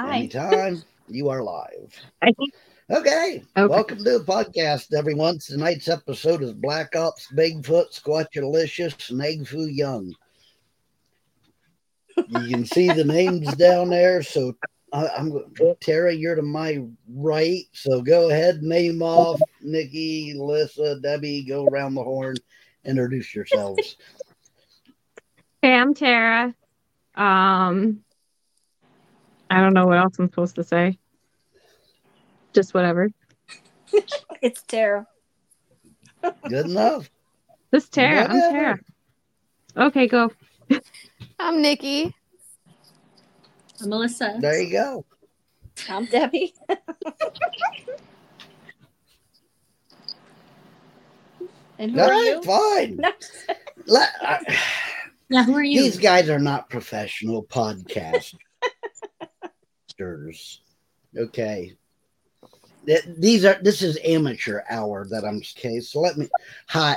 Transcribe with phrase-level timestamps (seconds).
[0.00, 0.18] Hi.
[0.18, 0.82] Anytime.
[1.08, 1.92] you are live.
[2.22, 2.52] Okay.
[2.88, 3.42] Okay.
[3.56, 5.40] Welcome to the podcast, everyone.
[5.40, 10.14] Tonight's episode is Black Ops, Bigfoot, Squatchalicious, and Egg Foo Young.
[12.16, 14.22] You can see the names down there.
[14.22, 14.54] So
[14.92, 15.32] I, I'm
[15.80, 16.80] Tara, you're to my
[17.12, 17.64] right.
[17.72, 22.36] So go ahead, name off Nikki, Lissa, Debbie, go around the horn,
[22.84, 23.96] introduce yourselves.
[25.60, 26.54] Hey, I'm Tara.
[27.16, 28.04] Um,
[29.50, 30.98] I don't know what else I'm supposed to say.
[32.52, 33.08] Just whatever.
[34.40, 35.04] It's Tara.
[36.48, 37.10] Good enough.
[37.72, 38.28] This is Tara.
[38.28, 38.78] I'm Tara.
[39.76, 40.30] Okay, go.
[41.40, 42.14] I'm Nikki.
[43.82, 44.36] I'm Melissa.
[44.38, 45.04] There you go.
[45.88, 46.54] I'm Debbie.
[51.80, 52.42] and who All are right, you?
[52.42, 52.96] fine.
[52.98, 53.10] No.
[53.86, 54.56] Let- I-
[55.30, 55.82] Yeah, who are you?
[55.82, 57.42] These guys are not professional
[61.16, 61.76] okay.
[63.18, 65.80] These are this is amateur hour that I'm okay.
[65.80, 66.28] So let me
[66.68, 66.96] hi.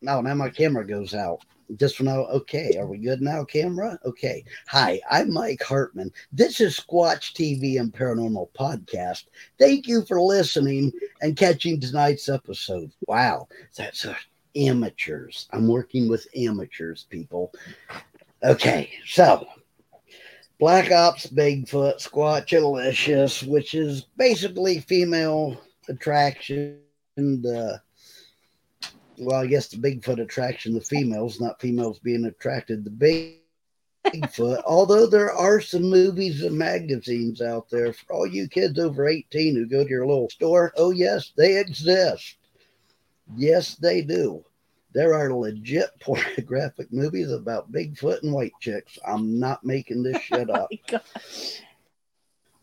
[0.00, 1.40] No, now my camera goes out.
[1.76, 2.76] Just now, okay.
[2.78, 3.98] Are we good now, camera?
[4.04, 4.44] Okay.
[4.68, 6.12] Hi, I'm Mike Hartman.
[6.30, 9.24] This is Squatch TV and Paranormal Podcast.
[9.58, 12.92] Thank you for listening and catching tonight's episode.
[13.06, 14.14] Wow, that's uh,
[14.54, 15.48] amateurs.
[15.52, 17.52] I'm working with amateurs, people.
[18.42, 19.46] Okay, so
[20.64, 26.80] Black Ops Bigfoot Squatchalicious, which is basically female attraction.
[27.18, 27.76] Uh,
[29.18, 34.62] well, I guess the Bigfoot attraction the females, not females being attracted to Bigfoot.
[34.66, 39.56] Although there are some movies and magazines out there for all you kids over 18
[39.56, 40.72] who go to your little store.
[40.78, 42.38] Oh, yes, they exist.
[43.36, 44.42] Yes, they do.
[44.94, 48.98] There are legit pornographic movies about Bigfoot and white chicks.
[49.06, 50.70] I'm not making this oh shit up.
[50.88, 51.00] God.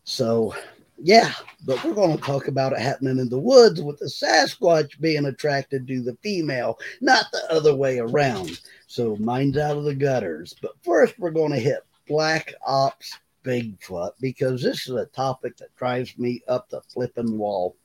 [0.04, 0.54] So,
[0.98, 1.32] yeah,
[1.64, 5.26] but we're going to talk about it happening in the woods with the Sasquatch being
[5.26, 8.60] attracted to the female, not the other way around.
[8.88, 10.54] So, mine's out of the gutters.
[10.60, 15.74] But first, we're going to hit Black Ops Bigfoot because this is a topic that
[15.76, 17.76] drives me up the flipping wall.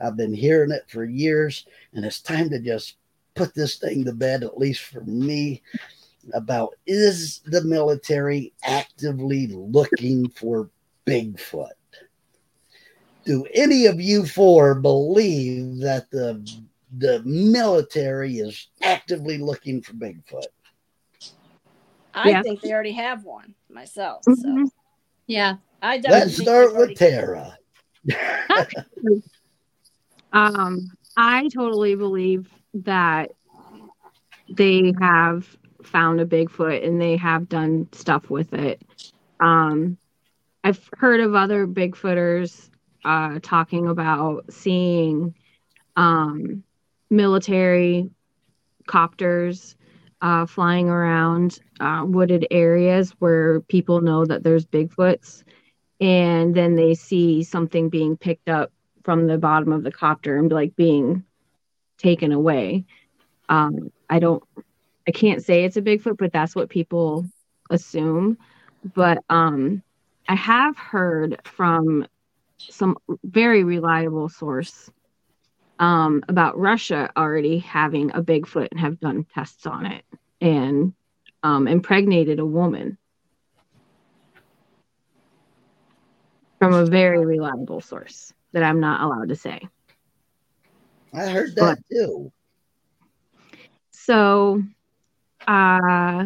[0.00, 2.96] I've been hearing it for years, and it's time to just
[3.34, 5.62] put this thing to bed, at least for me,
[6.32, 10.70] about is the military actively looking for
[11.06, 11.68] Bigfoot?
[13.24, 16.46] Do any of you four believe that the
[16.98, 20.46] the military is actively looking for Bigfoot?
[22.14, 22.42] I Yeah.
[22.42, 24.24] think they already have one myself.
[24.26, 24.70] Mhm.
[25.26, 25.56] Yeah.
[25.82, 27.58] I definitely Let's start with Tara.
[30.32, 33.32] Um, I totally believe that
[34.48, 38.82] they have found a Bigfoot and they have done stuff with it.
[39.40, 39.96] Um,
[40.62, 42.70] I've heard of other Bigfooters
[43.04, 45.34] uh, talking about seeing
[45.96, 46.64] um,
[47.10, 48.10] military
[48.86, 49.76] copters
[50.22, 55.44] uh, flying around uh, wooded areas where people know that there's Bigfoots.
[56.00, 58.72] And then they see something being picked up
[59.04, 61.24] from the bottom of the copter and like being
[61.98, 62.84] taken away.
[63.48, 64.42] Um, I don't,
[65.06, 67.26] I can't say it's a Bigfoot, but that's what people
[67.70, 68.38] assume.
[68.94, 69.82] But um,
[70.28, 72.06] I have heard from
[72.58, 74.90] some very reliable source
[75.78, 80.04] um, about Russia already having a Bigfoot and have done tests on it
[80.40, 80.94] and
[81.42, 82.96] um, impregnated a woman
[86.58, 89.68] from a very reliable source that I'm not allowed to say.
[91.14, 92.32] I heard that too.
[93.92, 94.62] So,
[95.46, 96.24] uh,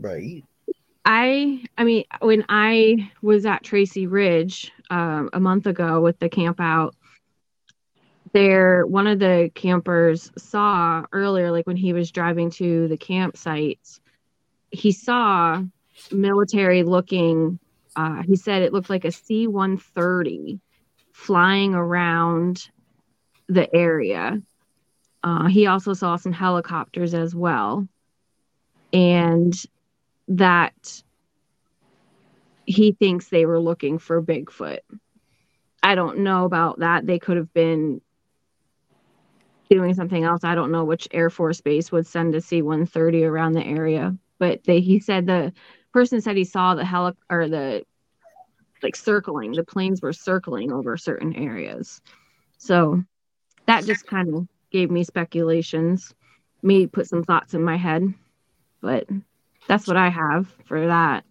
[0.00, 0.44] Right.
[1.04, 6.28] I I mean when I was at Tracy Ridge um, a month ago with the
[6.28, 6.94] camp out
[8.32, 14.00] there one of the campers saw earlier like when he was driving to the campsites
[14.70, 15.62] he saw
[16.12, 17.58] military looking
[17.96, 20.60] uh, he said it looked like a C-130
[21.12, 22.70] flying around
[23.48, 24.40] the area
[25.24, 27.88] uh, he also saw some helicopters as well
[28.92, 29.54] and
[30.28, 31.02] that
[32.66, 34.80] he thinks they were looking for Bigfoot.
[35.82, 37.06] I don't know about that.
[37.06, 38.00] They could have been
[39.70, 40.44] doing something else.
[40.44, 44.16] I don't know which Air Force base would send a C 130 around the area,
[44.38, 45.52] but they he said the
[45.92, 47.84] person said he saw the heli or the
[48.82, 52.00] like circling, the planes were circling over certain areas.
[52.58, 53.02] So
[53.68, 56.14] that just kind of gave me speculations,
[56.62, 58.02] me put some thoughts in my head,
[58.80, 59.06] but
[59.66, 61.22] that's what I have for that.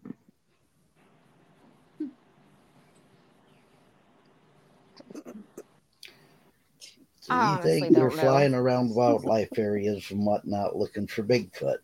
[7.22, 8.18] So you Honestly, think you're know.
[8.18, 11.80] flying around wildlife areas and whatnot looking for Bigfoot?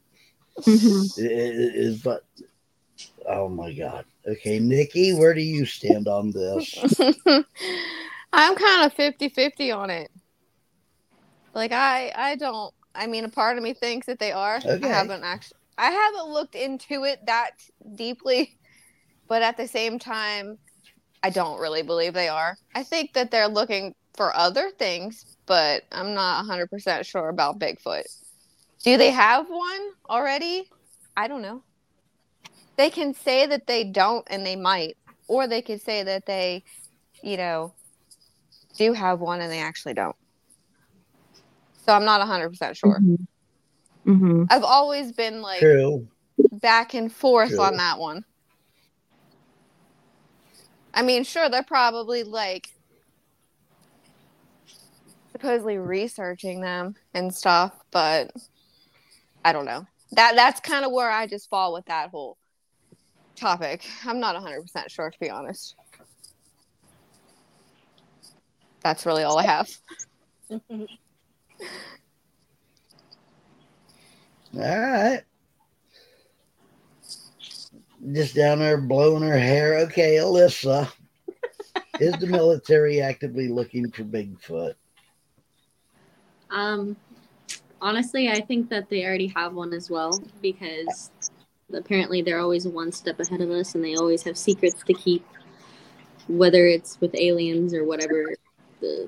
[0.60, 1.06] Mm-hmm.
[1.18, 2.24] Is but
[3.28, 4.06] oh my god.
[4.28, 7.00] Okay, Nikki, where do you stand on this?
[8.32, 10.12] I'm kind of 50 50 on it.
[11.54, 14.58] Like I I don't I mean a part of me thinks that they are.
[14.58, 14.86] Okay.
[14.86, 17.52] I haven't actually I haven't looked into it that
[17.96, 18.58] deeply,
[19.28, 20.58] but at the same time
[21.24, 22.58] I don't really believe they are.
[22.76, 28.04] I think that they're looking for other things, but I'm not 100% sure about Bigfoot.
[28.84, 30.70] Do they have one already?
[31.16, 31.64] I don't know.
[32.76, 34.98] They can say that they don't and they might,
[35.28, 36.64] or they could say that they,
[37.22, 37.74] you know,
[38.78, 40.16] do have one and they actually don't.
[41.86, 43.00] So I'm not 100% sure.
[43.00, 43.28] Mhm.
[44.06, 44.48] Mhm.
[44.50, 46.08] I've always been like True.
[46.52, 47.62] back and forth True.
[47.62, 48.24] on that one.
[50.94, 52.70] I mean, sure, they're probably like
[55.32, 58.32] supposedly researching them and stuff, but
[59.44, 59.86] I don't know.
[60.14, 62.38] That that's kind of where I just fall with that whole
[63.36, 63.84] topic.
[64.06, 65.76] I'm not 100% sure to be honest.
[68.84, 69.70] That's really all I have.
[74.56, 75.24] All right.
[78.12, 79.80] Just down there blowing her hair.
[79.80, 80.92] Okay, Alyssa.
[82.00, 84.76] is the military actively looking for Bigfoot?
[86.50, 86.96] Um,
[87.82, 90.12] honestly, I think that they already have one as well
[90.42, 91.12] because
[91.74, 95.26] apparently they're always one step ahead of us and they always have secrets to keep,
[96.28, 98.36] whether it's with aliens or whatever
[98.82, 99.08] the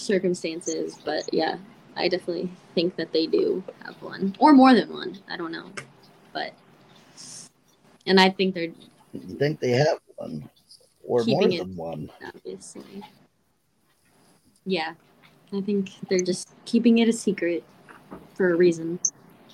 [0.00, 0.98] circumstances.
[1.04, 1.58] But yeah,
[1.96, 5.18] I definitely think that they do have one or more than one.
[5.28, 5.70] I don't know,
[6.32, 6.52] but
[8.06, 8.72] and I think they're
[9.12, 10.48] You think they have one
[11.04, 12.10] or more it- than one?
[12.26, 13.02] obviously.
[14.66, 14.94] Yeah,
[15.52, 17.64] I think they're just keeping it a secret
[18.34, 19.00] for a reason.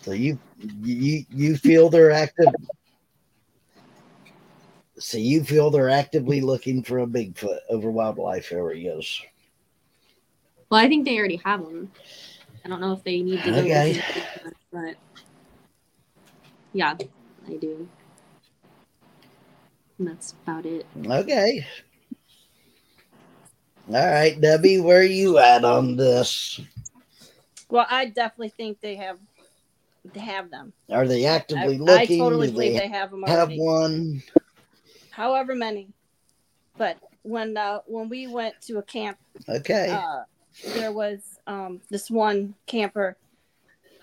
[0.02, 0.38] So you
[0.82, 2.48] you you feel they're active.
[4.98, 9.20] So you feel they're actively looking for a Bigfoot over wildlife areas.
[10.70, 11.92] Well, I think they already have them.
[12.64, 14.02] I don't know if they need to go Okay.
[14.16, 14.26] looking
[14.72, 14.96] but
[16.72, 16.96] yeah,
[17.46, 17.88] I do.
[19.98, 20.86] And that's about it.
[21.06, 21.64] Okay.
[23.88, 26.60] All right, Debbie, where are you at on this?
[27.70, 29.18] Well, I definitely think they have
[30.12, 30.72] they have them.
[30.90, 31.92] Are they actively I looking?
[31.92, 34.22] I totally Do believe they they have them have one?
[35.10, 35.88] However many.
[36.76, 39.18] But when uh, when we went to a camp,
[39.48, 39.90] Okay.
[39.92, 40.22] uh,
[40.64, 43.16] there was um, this one camper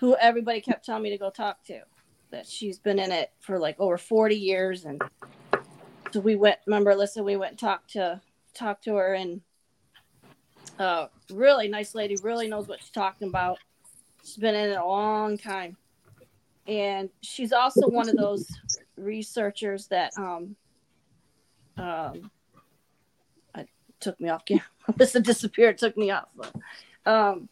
[0.00, 1.80] who everybody kept telling me to go talk to.
[2.30, 5.00] That she's been in it for like over forty years, and
[6.10, 6.58] so we went.
[6.66, 8.20] Remember, Alyssa, we went and talked to
[8.54, 9.40] talk to her, and
[10.78, 13.58] uh, really nice lady, really knows what she's talking about.
[14.24, 15.76] She's been in it a long time,
[16.66, 18.48] and she's also one of those
[18.96, 20.56] researchers that um
[21.76, 22.30] um
[23.54, 23.66] I
[24.00, 24.64] took me off camera.
[24.92, 26.28] Alyssa disappeared, took me off.
[27.06, 27.48] Um,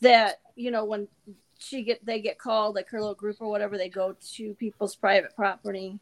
[0.00, 1.08] that you know when
[1.58, 4.96] she get they get called like her little group or whatever, they go to people's
[4.96, 5.98] private property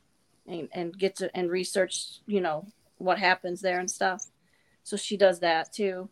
[0.46, 2.66] and and get to and research you know
[2.98, 4.26] what happens there and stuff.
[4.84, 6.08] So she does that too.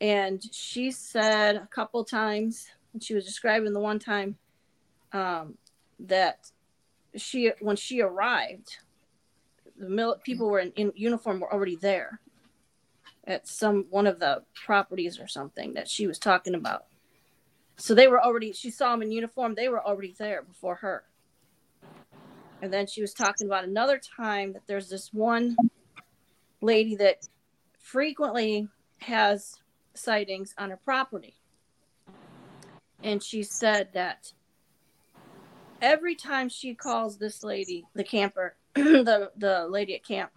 [0.00, 4.36] And she said a couple times, and she was describing the one time
[5.12, 5.56] um,
[6.00, 6.50] that
[7.16, 8.78] she when she arrived,
[9.78, 12.20] the mil- people were in, in uniform were already there
[13.26, 16.86] at some one of the properties or something that she was talking about.
[17.76, 21.04] So they were already she saw them in uniform, they were already there before her.
[22.60, 25.56] And then she was talking about another time that there's this one
[26.60, 27.26] lady that
[27.78, 28.68] frequently
[29.00, 29.56] has
[29.94, 31.34] sightings on her property.
[33.02, 34.32] And she said that
[35.80, 40.30] every time she calls this lady, the camper, the the lady at camp,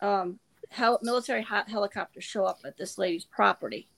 [0.00, 0.38] um,
[0.70, 3.88] hel- military hot helicopters show up at this lady's property,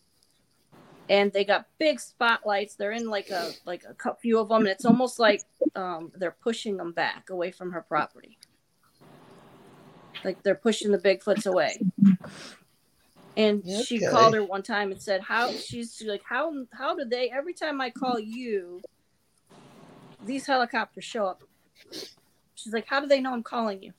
[1.09, 2.75] and they got big spotlights.
[2.75, 5.43] They're in like a like a few of them, and it's almost like
[5.76, 8.38] um, they're pushing them back away from her property,
[10.25, 11.79] like they're pushing the Bigfoots away.
[13.35, 16.52] And she called her one time and said, "How?" She's like, "How?
[16.73, 17.31] How do they?
[17.31, 18.83] Every time I call you,
[20.25, 21.43] these helicopters show up."
[22.55, 23.93] She's like, "How do they know I'm calling you?"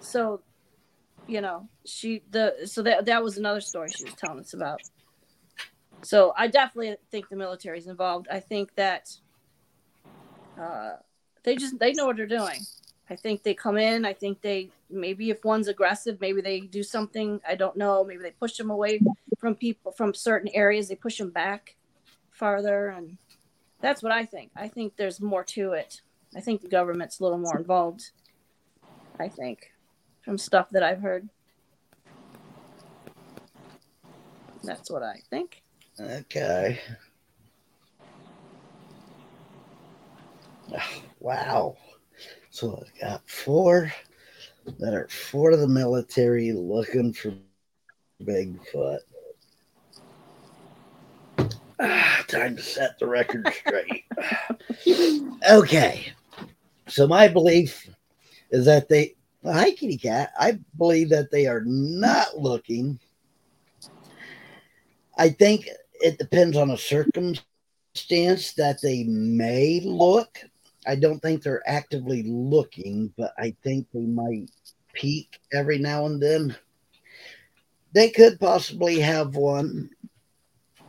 [0.00, 0.40] So,
[1.26, 4.80] you know, she the so that that was another story she was telling us about.
[6.02, 8.26] So I definitely think the military is involved.
[8.30, 9.16] I think that
[10.60, 10.96] uh,
[11.42, 12.60] they just they know what they're doing.
[13.08, 14.04] I think they come in.
[14.04, 17.40] I think they maybe if one's aggressive, maybe they do something.
[17.46, 18.04] I don't know.
[18.04, 19.00] Maybe they push them away
[19.38, 20.88] from people from certain areas.
[20.88, 21.76] They push them back
[22.30, 23.18] farther, and
[23.80, 24.52] that's what I think.
[24.56, 26.02] I think there's more to it.
[26.36, 28.10] I think the government's a little more involved.
[29.18, 29.72] I think
[30.22, 31.28] from stuff that I've heard.
[34.62, 35.62] That's what I think.
[35.98, 36.80] Okay.
[41.18, 41.76] Wow.
[42.50, 43.92] So I've got four
[44.78, 47.32] that are for the military looking for
[48.22, 48.98] Bigfoot.
[51.82, 54.04] Ah, time to set the record straight.
[55.50, 56.12] okay.
[56.88, 57.88] So my belief
[58.50, 60.32] is that they hi kitty cat.
[60.38, 62.98] I believe that they are not looking.
[65.16, 67.44] I think it depends on a circumstance
[68.54, 70.38] that they may look.
[70.86, 74.50] I don't think they're actively looking, but I think they might
[74.92, 76.56] peek every now and then.
[77.92, 79.90] They could possibly have one,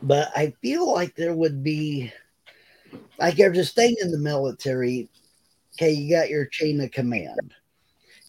[0.03, 2.13] but I feel like there would be,
[3.20, 5.10] like there's this thing in the military.
[5.75, 7.53] Okay, you got your chain of command.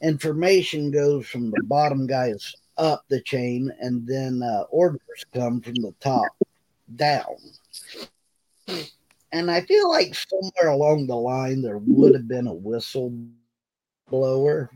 [0.03, 5.01] Information goes from the bottom guys up the chain, and then uh, orders
[5.33, 6.29] come from the top
[6.97, 7.37] down.
[9.33, 14.69] And I feel like somewhere along the line there would have been a whistleblower.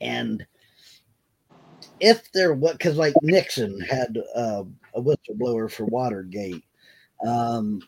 [0.00, 0.46] And
[2.00, 4.64] if there was, because like Nixon had uh,
[4.94, 6.64] a whistleblower for Watergate,
[7.26, 7.80] um,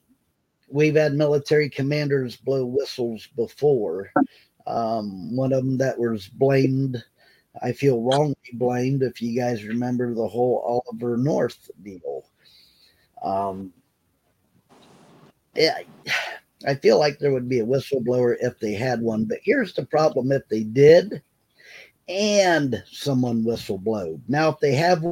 [0.71, 4.11] we've had military commanders blow whistles before.
[4.69, 7.03] Um, one of them that was blamed,
[7.63, 12.27] I feel wrongly blamed, if you guys remember the whole Oliver North deal.
[13.23, 13.73] Um,
[15.57, 15.79] yeah,
[16.67, 19.87] I feel like there would be a whistleblower if they had one, but here's the
[19.87, 21.23] problem if they did
[22.09, 24.21] and someone whistleblowed.
[24.29, 25.03] Now, if they have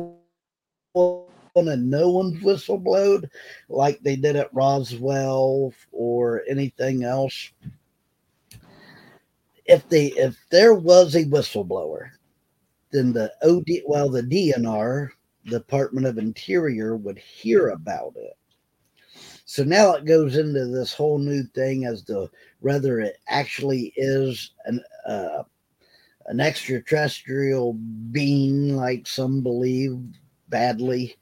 [0.92, 1.24] one
[1.56, 3.28] and no one's whistleblowed,
[3.68, 7.50] like they did at Roswell or anything else,
[9.68, 12.10] if they if there was a whistleblower,
[12.92, 15.08] then the OD well the DNR,
[15.46, 18.36] Department of Interior, would hear about it.
[19.44, 22.28] So now it goes into this whole new thing as to
[22.60, 25.44] whether it actually is an uh,
[26.26, 27.74] an extraterrestrial
[28.10, 29.98] being, like some believe
[30.48, 31.16] badly,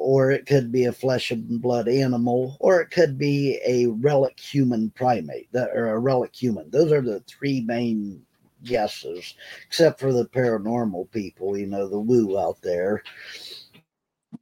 [0.00, 4.40] or it could be a flesh and blood animal, or it could be a relic
[4.40, 6.70] human primate or a relic human.
[6.70, 8.22] Those are the three main
[8.64, 9.34] guesses,
[9.66, 13.02] except for the paranormal people, you know, the woo out there.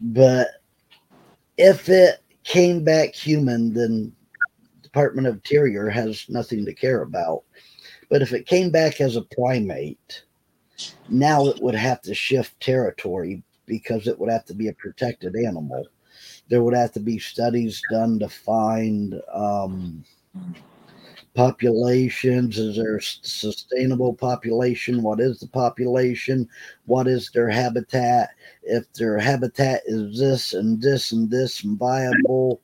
[0.00, 0.48] But
[1.56, 4.12] if it came back human, then
[4.82, 7.42] Department of Interior has nothing to care about.
[8.08, 10.22] But if it came back as a primate,
[11.08, 15.36] now it would have to shift territory because it would have to be a protected
[15.36, 15.86] animal.
[16.48, 20.04] There would have to be studies done to find um,
[21.34, 22.58] populations.
[22.58, 25.02] Is there a sustainable population?
[25.02, 26.48] What is the population?
[26.86, 28.30] What is their habitat?
[28.62, 32.60] If their habitat is this and this and this and viable,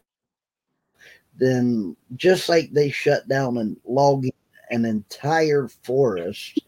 [1.36, 4.32] then just like they shut down and logging
[4.70, 6.58] an entire forest,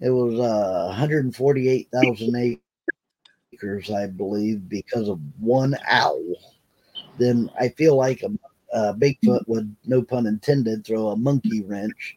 [0.00, 2.60] it was uh, 148,000 acres,
[3.62, 6.34] I believe, because of one owl.
[7.18, 8.28] Then I feel like a
[8.76, 12.16] uh, Bigfoot would, no pun intended, throw a monkey wrench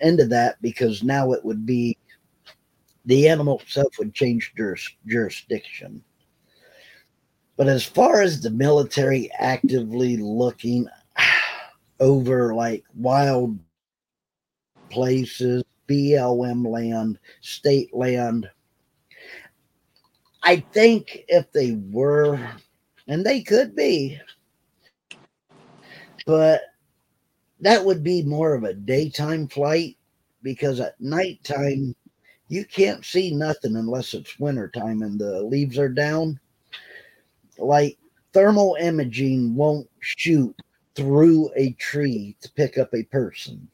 [0.00, 1.96] into that because now it would be
[3.06, 6.02] the animal itself would change juris, jurisdiction.
[7.56, 10.86] But as far as the military actively looking
[12.00, 13.58] over like wild
[14.90, 18.48] places, BLM land, state land,
[20.42, 22.40] I think if they were,
[23.08, 24.18] and they could be,
[26.26, 26.62] but
[27.60, 29.96] that would be more of a daytime flight
[30.42, 31.94] because at nighttime
[32.48, 36.40] you can't see nothing unless it's wintertime and the leaves are down.
[37.58, 37.98] Like
[38.32, 40.54] thermal imaging won't shoot
[40.94, 43.68] through a tree to pick up a person.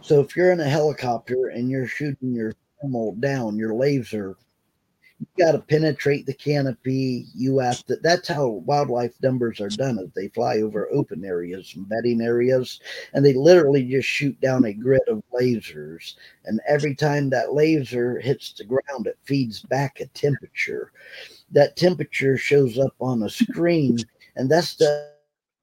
[0.00, 4.36] So if you're in a helicopter and you're shooting your thermal down, your laser
[5.22, 7.26] you got to penetrate the canopy.
[7.34, 7.96] You have to.
[7.96, 9.98] That's how wildlife numbers are done.
[9.98, 12.80] Is they fly over open areas and bedding areas,
[13.14, 16.16] and they literally just shoot down a grid of lasers.
[16.44, 20.92] And every time that laser hits the ground, it feeds back a temperature.
[21.52, 23.98] That temperature shows up on a screen,
[24.34, 25.12] and that's the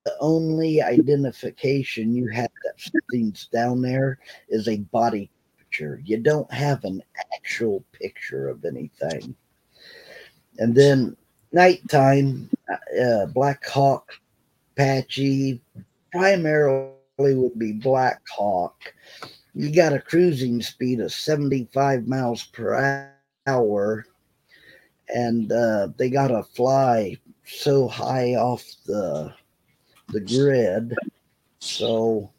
[0.06, 6.02] the only identification you have that something's down there is a body picture.
[6.06, 7.04] You don't have an
[7.36, 9.36] actual picture of anything.
[10.60, 11.16] And then
[11.54, 12.50] nighttime,
[13.02, 14.12] uh, Black Hawk,
[14.74, 15.62] Apache,
[16.12, 18.94] primarily would be Black Hawk.
[19.56, 23.10] You got a cruising speed of 75 miles per
[23.48, 24.06] hour,
[25.08, 29.34] and uh, they got to fly so high off the
[30.10, 30.96] the grid.
[31.60, 32.32] So,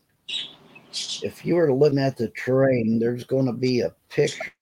[1.22, 4.52] if you were looking at the terrain, there's going to be a picture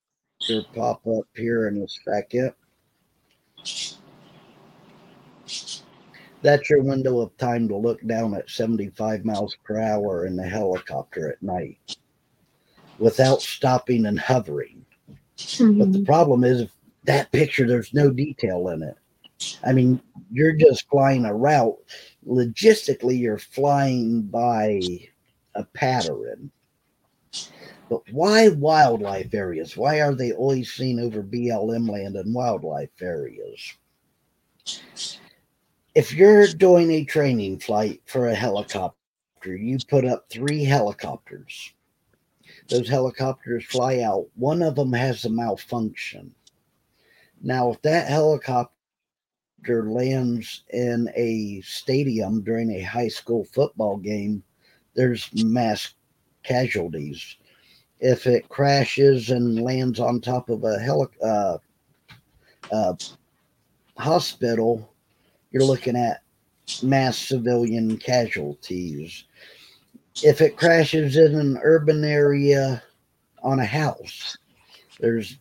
[0.74, 2.52] pop up here in a second.
[6.42, 10.46] That's your window of time to look down at 75 miles per hour in the
[10.46, 11.96] helicopter at night
[12.98, 14.84] without stopping and hovering.
[15.36, 15.56] But
[15.92, 16.04] the mm-hmm.
[16.04, 16.70] problem is, if
[17.04, 18.96] that picture, there's no detail in it.
[19.64, 21.78] I mean, you're just flying a route.
[22.26, 24.80] Logistically, you're flying by
[25.54, 26.50] a pattern.
[27.88, 29.76] But why wildlife areas?
[29.76, 33.74] Why are they always seen over BLM land and wildlife areas?
[35.94, 38.96] If you're doing a training flight for a helicopter,
[39.44, 41.72] you put up three helicopters.
[42.68, 44.26] Those helicopters fly out.
[44.34, 46.34] One of them has a malfunction.
[47.40, 48.70] Now, if that helicopter
[49.66, 54.42] lands in a stadium during a high school football game,
[54.94, 55.94] there's mass
[56.42, 57.37] casualties.
[58.00, 61.58] If it crashes and lands on top of a heli- uh,
[62.70, 62.94] uh,
[63.96, 64.92] hospital,
[65.50, 66.22] you're looking at
[66.82, 69.24] mass civilian casualties.
[70.22, 72.82] If it crashes in an urban area
[73.42, 74.36] on a house,
[75.00, 75.38] there's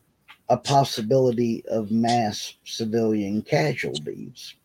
[0.49, 4.55] a possibility of mass civilian casualties.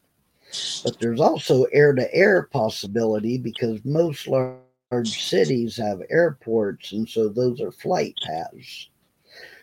[0.84, 4.58] But there's also air to air possibility because most large
[5.04, 8.90] cities have airports, and so those are flight paths.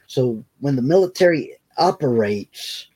[0.08, 2.88] So when the military operates,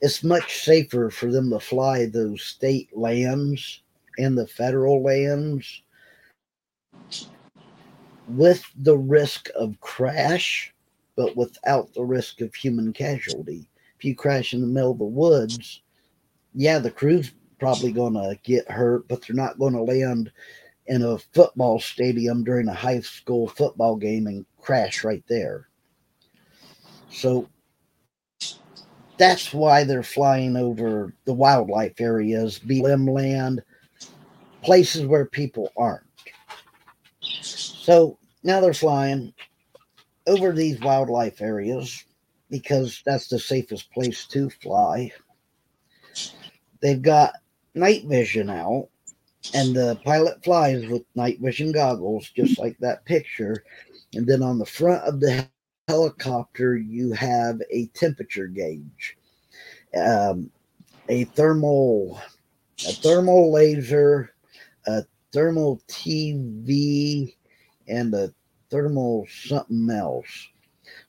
[0.00, 3.82] it's much safer for them to fly those state lands
[4.18, 5.82] and the federal lands
[8.28, 10.72] with the risk of crash
[11.16, 13.68] but without the risk of human casualty.
[13.98, 15.82] If you crash in the middle of the woods,
[16.54, 20.32] yeah, the crew's probably going to get hurt, but they're not going to land
[20.90, 25.68] in a football stadium during a high school football game and crash right there.
[27.10, 27.48] So
[29.16, 33.62] that's why they're flying over the wildlife areas, BLM land,
[34.62, 36.06] places where people aren't.
[37.20, 39.32] So now they're flying
[40.26, 42.04] over these wildlife areas
[42.50, 45.12] because that's the safest place to fly.
[46.82, 47.34] They've got
[47.74, 48.88] night vision out,
[49.54, 53.64] and the pilot flies with night vision goggles, just like that picture.
[54.14, 55.48] And then on the front of the
[55.88, 59.16] helicopter, you have a temperature gauge,
[59.96, 60.50] um,
[61.08, 62.20] a thermal,
[62.86, 64.34] a thermal laser,
[64.86, 67.34] a thermal TV,
[67.88, 68.32] and a
[68.70, 70.48] thermal something else.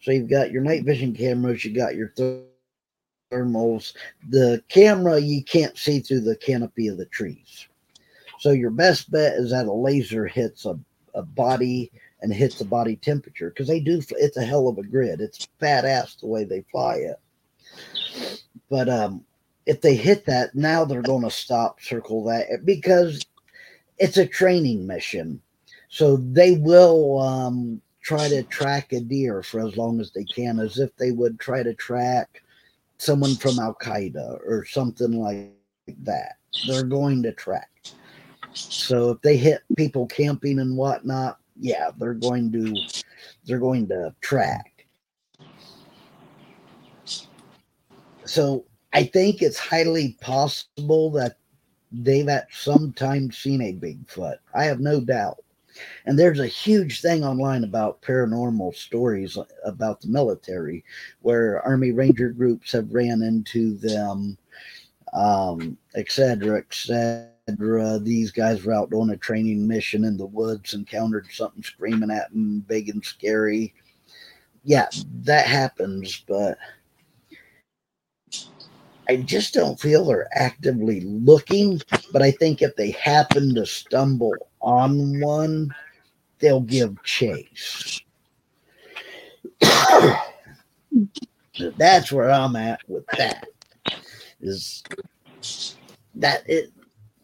[0.02, 2.13] So you've got your night vision cameras, you got your
[3.32, 3.94] thermals.
[4.30, 7.67] The camera you can't see through the canopy of the trees.
[8.42, 10.78] So your best bet is that a laser hits a,
[11.14, 14.02] a body and hits the body temperature because they do.
[14.12, 15.22] It's a hell of a grid.
[15.22, 17.20] It's badass the way they fly it.
[18.70, 19.24] But um,
[19.68, 23.24] if they hit that, now they're going to stop, circle that because
[24.00, 25.42] it's a training mission
[25.92, 30.58] so they will um, try to track a deer for as long as they can,
[30.58, 32.42] as if they would try to track
[32.98, 35.52] someone from Al Qaeda or something like
[36.00, 36.38] that.
[36.66, 37.70] They're going to track.
[38.54, 42.76] So if they hit people camping and whatnot, yeah, they're going to
[43.46, 44.86] they're going to track.
[48.26, 51.38] So I think it's highly possible that
[51.92, 54.38] they've at some time seen a Bigfoot.
[54.54, 55.44] I have no doubt.
[56.06, 60.84] And there's a huge thing online about paranormal stories about the military
[61.22, 64.38] where Army Ranger groups have ran into them,
[65.14, 67.31] um, et cetera, et cetera.
[67.60, 72.12] Uh, these guys were out on a training mission in the woods, encountered something screaming
[72.12, 73.74] at them, big and scary.
[74.64, 74.88] Yeah,
[75.24, 76.58] that happens, but
[79.10, 81.82] I just don't feel they're actively looking.
[82.14, 85.74] But I think if they happen to stumble on one,
[86.40, 88.02] they'll give chase.
[91.78, 93.48] That's where I'm at with that.
[94.40, 94.84] Is
[96.16, 96.72] that it?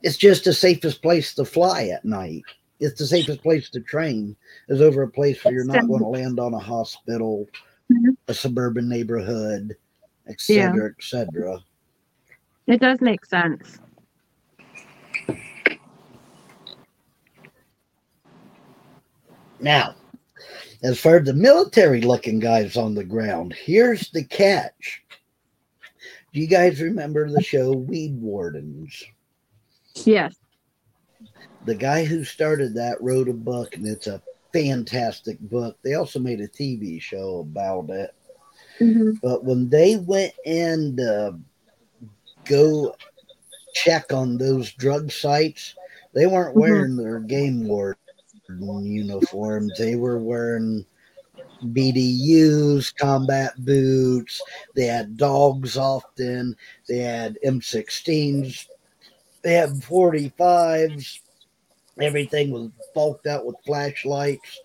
[0.04, 2.44] It's just the safest place to fly at night.
[2.80, 4.36] It's the safest place to train.
[4.68, 7.48] Is over a place where you're not going to land on a hospital,
[7.92, 8.12] mm-hmm.
[8.28, 9.76] a suburban neighborhood,
[10.28, 10.90] etc., yeah.
[10.98, 11.60] etc.
[12.68, 13.80] It does make sense.
[19.60, 19.96] Now,
[20.84, 25.04] as far as the military looking guys on the ground, here's the catch.
[26.34, 29.04] Do you guys remember the show Weed Wardens?
[30.06, 30.38] Yes.
[31.66, 34.22] The guy who started that wrote a book, and it's a
[34.54, 35.78] fantastic book.
[35.84, 38.14] They also made a TV show about it.
[38.80, 41.40] hmm But when they went in to
[42.46, 42.96] go
[43.74, 45.76] check on those drug sites,
[46.14, 46.90] they weren't Mhm.
[46.96, 49.32] wearing their game warden uniforms.
[49.32, 50.86] They were wearing
[51.74, 54.42] BDUs, combat boots.
[54.76, 56.56] They had dogs often.
[56.88, 58.68] They had M16s.
[59.48, 61.20] They had 45s.
[62.02, 64.60] Everything was bulked out with flashlights.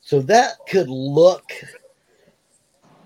[0.00, 1.50] So that could look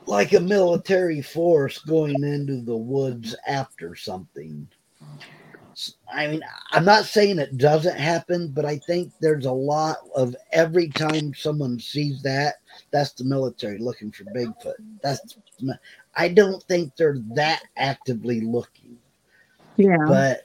[0.05, 4.69] like a military force going into the woods after something.
[6.13, 10.37] I mean, I'm not saying it doesn't happen, but I think there's a lot of
[10.53, 12.57] every time someone sees that,
[12.91, 14.75] that's the military looking for Bigfoot.
[15.03, 15.39] That's
[16.15, 18.99] I don't think they're that actively looking,
[19.79, 20.05] Yeah.
[20.07, 20.45] but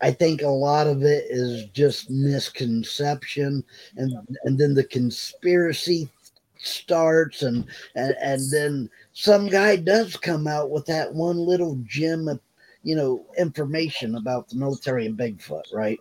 [0.00, 3.64] I think a lot of it is just misconception,
[3.96, 4.12] and
[4.44, 6.08] and then the conspiracy
[6.58, 12.28] starts, and and and then some guy does come out with that one little gem
[12.28, 12.40] of
[12.84, 15.98] you know information about the military and Bigfoot, right?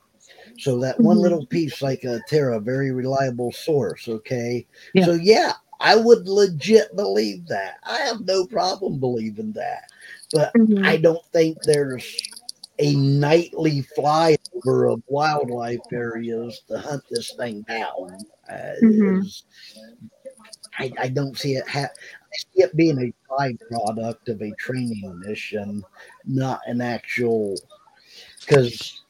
[0.60, 1.22] So that one Mhm.
[1.22, 4.08] little piece, like a Tara, very reliable source.
[4.08, 5.06] Okay, Yeah.
[5.06, 7.78] so yeah, I would legit believe that.
[7.84, 9.86] I have no problem believing that,
[10.32, 10.86] but Mhm.
[10.88, 12.06] I don't think there's
[12.80, 18.18] a nightly flyover of wildlife areas to hunt this thing down.
[18.50, 19.24] Uh, Mhm.
[19.26, 19.44] is-
[20.80, 21.68] I, I don't see it.
[21.68, 25.84] Ha- I see it being a byproduct of a training mission,
[26.26, 27.56] not an actual.
[28.42, 29.02] Because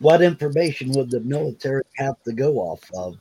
[0.00, 3.16] what information would the military have to go off of?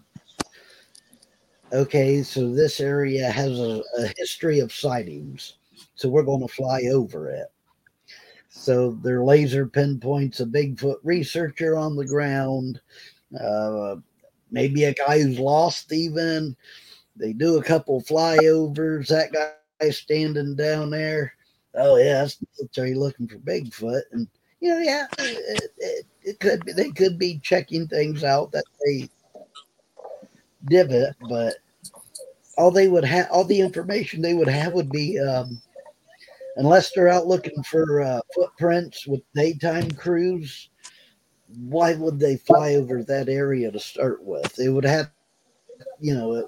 [1.74, 5.58] Okay, so this area has a, a history of sightings,
[5.96, 7.48] so we're going to fly over it.
[8.58, 12.82] So their laser pinpoints a Bigfoot researcher on the ground,
[13.40, 13.96] uh,
[14.52, 16.56] maybe a guy who's lost even.
[17.16, 19.08] They do a couple flyovers.
[19.08, 21.34] That guy standing down there.
[21.76, 24.28] Oh yeah, that's military looking for Bigfoot, and
[24.60, 26.74] you know, yeah, it, it, it could be.
[26.74, 29.10] They could be checking things out that they
[30.66, 31.56] divot, but
[32.58, 35.62] all they would have, all the information they would have would be, um,
[36.58, 40.70] unless they're out looking for uh, footprints with daytime crews.
[41.60, 44.54] Why would they fly over that area to start with?
[44.56, 45.12] They would have,
[46.00, 46.46] you know, it,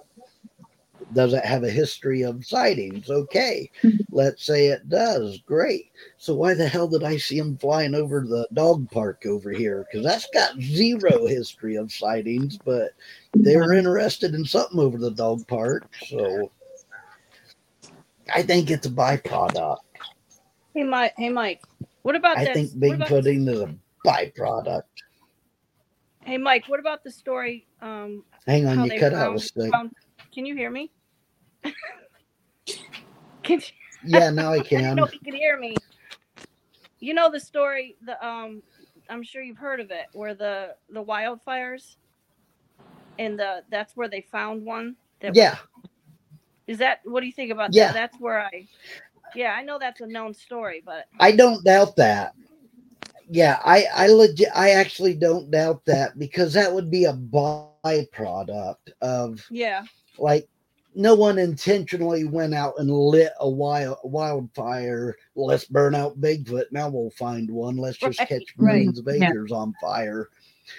[1.13, 3.09] does it have a history of sightings?
[3.09, 3.71] Okay,
[4.11, 5.39] let's say it does.
[5.45, 5.91] Great.
[6.17, 9.85] So why the hell did I see them flying over the dog park over here?
[9.89, 12.91] Because that's got zero history of sightings, but
[13.35, 15.89] they were interested in something over the dog park.
[16.07, 16.51] So
[18.33, 19.77] I think it's a byproduct.
[20.79, 21.13] Hey Mike.
[21.17, 21.61] Hey Mike.
[22.03, 22.71] What about I this?
[22.71, 23.75] think about- bigfooting is a
[24.07, 24.83] byproduct.
[26.23, 26.69] hey Mike.
[26.69, 27.67] What about the story?
[27.81, 29.71] Um, Hang on, you cut out a found, stick.
[29.73, 29.93] found-
[30.33, 30.89] Can you hear me?
[33.43, 33.61] can,
[34.05, 34.77] Yeah, now I can.
[34.77, 34.95] I can.
[34.95, 35.75] know you could hear me.
[37.01, 37.97] You know the story.
[38.05, 38.63] The um,
[39.09, 41.97] I'm sure you've heard of it, where the the wildfires,
[43.17, 44.95] and the that's where they found one.
[45.19, 45.57] That Yeah,
[46.67, 47.87] Is that what do you think about Yeah.
[47.87, 48.11] that?
[48.11, 48.65] That's where I.
[49.35, 52.33] Yeah, I know that's a known story, but I don't doubt that.
[53.29, 58.43] Yeah, I I legit I actually don't doubt that because that would be a byproduct
[58.63, 59.13] of
[59.49, 60.47] yeah, like
[60.95, 65.15] no one intentionally went out and lit a wild wildfire.
[65.35, 66.65] Let's burn out Bigfoot.
[66.71, 67.77] Now we'll find one.
[67.77, 68.57] Let's just Right, catch right.
[68.57, 69.31] millions of Yeah.
[69.31, 70.29] acres on fire.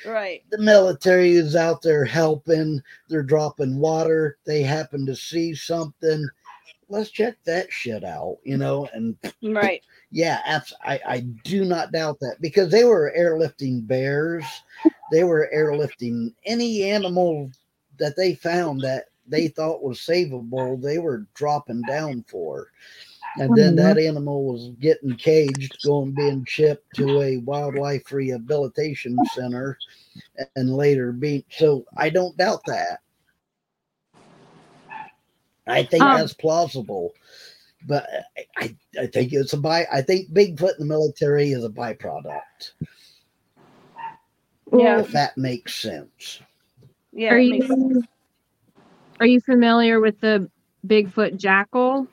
[0.04, 0.44] right.
[0.50, 2.82] The military is out there helping.
[3.08, 4.38] They're dropping water.
[4.44, 6.28] They happen to see something.
[6.90, 9.82] Let's check that shit out, you know, and Right.
[10.10, 14.44] yeah, abs- I, I do not doubt that because they were airlifting bears.
[15.12, 17.50] They were airlifting any animal
[17.98, 22.72] that they found that they thought was savable, they were dropping down for.
[23.36, 24.08] And then that mm-hmm.
[24.08, 29.78] animal was getting caged, going being shipped to a wildlife rehabilitation center
[30.56, 33.00] and later being so I don't doubt that.
[35.66, 37.12] I think Um, that's plausible.
[37.86, 41.64] But I, I, I think it's a by I think Bigfoot in the military is
[41.64, 42.72] a byproduct.
[44.72, 45.00] Yeah.
[45.00, 46.40] If that makes sense.
[47.12, 47.34] Yeah.
[47.34, 47.80] Are it makes sense.
[47.94, 48.02] you
[49.20, 50.48] are you familiar with the
[50.86, 52.06] Bigfoot Jacko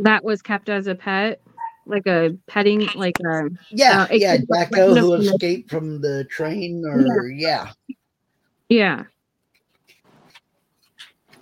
[0.00, 1.40] that was kept as a pet?
[1.84, 5.14] like a petting, like a Yeah, Uh, yeah, could- Jacko who no, no.
[5.16, 7.72] escaped from the train, or yeah,
[8.68, 9.02] yeah.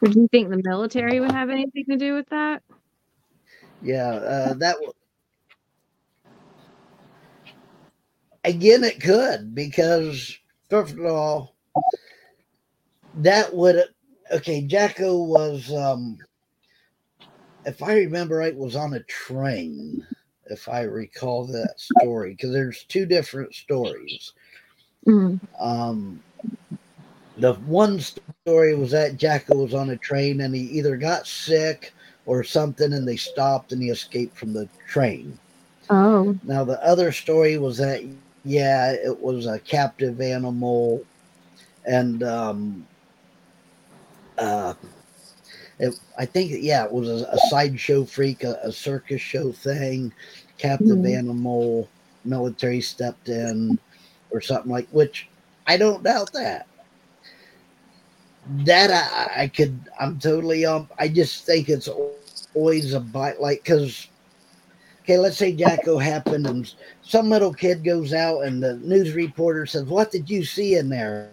[0.05, 2.63] Do you think the military would have anything to do with that?
[3.83, 4.75] yeah, uh, that.
[4.75, 4.93] w-
[8.45, 10.39] Again, it could because
[10.71, 11.57] first of all,
[13.15, 13.85] that would
[14.33, 14.63] okay.
[14.63, 16.19] Jacko was, um
[17.65, 20.03] if I remember right, was on a train.
[20.47, 24.33] If I recall that story, because there's two different stories.
[25.07, 25.41] Mm.
[25.61, 26.23] Um,
[27.40, 31.94] the one story was that Jacko was on a train and he either got sick
[32.26, 35.38] or something, and they stopped and he escaped from the train.
[35.90, 39.85] Oh, Now the other story was that yeah, it was a captive
[40.20, 40.66] animal,
[41.59, 42.68] and um,
[44.38, 44.74] uh,
[45.79, 50.12] it, I think yeah, it was a, a sideshow freak, a, a circus show thing,
[50.59, 51.07] captive Mhm.
[51.07, 51.90] animal,
[52.24, 53.79] military stepped in,
[54.31, 54.88] or something like.
[54.90, 55.31] Which
[55.66, 56.70] I don't doubt that.
[58.64, 60.88] That I, I could, I'm totally um.
[60.98, 61.88] I just think it's
[62.55, 64.09] always a bite, like because
[65.11, 66.72] okay, let's say Jacko happened and
[67.03, 70.88] some little kid goes out and the news reporter says, What did you see in
[70.88, 71.31] there?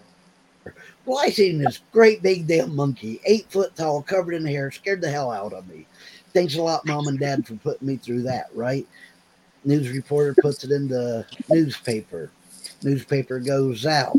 [1.05, 5.01] Well, I seen this great big damn monkey, eight foot tall, covered in hair, scared
[5.01, 5.85] the hell out of me.
[6.33, 8.85] Thanks a lot, mom and dad, for putting me through that, right?
[9.63, 12.31] News reporter puts it in the newspaper.
[12.83, 14.17] Newspaper goes out.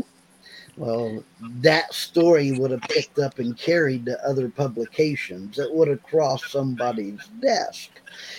[0.79, 1.21] Well,
[1.57, 5.59] that story would have picked up and carried to other publications.
[5.59, 7.89] It would have crossed somebody's desk.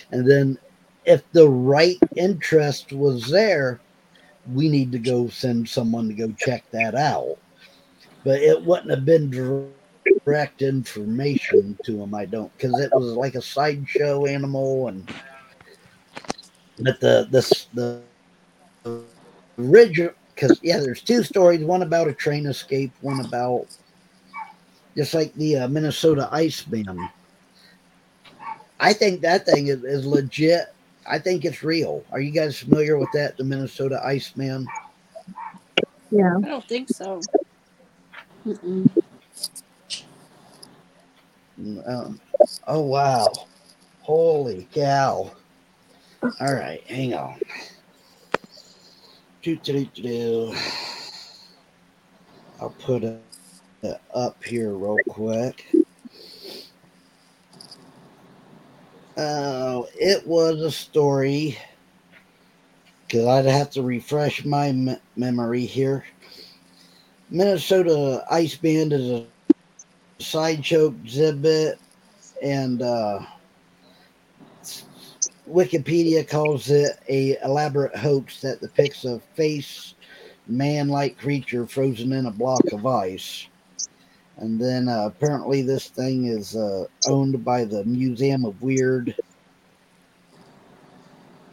[0.09, 0.57] And then
[1.05, 3.79] if the right interest was there,
[4.51, 7.37] we need to go send someone to go check that out.
[8.23, 13.35] But it wouldn't have been direct information to them, I don't, because it was like
[13.35, 15.13] a sideshow animal, and
[16.79, 18.01] but the this the
[19.59, 23.67] original because yeah, there's two stories, one about a train escape, one about
[24.97, 27.09] just like the uh, Minnesota Iceman.
[28.79, 30.73] I think that thing is, is legit.
[31.07, 32.03] I think it's real.
[32.11, 33.37] Are you guys familiar with that?
[33.37, 34.67] The Minnesota Iceman.
[36.09, 36.37] yeah.
[36.43, 37.21] I don't think so.
[38.47, 38.89] Mm-mm.
[41.85, 42.19] Um,
[42.65, 43.31] oh wow!
[44.01, 45.31] Holy cow!
[46.39, 47.39] All right, hang on.
[52.61, 53.21] I'll put it
[54.13, 55.65] up here real quick.
[59.17, 61.57] Oh, it was a story
[63.07, 66.05] because I'd have to refresh my me- memory here.
[67.31, 69.25] Minnesota Iceman is a
[70.19, 71.79] sideshow exhibit,
[72.43, 73.19] and uh,
[75.51, 79.95] Wikipedia calls it a elaborate hoax that depicts a face
[80.47, 83.47] man-like creature frozen in a block of ice.
[84.37, 89.15] And then uh, apparently this thing is uh, owned by the Museum of Weird.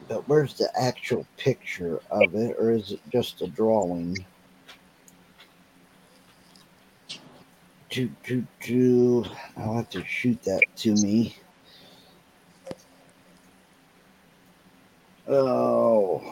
[0.09, 4.17] But where's the actual picture of it, or is it just a drawing?
[7.91, 9.25] To to to,
[9.57, 11.37] I'll have to shoot that to me.
[15.29, 16.23] Oh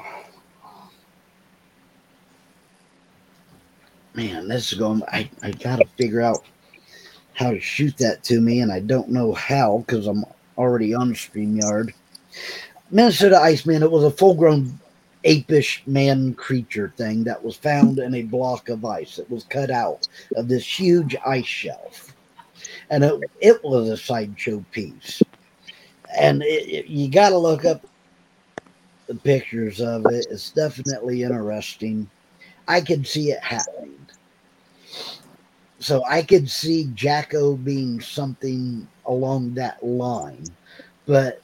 [4.14, 5.02] man, this is going.
[5.08, 6.44] I I gotta figure out
[7.34, 10.24] how to shoot that to me, and I don't know how because I'm
[10.56, 11.92] already on Streamyard.
[12.90, 13.82] Minnesota Iceman.
[13.82, 14.78] It was a full-grown
[15.24, 19.18] apish man creature thing that was found in a block of ice.
[19.18, 22.14] It was cut out of this huge ice shelf,
[22.88, 25.22] and it it was a sideshow piece.
[26.18, 27.84] And it, it- you got to look up
[29.06, 30.26] the pictures of it.
[30.30, 32.08] It's definitely interesting.
[32.68, 33.94] I could see it happening.
[35.78, 40.44] So I could see Jacko being something along that line.
[41.06, 41.42] But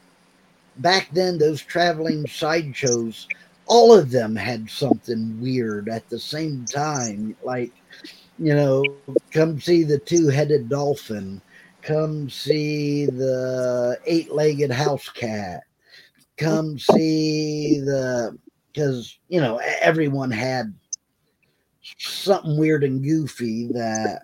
[0.78, 3.28] back then, those traveling sideshows,
[3.66, 7.36] all of them had something weird at the same time.
[7.42, 7.72] Like,
[8.38, 8.82] you know,
[9.30, 11.40] come see the two headed dolphin,
[11.82, 15.62] come see the eight legged house cat,
[16.42, 20.74] come see the, because, you know, everyone had
[21.98, 24.22] something weird and goofy that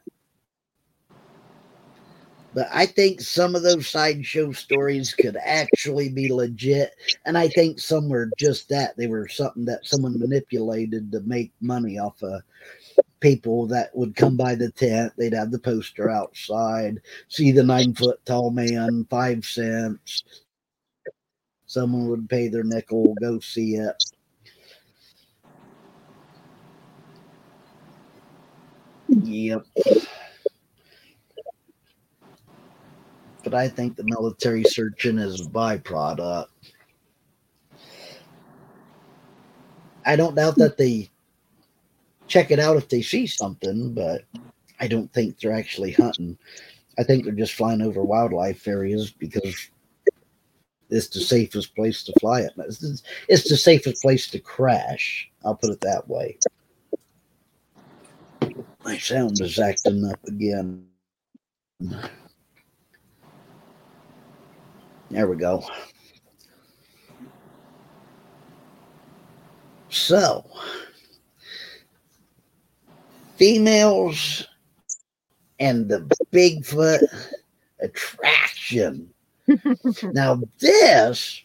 [2.59, 6.93] but I think some of those sideshow stories could actually be legit.
[7.25, 8.97] And I think some were just that.
[8.97, 12.43] They were something that someone manipulated to make money off of
[13.21, 15.13] people that would come by the tent.
[15.17, 20.25] They'd have the poster outside, see the nine foot tall man, five cents.
[21.69, 23.95] Someone would pay their nickel, go see it.
[29.09, 29.65] Yep.
[33.45, 36.47] But I think the military searching is a byproduct.
[40.05, 41.11] I don't doubt that they
[42.27, 44.25] check it out if they see something, but
[44.81, 46.39] I don't think they're actually hunting.
[46.99, 49.71] I think they're just flying over wildlife areas because
[50.91, 52.53] it's the safest place to fly it.
[52.59, 55.31] It's, it's the safest place to crash.
[55.45, 56.39] I'll put it that way.
[58.85, 60.87] My sound is acting up again.
[65.11, 65.65] There we go.
[69.91, 70.45] So,
[73.37, 74.47] females
[75.61, 76.01] and the
[76.33, 77.05] Bigfoot
[77.81, 79.13] attraction.
[80.13, 81.45] Now, this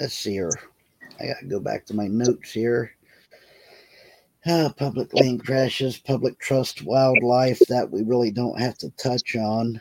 [0.00, 0.58] let's see here.
[1.20, 2.92] I got to go back to my notes here.
[4.46, 9.80] Uh, public land crashes, public trust wildlife that we really don't have to touch on.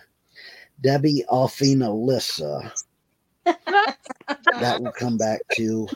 [0.81, 2.71] Debbie offing Alyssa.
[3.45, 5.87] that will come back to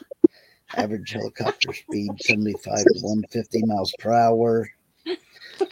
[0.75, 4.69] average helicopter speed 75 to 150 miles per hour.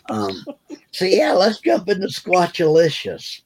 [0.10, 0.46] Um,
[0.92, 3.42] so, yeah, let's jump into Squatchalicious.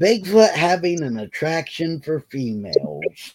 [0.00, 3.34] Bigfoot having an attraction for females.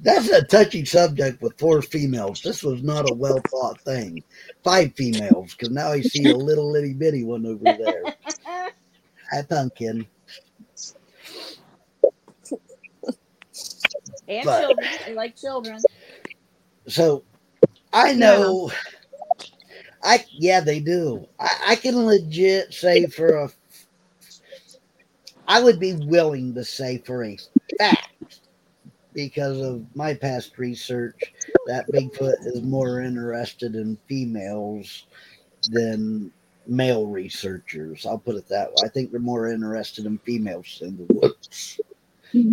[0.00, 2.40] That's a touchy subject with four females.
[2.40, 4.22] This was not a well thought thing.
[4.62, 8.02] Five females, because now I see a little itty bitty one over there.
[9.32, 10.06] Hi, pumpkin.
[14.28, 15.14] and But- children.
[15.16, 15.78] Like children.
[16.88, 17.22] So
[17.92, 18.70] I know
[20.02, 21.26] I yeah, they do.
[21.38, 23.50] I, I can legit say for a
[25.46, 27.38] I would be willing to say for a
[27.78, 28.40] fact
[29.14, 31.32] because of my past research
[31.66, 35.06] that Bigfoot is more interested in females
[35.70, 36.30] than
[36.66, 38.04] male researchers.
[38.04, 38.82] I'll put it that way.
[38.84, 41.80] I think they're more interested in females than the woods.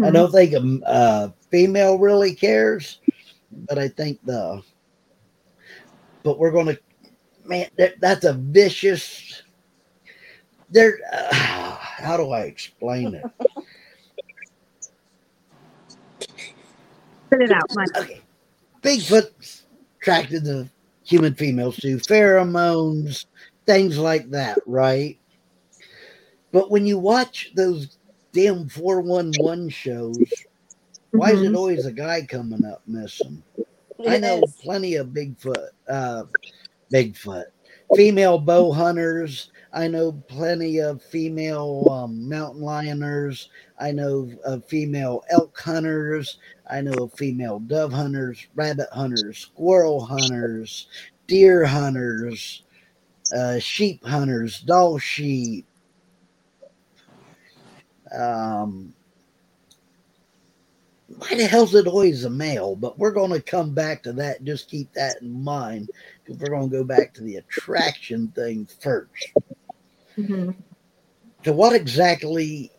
[0.04, 3.00] I don't think a uh, female really cares,
[3.52, 4.62] but I think the.
[6.24, 6.80] But we're going to,
[7.46, 9.44] man, that, that's a vicious.
[10.70, 13.24] There, uh, how do I explain it?
[17.28, 17.98] Spit it out, Mike.
[17.98, 18.22] Okay,
[18.82, 19.62] Bigfoot
[20.00, 20.70] attracted the
[21.04, 23.26] human females to pheromones,
[23.66, 25.18] things like that, right?
[26.52, 27.98] But when you watch those
[28.32, 30.18] damn 411 shows,
[31.15, 31.56] why is it Mhm.
[31.56, 33.43] always a guy coming up missing?
[34.06, 34.56] I know is.
[34.62, 36.25] plenty of Bigfoot, uh,
[36.91, 37.45] Bigfoot,
[37.93, 39.51] female bow hunters.
[39.73, 43.49] I know plenty of female um, mountain lioners.
[43.80, 46.38] I know of female elk hunters.
[46.69, 50.88] I know of female dove hunters, rabbit hunters, squirrel hunters,
[51.28, 52.63] deer hunters,
[53.36, 55.67] uh, sheep hunters, Dall sheep.
[58.17, 58.93] Um,
[61.17, 62.75] why the hell's it always a male?
[62.75, 64.43] But we're going to come back to that.
[64.43, 65.89] Just keep that in mind.
[66.28, 69.32] We're going to go back to the attraction thing first.
[70.17, 70.56] Mhm.
[71.43, 72.71] So, what exactly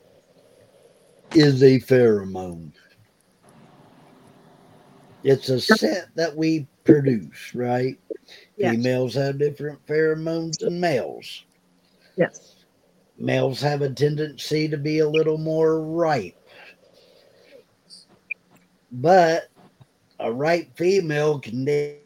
[1.35, 2.73] is a pheromone?
[5.23, 7.99] It's a scent that we produce, right?
[8.57, 8.75] Yes.
[8.75, 11.45] Females have different pheromones than males.
[12.17, 12.65] Yes.
[13.19, 16.37] Males have a tendency to be a little more ripe.
[18.91, 19.49] But
[20.21, 21.99] a ripe female can da-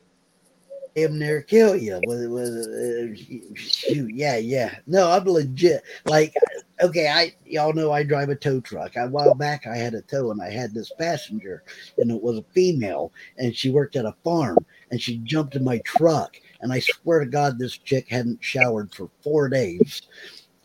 [0.95, 2.01] damn near kill you.
[2.05, 4.77] With, with, uh, shoot, yeah, yeah.
[4.87, 5.83] No, I'm legit.
[6.07, 6.35] Like,
[6.83, 8.97] okay, I y'all know I drive a tow truck.
[8.97, 11.63] A while back, I had a tow, and I had this passenger,
[11.99, 14.59] and it was a female, and she worked at a farm,
[14.91, 18.95] and she jumped in my truck, and I swear to God, this chick hadn't showered
[18.95, 20.03] for four days.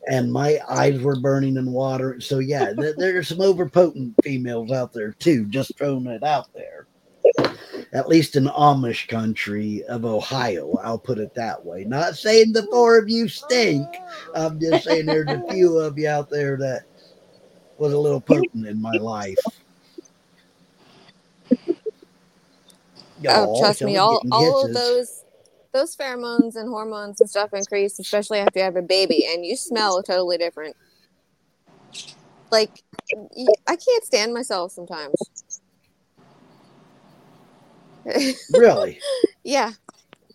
[0.08, 2.20] And my eyes were burning in water.
[2.22, 5.46] So yeah, th- there's some overpotent females out there too.
[5.46, 6.88] Just throwing it out there
[7.94, 10.78] at least in Amish country of Ohio.
[10.84, 11.86] I'll put it that way.
[11.86, 13.88] Not saying the four of you stink.
[14.36, 16.84] I'm just saying there's a few of you out there that
[17.78, 19.62] was a little potent in my life.
[23.28, 25.25] Oh, trust me, y'all all of those
[25.76, 29.58] those pheromones and hormones and stuff increase, especially after you have a baby, and you
[29.58, 30.76] smell totally different.
[32.50, 32.72] Like,
[33.68, 35.30] I can't stand myself sometimes.
[38.56, 39.00] Really?
[39.44, 39.74] yeah,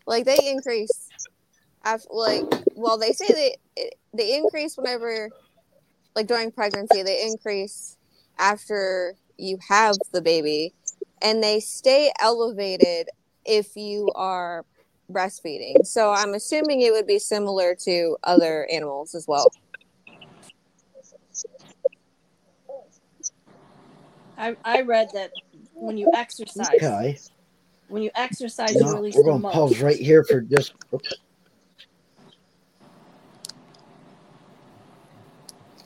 [0.07, 1.09] like they increase.
[1.85, 5.31] after like well they say they they increase whenever
[6.15, 7.97] like during pregnancy they increase
[8.39, 10.75] after you have the baby
[11.23, 13.09] and they stay elevated
[13.47, 14.65] if you are
[15.11, 19.47] breastfeeding so i'm assuming it would be similar to other animals as well
[24.41, 25.33] I, I read that
[25.75, 27.19] when you exercise, Okay.
[27.89, 30.73] when you exercise, you release we're going to pause right here for just.
[30.95, 31.15] oops.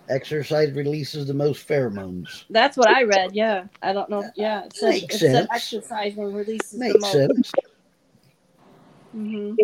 [0.09, 2.45] Exercise releases the most pheromones.
[2.51, 3.35] That's what I read.
[3.35, 4.31] Yeah, I don't know.
[4.37, 5.49] Yeah, it said, Makes it said sense.
[5.51, 7.11] exercising releases the most.
[7.11, 7.53] sense.
[9.15, 9.55] Hmm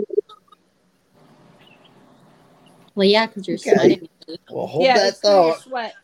[2.95, 3.73] Well, yeah, because you're Okay.
[3.77, 4.09] sweating.
[4.51, 5.63] Well, hold Yeah, that it's through your thought.
[5.63, 5.95] sweat.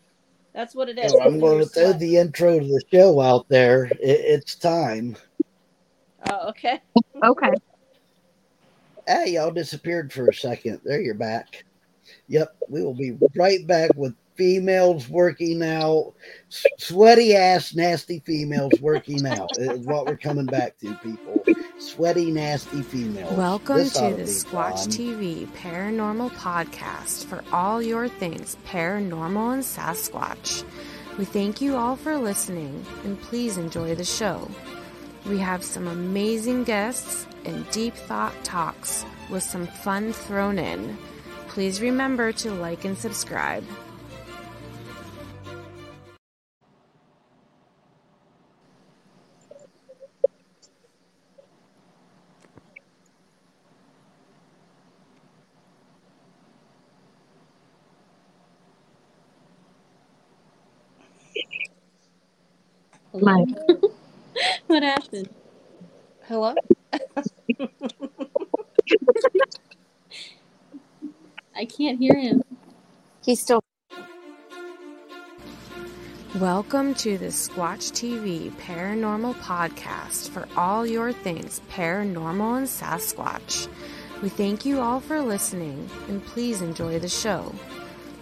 [0.55, 1.13] That's what it is.
[1.13, 2.01] So I'm going to throw sweat.
[2.01, 3.85] the intro to the show out there.
[3.87, 5.17] It, it's time.
[6.31, 6.81] Oh, okay.
[7.25, 7.53] Okay.
[9.07, 10.81] Hey, y'all disappeared for a second.
[10.85, 11.65] There you're back.
[12.29, 16.15] Yep, we will be right back with females working out,
[16.51, 19.51] S- sweaty ass, nasty females working out.
[19.57, 21.45] is what we're coming back to, people.
[21.79, 23.37] Sweaty, nasty females.
[23.37, 24.89] Welcome This to the Squatch fun.
[24.89, 30.64] TV Paranormal Podcast for all your things paranormal and Sasquatch.
[31.18, 34.49] We thank you all for listening and please enjoy the show.
[35.27, 40.97] We have some amazing guests and deep thought talks with some fun thrown in.
[41.49, 43.64] Please remember to like and subscribe.
[63.19, 63.47] Hello?
[64.67, 65.31] what happened?
[66.29, 66.55] Hello.
[71.57, 72.43] I can't hear him.
[73.25, 73.62] he's still
[76.39, 83.67] Welcome to the Squatch TV Paranormal Podcast for all your things paranormal and Sasquatch.
[84.23, 87.51] We thank you all for listening and please enjoy the show.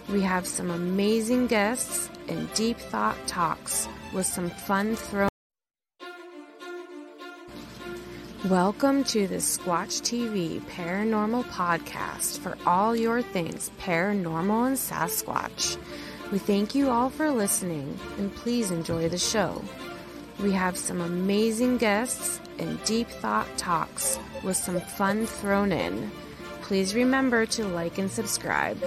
[0.07, 5.27] We have some amazing guests and deep thought talks with some fun throw.
[8.47, 15.75] Welcome to the Squatch TV Paranormal Podcast for all your things paranormal and Sasquatch.
[16.31, 19.59] We thank you all for listening and please enjoy the show.
[20.39, 26.11] We have some amazing guests and deep thought talks with some fun thrown in.
[26.61, 28.77] Please remember to like and subscribe.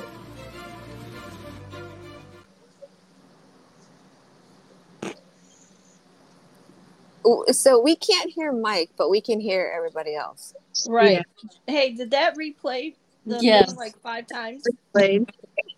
[7.50, 10.54] So we can't hear mike but we can hear everybody else
[10.86, 11.24] Right.
[11.66, 12.94] Hey, did that replay
[13.26, 13.66] the Yes.
[13.66, 14.62] thing like five times?
[14.92, 15.24] Played.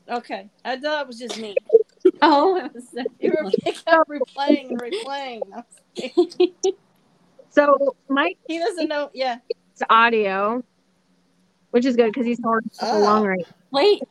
[0.08, 1.56] Okay, I thought it was just me.
[2.22, 5.42] Oh, it was so You were kept replaying and replaying.
[7.50, 9.10] So Mike, He doesn't know.
[9.14, 9.38] Yeah.
[9.72, 10.62] It's audio,
[11.70, 12.96] which is good because he's holding Ah.
[12.98, 13.46] along right.
[13.72, 14.02] Wait.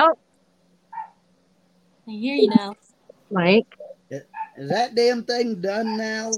[0.00, 0.14] Oh.
[2.08, 2.74] I hear you now.
[3.30, 3.66] Mike.
[4.10, 6.32] Is that damn thing done now?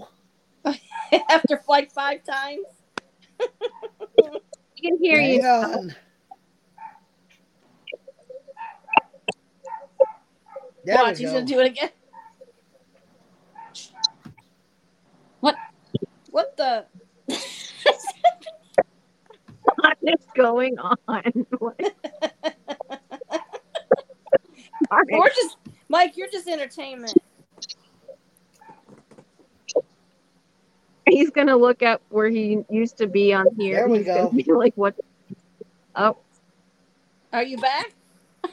[1.31, 2.65] After like five times.
[4.75, 5.43] He can hear Hang you.
[5.43, 5.95] on.
[10.85, 11.35] There Watch, he's go.
[11.35, 11.91] gonna do it again.
[15.41, 15.57] What?
[16.31, 16.87] What the?
[19.79, 20.97] What is going on?
[21.59, 21.79] What-
[25.11, 25.57] We're just
[25.89, 26.17] Mike.
[26.17, 27.13] You're just entertainment.
[31.09, 33.77] He's gonna look up where he used to be on here.
[33.77, 34.31] There we He's gonna go.
[34.31, 34.95] be like, what?
[35.95, 36.17] Oh,
[37.33, 37.93] Are you back?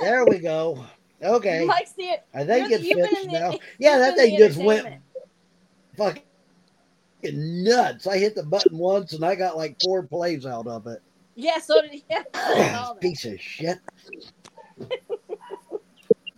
[0.00, 0.84] There we go.
[1.22, 1.64] Okay.
[1.66, 2.18] Mike's the.
[2.34, 4.88] I think you're- it's you've been fixed in the- Yeah, that thing just went
[5.96, 6.22] fucking
[7.24, 8.06] nuts.
[8.06, 11.02] I hit the button once and I got like four plays out of it.
[11.34, 11.58] Yeah.
[11.58, 12.04] So did he.
[12.10, 13.00] Yeah, I saw that.
[13.02, 13.78] Piece of shit.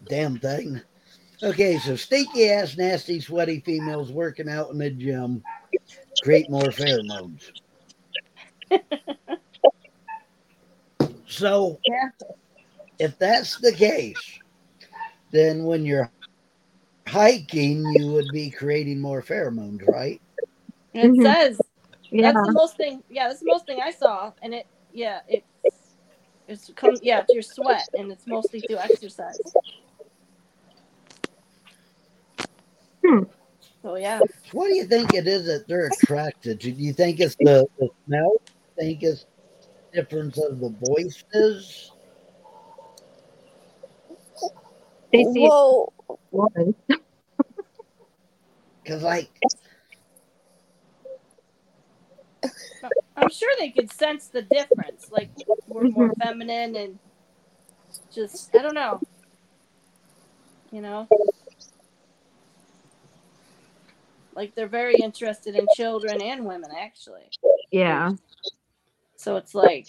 [0.09, 0.81] Damn thing.
[1.43, 5.43] Okay, so stinky ass, nasty, sweaty females working out in the gym
[6.23, 7.41] create more pheromones.
[11.27, 12.11] so, Yeah.
[13.01, 14.39] if that's the case,
[15.33, 16.13] then when you're
[17.09, 20.21] hiking, you would be creating more pheromones, right?
[20.95, 21.23] It Mhm.
[21.23, 21.61] says
[22.11, 22.33] yeah.
[22.33, 23.03] that's the most thing.
[23.11, 24.67] Yeah, that's the most thing I saw, and it.
[24.93, 25.43] Yeah, it.
[26.47, 26.97] It's come.
[27.03, 29.57] Yeah, it's your sweat, and it's mostly through exercise.
[33.05, 33.23] Hmm.
[33.83, 34.21] So yeah,
[34.53, 36.71] What do you think it is that they're attracted to?
[36.73, 38.37] Do you think it's the, the smell?
[38.79, 39.27] Think it's
[39.93, 41.91] difference of the voices.
[45.13, 45.93] They see Whoa.
[46.31, 46.75] woman.
[48.85, 49.31] Because, like,
[53.17, 55.09] I'm sure they could sense the difference.
[55.11, 55.31] Like
[55.69, 56.99] we're more feminine and
[58.13, 59.01] just I don't know.
[60.73, 61.09] You know?
[64.35, 67.29] Like they're very interested in children and women actually.
[67.71, 68.13] Yeah.
[69.17, 69.89] So it's like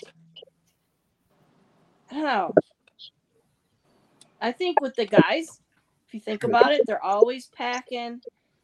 [2.12, 2.54] I don't know.
[4.42, 5.62] I think with the guys,
[6.08, 8.22] if you think about it, they're always packing.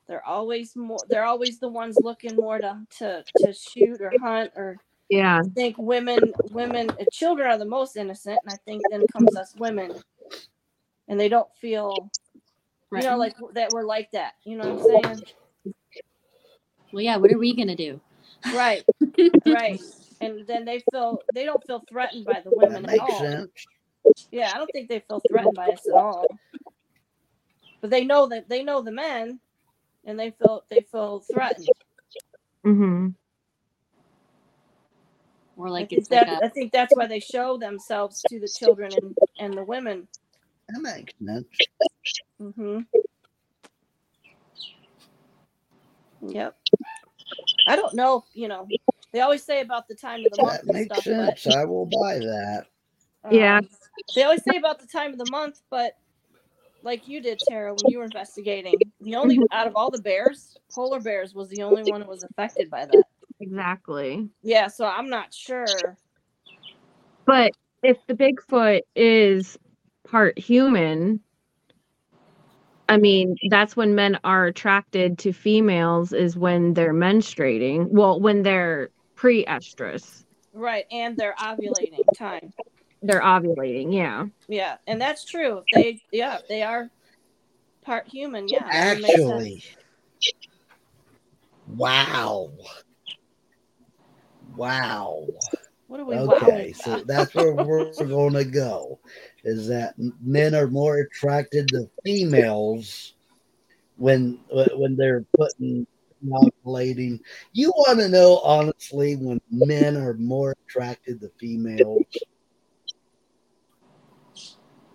[0.08, 4.52] They're always more they're always the ones looking more to to, to shoot or hunt
[4.56, 4.78] or
[5.10, 5.42] Yeah.
[5.44, 6.20] I think women,
[6.52, 9.94] women, uh, children are the most innocent, and I think then comes us women,
[11.08, 12.10] and they don't feel,
[12.92, 14.34] you know, like that we're like that.
[14.44, 15.24] You know what I'm saying?
[16.92, 17.18] Well, yeah.
[17.18, 18.00] What are we gonna do?
[18.54, 18.84] Right,
[19.46, 19.82] right.
[20.22, 23.20] And then they feel they don't feel threatened by the that women at makes all.
[23.20, 23.68] sense.
[24.32, 26.26] Yeah, I don't think they feel threatened by us at all.
[27.82, 29.40] But they know that they know the men,
[30.06, 31.68] and they feel they feel threatened.
[32.66, 33.08] Mm-hmm.
[35.58, 38.22] More I like think, it's like that, a, I think that's why they show themselves
[38.30, 40.08] to the children and, and the women.
[40.70, 41.46] That makes sense.
[42.42, 42.80] Mm-hmm.
[46.22, 46.56] Yep.
[47.70, 48.26] I don't know.
[48.34, 48.67] You know,
[49.13, 51.47] they always say about the time of the month That makes stuff, sense.
[51.47, 52.65] I will buy that.
[53.24, 53.57] but Yeah.
[53.57, 53.70] um,
[54.15, 55.93] they always say about the time of the month, but
[56.82, 59.47] like you did, Tara, when you were investigating, the only Mhm.
[59.51, 62.86] out of all the bears, polar bears was the only one that was affected by
[62.88, 63.05] that.
[63.39, 64.30] Exactly.
[64.41, 65.97] Yeah, so I'm not sure.
[67.26, 67.51] But
[67.84, 69.59] if the Bigfoot is
[70.05, 71.22] part human,
[72.90, 77.88] I mean, that's when men are attracted to females is when they're menstruating.
[77.92, 80.26] Well, when they're pre-estrus.
[80.54, 82.52] Right, and they're ovulating time.
[83.04, 84.26] They're ovulating, yeah.
[84.48, 85.64] Yeah, and that's true.
[85.74, 86.90] They, yeah, they are
[87.84, 88.48] part human.
[88.48, 89.30] Yeah, it makes sense.
[89.30, 89.64] Actually,
[91.68, 92.52] wow.
[94.56, 95.28] Wow.
[95.88, 96.16] what are we?
[96.16, 99.00] Okay, so that's where we're going to go.
[99.44, 103.14] Is that men are more attracted to females
[103.98, 105.86] when when they're putting
[106.28, 107.20] ovulating.
[107.54, 112.06] You want to know honestly when men are more attracted to females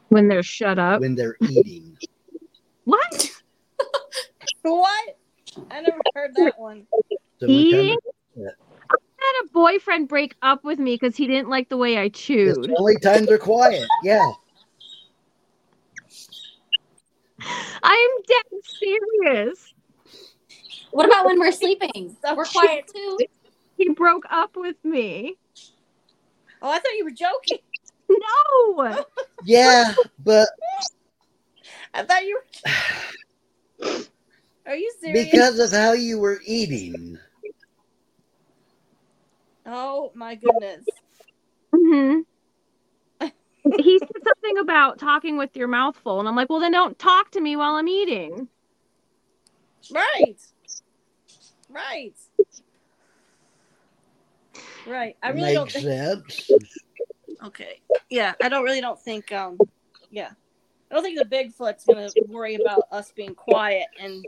[0.09, 1.01] When they're shut up.
[1.01, 1.97] when they're eating.
[2.85, 3.31] What?
[4.63, 5.17] what?
[5.71, 6.87] I never heard that one.
[7.41, 7.47] So
[9.25, 12.21] had a boyfriend break up with me because he didn't like the way I it's
[12.21, 12.65] chewed.
[12.65, 13.87] the only time they're quiet.
[14.03, 14.31] Yeah.
[17.83, 19.75] I'm dead serious.
[20.93, 22.17] what about when we're sleeping?
[22.35, 23.19] We're quiet too.
[23.77, 25.37] He broke up with me.
[26.63, 27.59] Oh, I thought you were joking.
[28.09, 29.05] No.
[29.47, 30.49] Yeah, but
[31.93, 32.41] I thought you
[33.83, 33.91] were.
[34.67, 35.31] Are you serious?
[35.31, 37.19] because of how you were eating.
[39.67, 40.87] Oh my goodness.
[41.75, 42.21] hmm
[43.79, 46.99] he said something about talking with your mouth full, and I'm like, well, then don't
[46.99, 48.49] talk to me while I'm eating.
[49.91, 50.37] Right.
[51.71, 52.15] Right.
[54.87, 55.17] Right.
[55.23, 55.87] I really don't Makes think.
[55.87, 56.51] sense.
[57.45, 57.81] Okay.
[58.11, 59.33] Yeah, I don't really don't think.
[59.33, 59.59] Um.
[60.11, 60.31] Yeah,
[60.91, 64.25] I don't think the Bigfoot's gonna worry about us being quiet and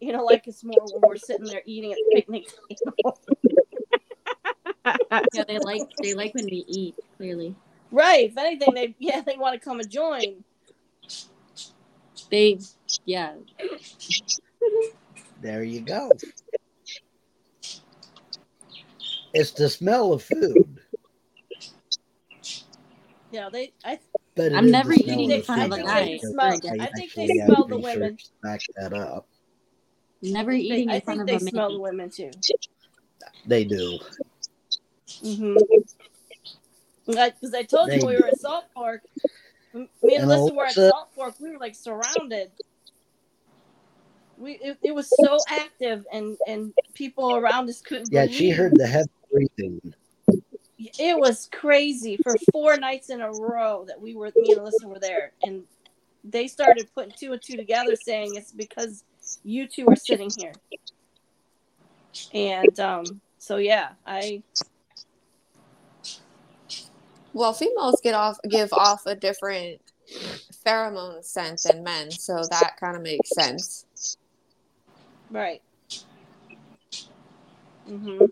[0.00, 3.20] you know like it's more when we're sitting there eating at the picnic table.
[5.34, 6.94] Yeah, they like they like when we eat.
[7.16, 7.54] Clearly,
[7.90, 8.30] right.
[8.30, 10.44] If anything, they yeah they want to come and join.
[12.30, 12.58] they
[13.04, 13.34] yeah.
[15.42, 16.10] There you go.
[19.32, 20.80] It's the smell of food.
[23.30, 23.72] Yeah, they.
[23.84, 23.98] I,
[24.34, 25.80] but I'm is the never eating in front of food.
[25.80, 26.20] a guy
[26.80, 28.16] I I think they smell the women.
[28.42, 29.28] Back that up.
[30.22, 31.36] Never eating in front of them.
[31.36, 32.30] I think of they smell the women too.
[33.46, 33.98] They do.
[35.22, 35.56] Mm-hmm.
[37.06, 39.02] Because I told you They when we were at Salt Fork.
[39.74, 41.34] Me and And Alyssa were at Salt Fork.
[41.40, 42.50] We were like surrounded.
[44.38, 48.08] We it, it was so active, and and people around us couldn't.
[48.10, 49.94] Yeah, she heard the heavy breathing.
[50.78, 54.32] It was crazy for four nights in a row that we were.
[54.36, 55.64] Me and Alyssa were there, and
[56.24, 59.04] they started putting two and two together, saying it's because
[59.44, 60.52] you two are sitting here.
[62.32, 64.42] And um, so yeah, I
[67.32, 69.80] Well, females get off give off a different
[70.66, 73.86] pheromone scent than men, so that kind of makes sense.
[75.30, 75.62] Right.
[77.88, 78.28] Mhm.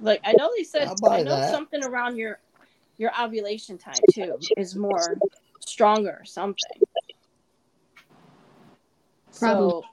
[0.00, 1.50] Like I know they said I'll buy I know that.
[1.50, 2.40] something around your
[2.98, 5.18] your ovulation time too is more
[5.60, 6.82] stronger or something.
[9.30, 9.84] So,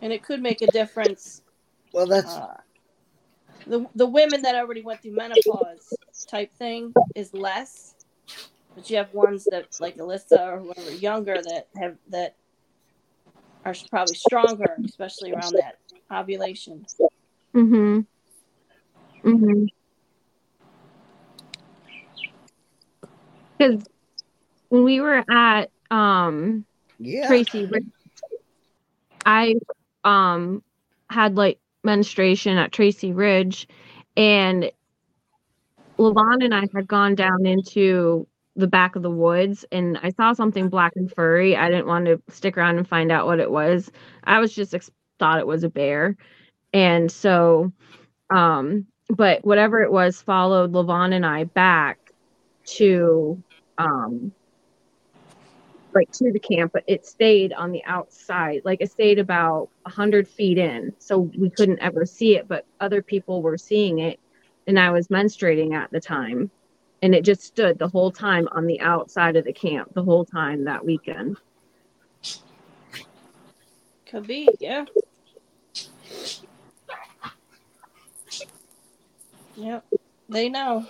[0.00, 1.42] and it could make a difference.
[1.92, 2.56] Well, that's Uh,
[3.66, 5.96] the the women that already went through menopause
[6.28, 7.94] type thing is less,
[8.74, 12.36] but you have ones that like Alyssa or whoever younger that have that
[13.64, 15.78] are probably stronger, especially around that
[16.12, 16.84] ovulation.
[17.54, 18.00] Mm-hmm.
[19.28, 19.64] Mm-hmm.
[23.56, 23.84] Because
[24.68, 26.66] when we were at um
[26.98, 27.26] yeah.
[27.26, 27.68] Tracy,
[29.24, 29.54] I
[30.02, 30.62] um
[31.08, 33.68] had like menstruation at Tracy Ridge,
[34.16, 34.70] and
[35.98, 38.26] Levon and I had gone down into
[38.56, 41.56] the back of the woods, and I saw something black and furry.
[41.56, 43.90] I didn't want to stick around and find out what it was.
[44.24, 46.16] I was just ex- thought it was a bear,
[46.72, 47.72] and so,
[48.30, 51.98] um, but whatever it was followed Levon and I back
[52.64, 53.42] to
[53.78, 54.32] um
[55.94, 58.62] like to the camp, but it stayed on the outside.
[58.64, 62.48] Like it stayed about a hundred feet in, so we couldn't ever see it.
[62.48, 64.18] But other people were seeing it,
[64.66, 66.50] and I was menstruating at the time,
[67.02, 70.24] and it just stood the whole time on the outside of the camp the whole
[70.24, 71.36] time that weekend.
[74.06, 74.84] Could be, yeah.
[79.56, 79.84] Yep,
[80.28, 80.86] they know.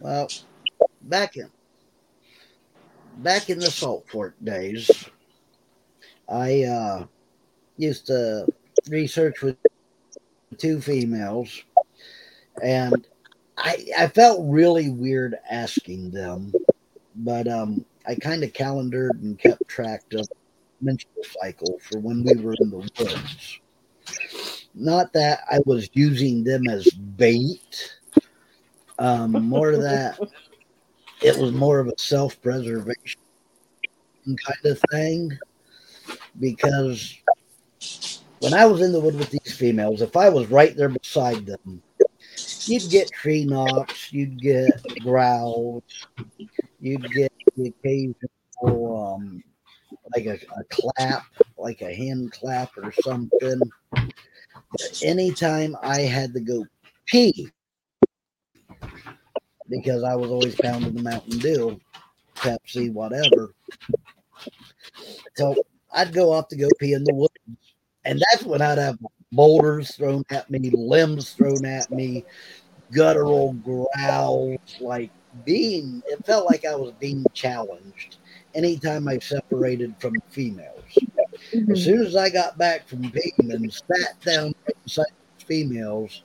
[0.00, 0.28] Well,
[1.02, 1.50] back in
[3.18, 4.90] back in the salt fork days,
[6.28, 7.06] I uh,
[7.76, 8.46] used to
[8.88, 9.56] research with
[10.58, 11.62] two females,
[12.62, 13.06] and
[13.58, 16.52] I I felt really weird asking them,
[17.16, 20.28] but um, I kind of calendared and kept track of
[20.80, 23.60] menstrual cycle for when we were in the woods.
[24.74, 27.98] Not that I was using them as bait.
[28.98, 30.18] Um, more that,
[31.22, 33.20] it was more of a self preservation
[34.24, 35.38] kind of thing.
[36.38, 37.18] Because
[38.40, 41.46] when I was in the wood with these females, if I was right there beside
[41.46, 41.82] them,
[42.66, 45.82] you'd get tree knocks, you'd get growls,
[46.80, 49.42] you'd get the occasional, um,
[50.14, 51.24] like a, a clap,
[51.58, 53.60] like a hand clap or something.
[53.90, 56.66] But anytime I had to go
[57.06, 57.50] pee,
[59.72, 61.80] because I was always pounding the Mountain Dew,
[62.36, 63.54] Pepsi, whatever.
[65.36, 65.54] So
[65.92, 67.34] I'd go off to go pee in the woods.
[68.04, 68.98] And that's when I'd have
[69.32, 72.24] boulders thrown at me, limbs thrown at me,
[72.92, 75.10] guttural growls, like
[75.46, 78.16] being, it felt like I was being challenged
[78.54, 80.82] anytime I separated from females.
[81.52, 81.74] As mm-hmm.
[81.74, 84.54] soon as I got back from peeing and sat down
[84.84, 85.06] beside
[85.38, 86.22] the females,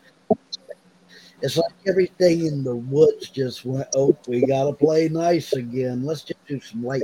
[1.41, 6.03] it's like everything in the woods just went, oh, we got to play nice again.
[6.03, 7.03] Let's just do some light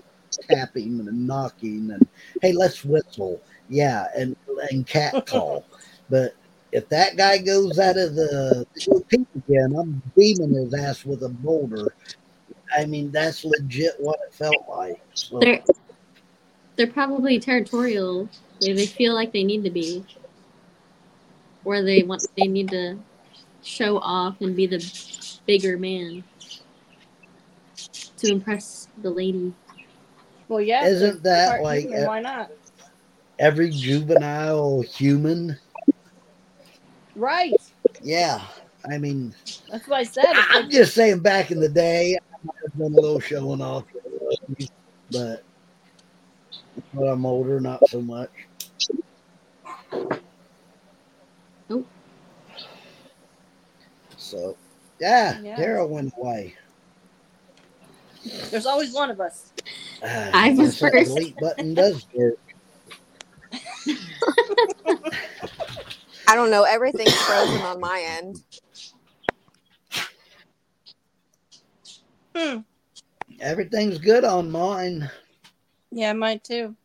[0.49, 2.07] tapping and knocking and,
[2.41, 3.41] hey, let's whistle.
[3.69, 4.35] Yeah, and,
[4.71, 5.65] and cat call.
[6.09, 6.35] but
[6.71, 8.65] if that guy goes out of the
[9.09, 11.93] pee again, I'm beaming his ass with a boulder.
[12.75, 14.99] I mean, that's legit what it felt like.
[15.13, 15.63] So, They're
[16.75, 18.27] they're probably territorial.
[18.59, 20.03] They they feel like they need to be,
[21.63, 22.97] or they want they need to
[23.63, 24.83] show off and be the
[25.45, 26.23] bigger man
[28.17, 29.53] to impress the lady.
[30.47, 30.85] Well, yeah.
[30.85, 32.51] Isn't that like human, a- why not?
[33.39, 35.57] every juvenile human.
[37.15, 37.53] Right.
[38.01, 38.41] Yeah.
[38.89, 39.33] I mean,
[39.69, 40.25] That's what I said.
[40.27, 43.61] I'm like, just saying back in the day, I might have done a little showing
[43.61, 43.85] off,
[45.11, 45.43] but
[46.93, 48.29] but I'm older, not so much.
[54.33, 54.57] So,
[54.99, 55.55] yeah, Yeah.
[55.55, 56.55] Tara went away.
[58.49, 59.51] there's always one of us.
[60.03, 61.07] Ah, I was guess that first.
[61.09, 62.39] delete button does work.
[66.27, 66.63] I don't know.
[66.63, 68.41] Everything's frozen on my end.
[72.35, 72.57] Hmm.
[73.39, 75.11] Everything's good on mine.
[75.91, 76.75] Yeah, mine too.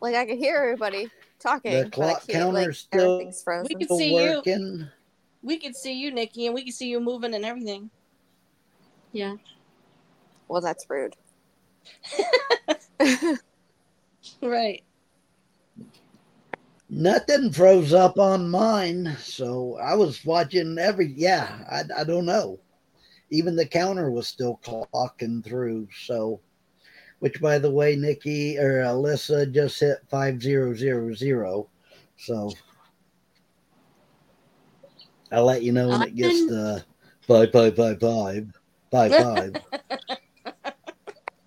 [0.00, 1.72] Like I can hear everybody talking.
[1.84, 3.66] The clock can't, like, counter's still- everything's frozen.
[3.68, 4.42] We can Still see you.
[5.44, 5.58] Working.
[5.58, 7.90] We could see you, Nikki, and we could see you moving and everything.
[9.12, 9.36] Yeah.
[10.48, 11.14] Well, that's rude.
[14.42, 14.82] Right.
[16.88, 21.12] Nothing froze up on mine, so I was watching every.
[21.14, 22.58] Yeah, I, I don't know.
[23.30, 25.88] Even the counter was still clocking through.
[26.06, 26.40] So,
[27.18, 31.68] which by the way, Nikki or Alyssa just hit five zero zero zero.
[32.16, 32.52] So
[35.32, 36.84] I'll let you know when it gets I've to
[37.26, 38.46] five, five, five, five,
[38.90, 39.56] five, five.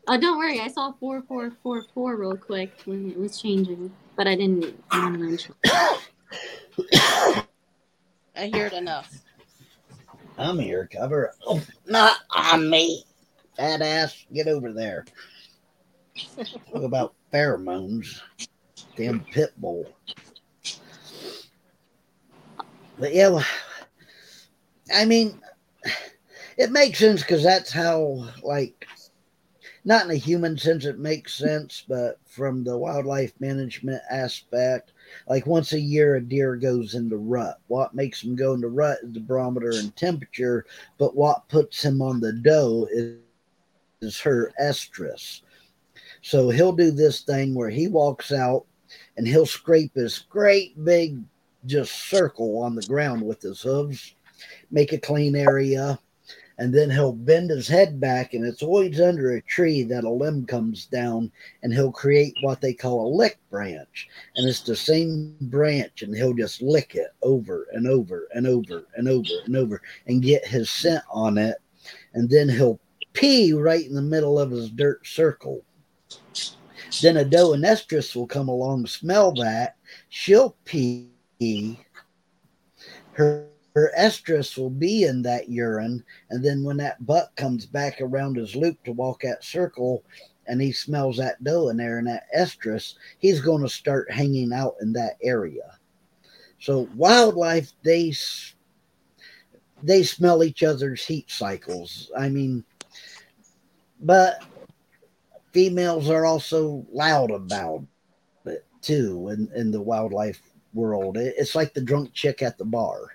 [0.09, 0.61] Oh, don't worry.
[0.61, 4.81] I saw four four four four real quick when it was changing, but I didn't
[4.91, 5.53] want to mention.
[8.35, 9.13] I hear it enough.
[10.37, 11.33] I'm here, cover.
[11.45, 13.03] Oh, not on me.
[13.57, 15.05] Fat ass, get over there.
[16.71, 18.21] Talk about pheromones.
[18.95, 19.91] Damn pit bull.
[22.99, 23.45] But yeah, well,
[24.93, 25.41] I mean,
[26.57, 28.87] it makes sense because that's how, like,
[29.85, 34.91] not in a human sense, it makes sense, but from the wildlife management aspect,
[35.29, 37.59] like once a year, a deer goes into rut.
[37.67, 40.65] What makes him go into rut is the barometer and temperature,
[40.97, 43.15] but what puts him on the doe is,
[44.01, 45.41] is her estrus.
[46.21, 48.65] So he'll do this thing where he walks out
[49.15, 51.17] and he'll scrape this great big
[51.65, 54.15] just circle on the ground with his hooves,
[54.71, 55.99] make a clean area,
[56.59, 60.09] and then he'll bend his head back, and it's always under a tree that a
[60.09, 61.31] limb comes down,
[61.61, 64.07] and he'll create what they call a lick branch.
[64.35, 68.85] And it's the same branch, and he'll just lick it over and over and over
[68.95, 71.57] and over and over and get his scent on it.
[72.13, 72.79] And then he'll
[73.13, 75.63] pee right in the middle of his dirt circle.
[77.01, 79.75] Then a doe and estrus will come along, smell that.
[80.09, 81.09] She'll pee.
[83.11, 83.47] Her,
[83.77, 86.03] her estrus will be in that urine.
[86.31, 90.03] And then when that buck comes back around his loop to walk that circle
[90.47, 94.51] and he smells that doe in there and that estrus, he's going to start hanging
[94.51, 95.77] out in that area.
[96.59, 98.15] So wildlife, they
[99.83, 102.11] they smell each other's heat cycles.
[102.17, 102.63] I mean,
[104.01, 104.43] but
[105.53, 107.83] females are also loud about
[108.45, 110.41] it too in, in the wildlife
[110.73, 111.17] world.
[111.17, 113.11] It's like the drunk chick at the bar.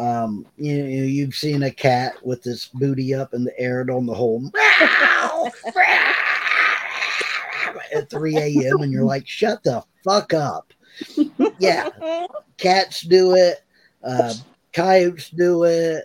[0.00, 4.06] Um, you you- you've seen a cat with this booty up in the air on
[4.06, 4.50] the whole
[7.94, 8.80] at 3 a.m.
[8.82, 10.72] and you're like, shut the fuck up.
[11.58, 11.88] Yeah,
[12.56, 13.58] cats do it,
[14.02, 14.34] uh,
[14.72, 16.04] coyotes do it,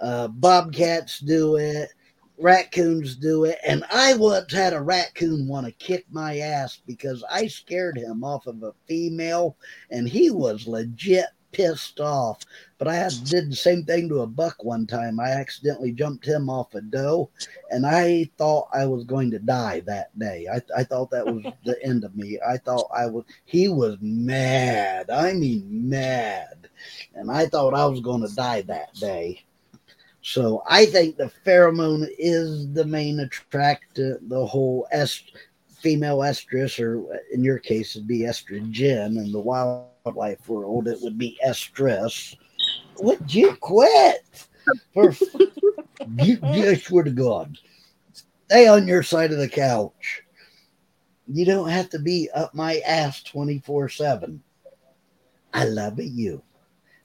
[0.00, 1.90] uh, bobcats do it,
[2.38, 7.24] raccoons do it, and I once had a raccoon want to kick my ass because
[7.30, 9.56] I scared him off of a female,
[9.90, 11.26] and he was legit
[11.56, 12.40] pissed off.
[12.78, 15.18] But I had, did the same thing to a buck one time.
[15.18, 17.30] I accidentally jumped him off a doe,
[17.70, 20.46] and I thought I was going to die that day.
[20.52, 22.38] I, I thought that was the end of me.
[22.46, 23.24] I thought I was.
[23.46, 25.08] He was mad.
[25.10, 26.68] I mean, mad,
[27.14, 29.42] and I thought I was going to die that day.
[30.20, 34.28] So I think the pheromone is the main attractant.
[34.28, 35.32] The whole est-
[35.68, 39.18] female estrus, or in your case, it'd be estrogen.
[39.18, 39.40] and the
[40.06, 42.36] wildlife world, it would be estrus.
[43.00, 44.18] Would you quit?
[44.94, 45.12] For
[46.18, 47.56] you, you- I swear to God,
[48.48, 50.22] stay on your side of the couch.
[51.26, 54.42] You don't have to be up my ass twenty four seven.
[55.52, 56.42] I love you,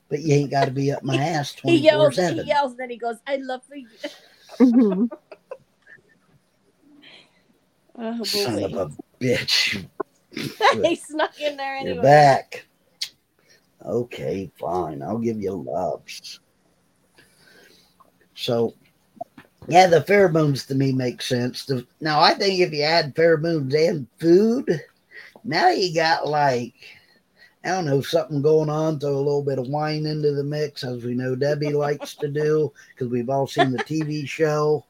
[0.10, 2.78] but you ain't got to be up my ass He twenty four yells, he yells,
[2.78, 3.88] then he goes, I love you.
[4.60, 5.10] Mhm.
[7.94, 8.90] Oh, Son of a
[9.20, 9.86] bitch.
[10.32, 11.94] he snuck in there anyway.
[11.96, 12.66] You're back.
[13.86, 15.02] Okay, fine.
[15.02, 16.40] I'll give you loves.
[18.36, 18.74] So,
[19.68, 21.66] yeah, the pheromones to me make sense.
[21.66, 24.82] The, now, I think if you add pheromones and food,
[25.44, 26.74] now you got like,
[27.64, 29.00] I don't know, something going on.
[29.00, 32.28] Throw a little bit of wine into the mix, as we know Debbie likes to
[32.28, 34.86] do, because we've all seen the TV show.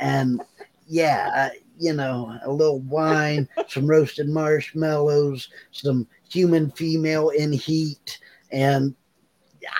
[0.00, 0.40] And
[0.86, 8.18] yeah, you know, a little wine, some roasted marshmallows, some human female in heat,
[8.50, 8.94] and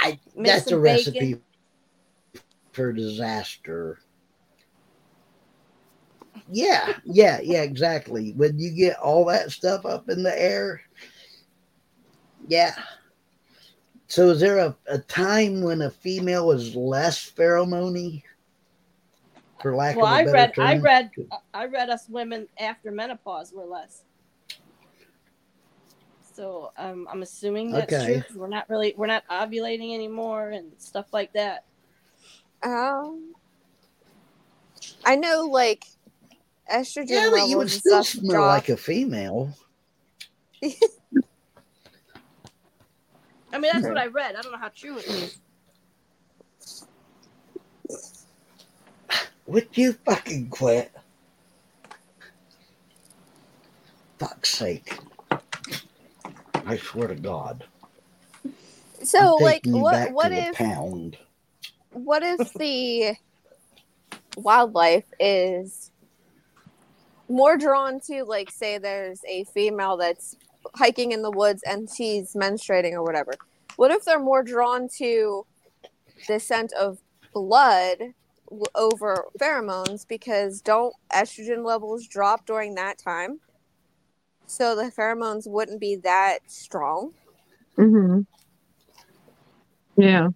[0.00, 1.42] I Make that's a recipe bacon.
[2.72, 3.98] for disaster.
[6.50, 8.32] Yeah, yeah, yeah, exactly.
[8.36, 10.82] When you get all that stuff up in the air,
[12.48, 12.74] yeah.
[14.08, 18.22] So, is there a, a time when a female is less pheromony?
[19.64, 20.68] For lack Well, of a I better read, term?
[20.68, 21.10] I read,
[21.54, 24.02] I read us women after menopause were less.
[26.34, 28.04] So um, I'm assuming that's Okay.
[28.04, 28.22] true.
[28.22, 31.64] 'cause We're not really, we're not ovulating anymore and stuff like that.
[32.62, 33.34] Um,
[35.04, 35.84] I know, like
[36.72, 38.48] estrogen Yeah, but levels you would and still stuff smell drop.
[38.48, 39.56] like a female.
[43.52, 44.36] I mean, that's what I read.
[44.36, 45.40] I don't know how true it is.
[49.46, 50.92] Would you fucking quit?
[54.18, 54.98] Fuck's sake.
[56.66, 57.64] I swear to God.
[59.02, 61.18] So, like, what what if pound?
[61.94, 63.14] what if the
[64.36, 65.92] wildlife is
[67.28, 70.36] more drawn to like say there's a female that's
[70.74, 73.32] hiking in the woods and she's menstruating or whatever
[73.76, 75.46] what if they're more drawn to
[76.26, 76.98] the scent of
[77.32, 77.98] blood
[78.74, 83.40] over pheromones because don't estrogen levels drop during that time
[84.46, 87.12] so the pheromones wouldn't be that strong
[87.76, 88.20] hmm
[89.96, 90.28] Yeah.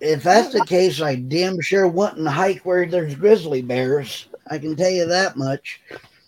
[0.00, 4.28] If that's the case, I damn sure wouldn't hike where there's grizzly bears.
[4.50, 5.80] I can tell you that much.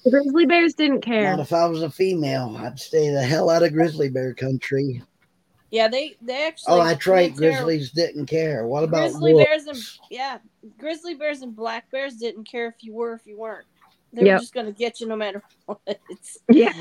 [0.03, 1.31] The grizzly bears didn't care.
[1.31, 2.57] Not if I was a female.
[2.59, 5.03] I'd stay the hell out of grizzly bear country.
[5.71, 6.81] Yeah, they they actually.
[6.81, 7.35] Oh, that's right.
[7.35, 7.51] didn't care.
[7.65, 8.67] Grizzlies didn't care.
[8.67, 9.47] What about Grizzly wolves?
[9.47, 9.79] bears and
[10.11, 10.39] yeah,
[10.79, 13.67] grizzly bears and black bears didn't care if you were if you weren't.
[14.13, 14.35] They Yep.
[14.35, 15.81] were just gonna get you no matter what.
[16.49, 16.73] Yeah.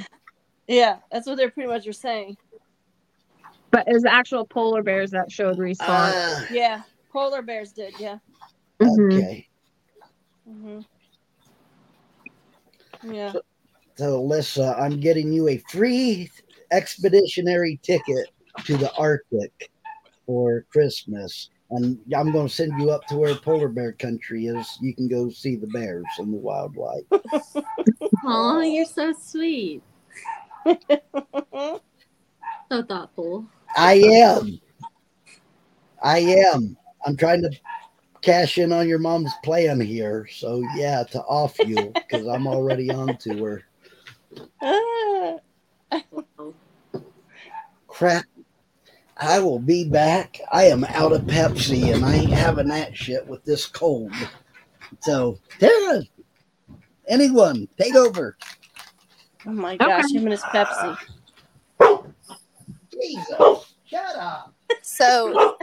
[0.67, 2.37] yeah, that's what they're pretty much were saying.
[3.71, 6.15] But it was the actual polar bears that showed response.
[6.15, 6.81] Ah, Yeah,
[7.11, 7.95] polar bears did.
[7.99, 8.19] Yeah.
[8.79, 9.17] Mhm.
[9.17, 9.47] okay.
[10.47, 10.79] hmm
[13.03, 13.33] Yeah.
[13.97, 16.29] So, Alyssa, I'm getting you a free
[16.71, 18.29] expeditionary ticket
[18.63, 19.69] to the Arctic
[20.25, 21.49] for Christmas.
[21.71, 24.77] And I'm going to send you up to where polar bear country is.
[24.81, 27.03] You can go see the bears and the wildlife.
[28.27, 29.83] Oh, you're so sweet.
[32.71, 33.45] So thoughtful.
[33.77, 34.59] I am.
[36.01, 36.75] I am.
[37.05, 37.51] I'm trying to
[38.21, 40.27] cash in on your mom's plan here.
[40.31, 43.63] So, yeah, to off you because I'm already on to her.
[47.87, 48.25] Crap.
[49.17, 50.39] I will be back.
[50.51, 54.11] I am out of Pepsi and I ain't having that shit with this cold.
[55.01, 56.03] So, Tara,
[57.07, 58.37] anyone, take over.
[59.47, 60.17] oh my gosh, Okay.
[60.17, 60.97] him and his Pepsi.
[62.91, 64.53] Jesus, shut up.
[64.81, 65.55] so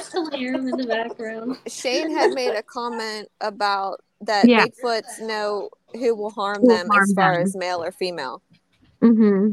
[0.00, 1.56] Still hear him in the background.
[1.68, 4.66] Shane had made a comment about that Yeah.
[4.66, 7.42] Bigfoots know who will harm Who them harm as far them.
[7.42, 8.42] as male or female.
[9.00, 9.50] hmm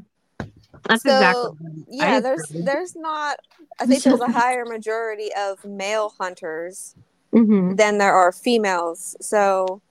[0.88, 1.84] That's So, exactly.
[1.90, 3.38] Yeah, there's there's not
[3.80, 6.96] I think there's a higher majority of male hunters
[7.32, 9.16] hmm than there are females.
[9.22, 9.82] So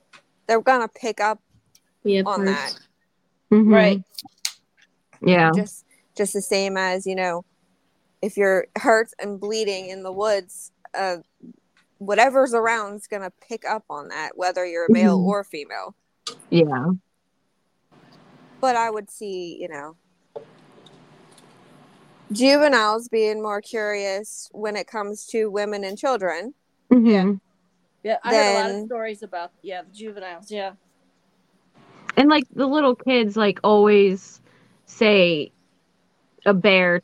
[0.46, 1.40] they're gonna pick up
[2.04, 2.72] Yeah, on that.
[2.72, 2.88] first.
[3.50, 4.02] hmm Right.
[5.20, 5.50] Yeah.
[5.54, 5.84] Just
[6.16, 7.44] just the same as, you know,
[8.22, 11.18] if you're hurt and bleeding in the woods, uh
[11.98, 15.26] whatever's around is gonna pick up on that, whether you're a male Mhm.
[15.26, 15.94] or female.
[16.50, 16.90] Yeah.
[18.60, 19.96] but I would see, you know,
[22.32, 26.54] juveniles being more curious when it comes to women and children.
[26.90, 27.32] hmm Yeah.
[28.04, 30.50] Yeah, I heard a lot of stories about yeah the juveniles.
[30.50, 30.72] Yeah.
[32.16, 34.40] And like the little kids, like always
[34.86, 35.52] say
[36.46, 37.02] a bear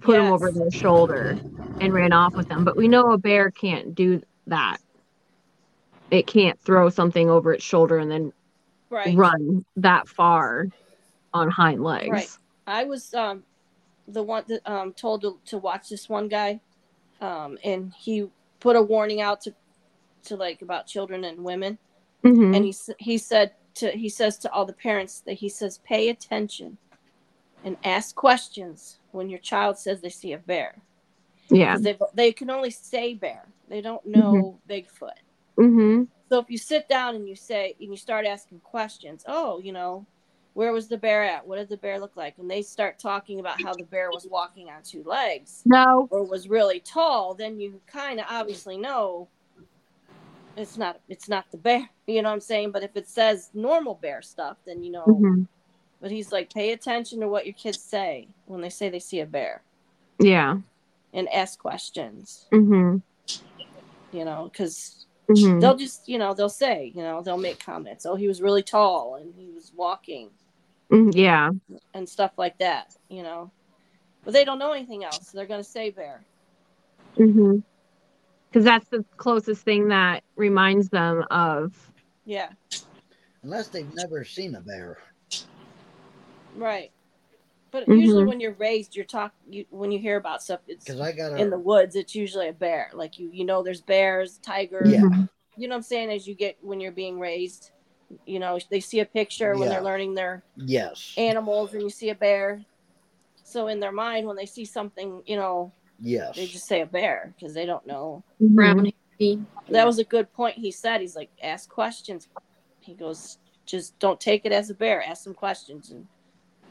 [0.00, 1.38] put him over their shoulder
[1.80, 2.64] and ran off with them.
[2.64, 4.78] But we know a bear can't do that.
[6.10, 8.32] It can't throw something over its shoulder and then
[8.90, 9.16] Right.
[9.16, 10.66] run that far
[11.32, 12.10] on hind legs.
[12.10, 12.30] Right.
[12.66, 13.42] I was um
[14.08, 16.60] the one that um told to, to watch this one guy,
[17.20, 18.28] um, and he
[18.60, 19.54] put a warning out to
[20.24, 21.78] to like about children and women,
[22.24, 22.54] Mhm.
[22.56, 26.08] and he he said to he says to all the parents that he says pay
[26.08, 26.78] attention,
[27.64, 30.76] and ask questions when your child says they see a bear.
[31.50, 31.76] yeah.
[31.78, 33.46] They they can only say bear.
[33.68, 35.10] They don't know Bigfoot.
[35.56, 39.60] hmm So if you sit down and you say and you start asking questions, oh,
[39.60, 40.06] you know,
[40.54, 41.46] where was the bear at?
[41.46, 42.38] What did the bear look like?
[42.38, 46.08] And they start talking about how the bear was walking on two legs No.
[46.10, 49.28] or was really tall, then you kind of obviously know
[50.56, 51.88] it's not it's not the bear.
[52.06, 52.70] You know what I'm saying?
[52.70, 55.06] But if it says normal bear stuff, then you know.
[55.06, 55.46] Mhm.
[56.02, 59.20] But he's like, pay attention to what your kids say when they say they see
[59.20, 59.62] a bear
[60.18, 60.58] Yeah.
[61.14, 62.46] and ask questions.
[62.50, 62.98] hmm
[64.12, 68.04] You know, because hmm they'll just you know they'll say you know they'll make comments.
[68.04, 70.28] Oh, he was really tall and he was walking.
[70.90, 71.50] Yeah.
[71.94, 73.50] and stuff like that, you know.
[74.24, 75.30] But they don't know anything else.
[75.30, 76.20] They're going to say bear.
[77.16, 77.56] hmm
[78.48, 81.72] Because that's the closest thing that reminds them of.
[82.24, 82.48] Yeah,
[83.42, 84.96] Unless they've never seen a bear.
[86.56, 86.90] right.
[87.70, 87.98] But Mhm.
[87.98, 91.12] usually when you're raised, you're talk you when you hear about stuff it's Because I
[91.12, 92.90] got in the woods, it's usually a bear.
[92.94, 94.92] Like you you know there's bears, tigers.
[94.92, 95.02] Yeah.
[95.56, 97.70] You know what I'm saying as you get when you're being raised,
[98.26, 99.76] you know, they see a picture when Yeah.
[99.76, 101.14] they're learning their Yes.
[101.16, 102.64] animals and you see a bear.
[103.42, 106.36] So in their mind when they see something, you know, Yes.
[106.36, 108.24] they just say a bear because they don't know.
[108.40, 108.92] Brown.
[109.68, 111.00] That was a good point he said.
[111.00, 112.28] He's like, ask questions.
[112.80, 115.02] He goes, just don't take it as a bear.
[115.02, 116.06] Ask some questions and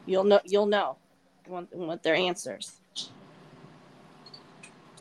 [0.06, 0.98] you'll know you'll know
[1.46, 2.72] what, what their answers.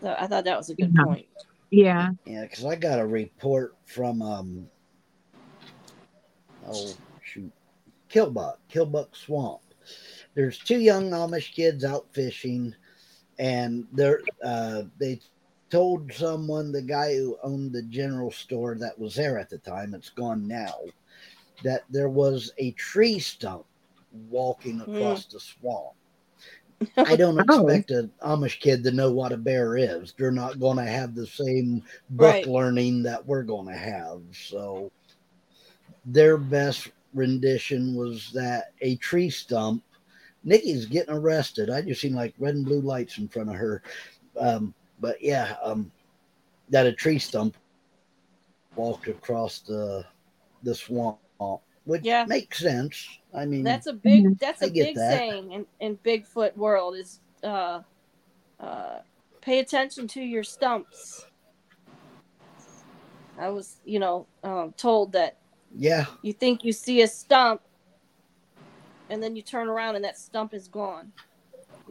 [0.01, 1.03] So I thought that was a good Yeah.
[1.03, 1.27] point.
[1.69, 2.09] Yeah.
[2.25, 4.69] Yeah, because I got a report from um
[6.68, 7.51] oh shoot
[8.09, 9.61] Killbuck, Killbuck Swamp.
[10.36, 12.76] There's two young Amish kids out fishing,
[13.39, 15.22] and they're uh, they
[15.70, 19.93] told someone the guy who owned the general store that was there at the time,
[19.93, 20.76] it's gone now,
[21.61, 23.66] that there was a tree stump
[24.11, 24.91] walking Hmm.
[24.91, 25.95] across the swamp.
[27.05, 27.80] I don't Oh.
[27.80, 30.14] expect an Amish kid to know what a bear is.
[30.18, 32.47] They're not going to have the same book Right.
[32.47, 34.22] learning that we're going to have.
[34.34, 34.91] So
[36.06, 39.84] their best rendition was that a tree stump.
[40.43, 41.70] Nikki's getting arrested.
[41.70, 43.82] I just seen like red and blue lights in front of her.
[44.38, 45.91] Um, but yeah, um,
[46.70, 47.56] that a tree stump
[48.76, 50.06] walked across the
[50.64, 51.20] the swamp,
[51.86, 52.26] which Yeah.
[52.26, 53.20] makes sense.
[53.34, 54.24] I mean, That's a big.
[54.24, 54.39] Mhm.
[54.39, 55.18] That's I a get big that.
[55.18, 57.82] saying in, in Bigfoot world is, uh,
[58.60, 58.99] uh,
[59.41, 61.26] pay attention to your stumps.
[63.38, 65.38] I was, you know, um, told that
[65.76, 67.61] yeah, you think you see a stump,
[69.09, 71.11] and then you turn around and that stump is gone.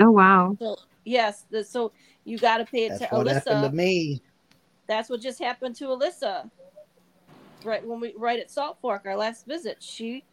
[0.00, 0.56] Oh wow.
[0.58, 1.92] So yes, the, so
[2.24, 3.18] you got to pay it that's attention.
[3.18, 4.22] what happened to me.
[4.86, 6.50] that's what just happened to Alyssa.
[7.64, 10.24] Right when we right at Salt Fork, our last visit, she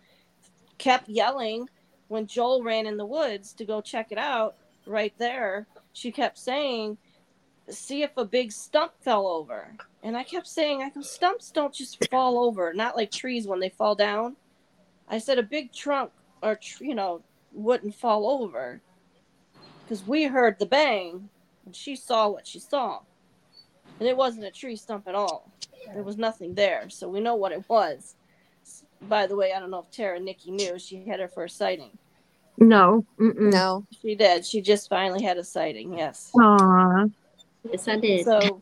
[0.77, 1.67] kept yelling
[2.07, 4.55] when Joel ran in the woods to go check it out.
[4.87, 6.97] Right there, she kept saying,
[7.69, 11.73] "See if a big stump fell over." And I kept saying, "I go stumps don't
[11.73, 14.35] just fall over, not like trees when they fall down."
[15.07, 16.11] I said a big trunk
[16.41, 18.81] or you know wouldn't fall over
[19.83, 21.29] because we heard the bang
[21.65, 22.99] and she saw what she saw.
[23.99, 25.51] And it wasn't a tree stump at all.
[25.93, 26.89] There was nothing there.
[26.89, 28.15] So we know what it was.
[29.01, 31.97] By the way, I don't know if Tara Nikki knew she had her first sighting.
[32.57, 33.05] No.
[33.19, 33.51] Mm-mm.
[33.51, 33.85] No.
[34.01, 34.45] She did.
[34.45, 35.97] She just finally had a sighting.
[35.97, 36.31] Yes.
[36.39, 37.05] Aw.
[37.63, 38.25] Yes, I did.
[38.25, 38.61] So,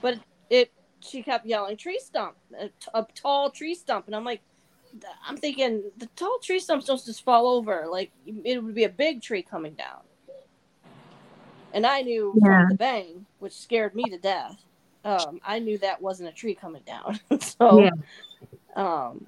[0.00, 0.18] but
[0.50, 4.06] it, she kept yelling tree stump, a, t- a tall tree stump.
[4.06, 4.42] And I'm like,
[5.26, 7.86] I'm thinking the tall tree stumps don't just fall over.
[7.90, 10.00] Like it would be a big tree coming down.
[11.72, 12.60] And I knew Yeah.
[12.60, 14.56] from the bang, which scared me to death.
[15.04, 17.18] Um, I knew that wasn't a tree coming down.
[17.40, 17.90] so, Yeah.
[18.76, 19.26] um,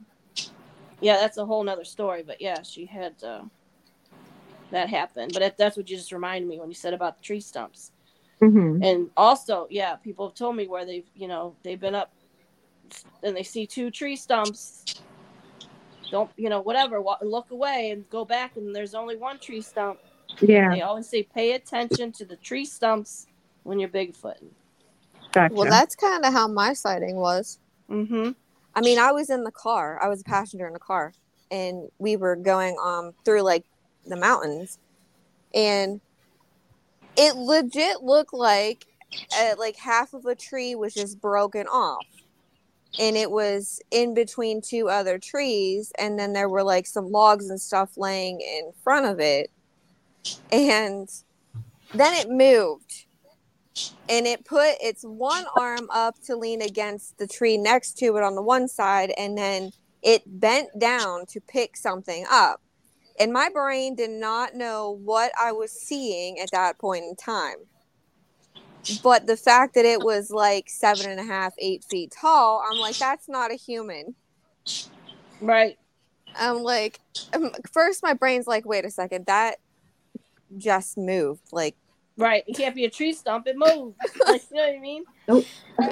[1.01, 2.23] yeah, that's a whole nother story.
[2.23, 3.43] But yeah, she had uh,
[4.71, 5.29] that happen.
[5.33, 7.91] But that, that's what you just reminded me when you said about the tree stumps.
[8.41, 12.11] Hmm And also, yeah, people have told me where they've, you know, they've been up
[13.23, 14.85] and they see two tree stumps.
[16.11, 19.61] Don't, you know, whatever, wa- look away and go back, and there's only one tree
[19.61, 19.99] stump.
[20.41, 20.71] Yeah.
[20.71, 23.27] They always say pay attention to the tree stumps
[23.65, 24.51] when you're Bigfooting.
[25.33, 25.55] Gotcha.
[25.55, 27.59] Well, that's kind of how my sighting was.
[27.91, 28.31] Mm-hmm.
[28.75, 29.99] I mean, I was in the car.
[30.03, 31.13] I was a passenger in the car,
[31.51, 33.65] and we were going um through like
[34.07, 34.79] the mountains,
[35.55, 36.01] and
[37.17, 38.87] it legit looked like
[39.39, 42.07] uh, like half of a tree was just broken off,
[42.99, 47.51] and it was in between two other trees, and then there were like some logs
[47.51, 49.51] and stuff laying in front of it,
[50.53, 51.09] and
[51.95, 53.05] then it moved.
[54.09, 58.23] And it put its one arm up to lean against the tree next to it
[58.23, 59.71] on the one side and then
[60.03, 62.63] it bent down to pick something up
[63.19, 67.57] and my brain did not know what i was seeing at that point in time
[69.03, 72.79] but the fact that it was like seven and a half eight feet tall i'm
[72.79, 74.15] like that's not a human
[75.41, 75.79] Right.
[76.35, 77.01] i'm like
[77.35, 79.57] um, first my brain's like wait a second that
[80.59, 81.77] just moved like
[82.17, 82.45] Right.
[82.47, 83.47] It can't be a tree stump.
[83.47, 83.99] It moved.
[84.27, 85.05] like, you know what I mean?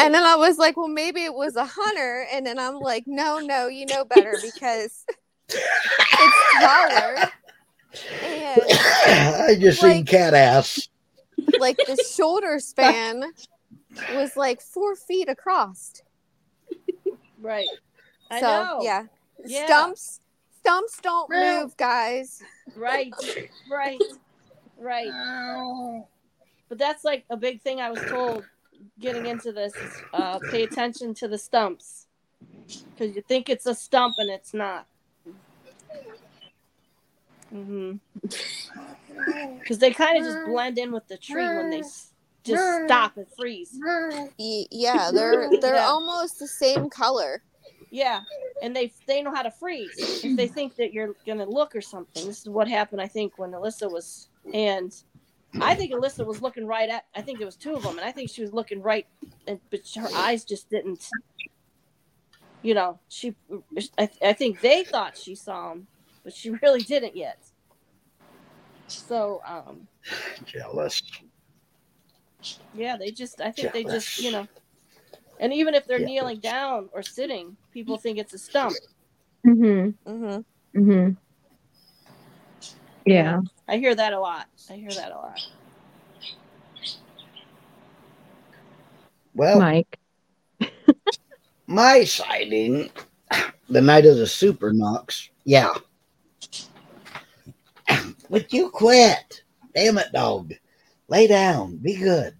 [0.00, 2.26] And then I was like, well, maybe it was a hunter.
[2.32, 5.04] And then I'm like, no, no, you know better because
[5.54, 7.30] it's taller.
[8.22, 8.62] And
[9.50, 10.88] I just seen cat ass.
[11.58, 13.24] like the shoulder span
[14.14, 16.02] was like four feet across.
[17.40, 17.68] Right.
[18.30, 18.78] I so know.
[18.82, 19.04] yeah.
[19.44, 19.66] Yeah.
[19.66, 20.20] Stumps
[20.60, 22.42] stumps don't Well- move, guys.
[22.74, 23.12] Right.
[23.70, 24.00] Right.
[24.78, 26.02] Right.
[26.68, 28.44] But that's like a big thing I was told
[29.00, 32.06] getting into this is uh, pay attention to the stumps
[32.96, 34.86] because you think it's a stump and it's not.
[37.54, 37.96] Mm-hmm.
[39.60, 41.80] Because they kind of just blend in with the tree when they
[42.44, 43.78] just stop and freeze.
[44.38, 45.86] Yeah, they're they're Yeah.
[45.86, 47.42] almost the same color.
[47.90, 48.20] Yeah,
[48.60, 51.80] and they they know how to freeze if they think that you're gonna look or
[51.80, 52.26] something.
[52.26, 54.94] This is what happened, I think, when Alyssa was, and
[55.60, 57.06] I think Alyssa was looking right at.
[57.14, 59.06] I think it was two of them, and I think she was looking right,
[59.46, 61.08] and, but her eyes just didn't.
[62.64, 63.34] You know, she.
[63.98, 65.86] I, I think they thought she saw him,
[66.24, 67.38] but she really didn't yet.
[68.88, 69.86] So um,
[70.46, 71.02] Jealous.
[72.74, 74.48] yeah, they just I think they just you know,
[75.38, 76.10] and even if they're Jealous.
[76.10, 78.74] kneeling down or sitting, people think it's a stump.
[79.46, 80.10] Mm-hmm.
[80.10, 80.80] Mm-hmm.
[80.80, 81.10] Mm-hmm.
[83.04, 83.40] Yeah.
[83.68, 84.46] I hear that a lot.
[84.70, 85.38] I hear that a lot.
[89.34, 89.98] Well, Mike.
[91.66, 92.90] my sighting
[93.68, 95.30] the night of the super knocks.
[95.44, 95.72] Yeah.
[98.28, 99.42] Would you quit?
[99.74, 100.52] Damn it, dog.
[101.08, 101.76] Lay down.
[101.76, 102.34] Be good.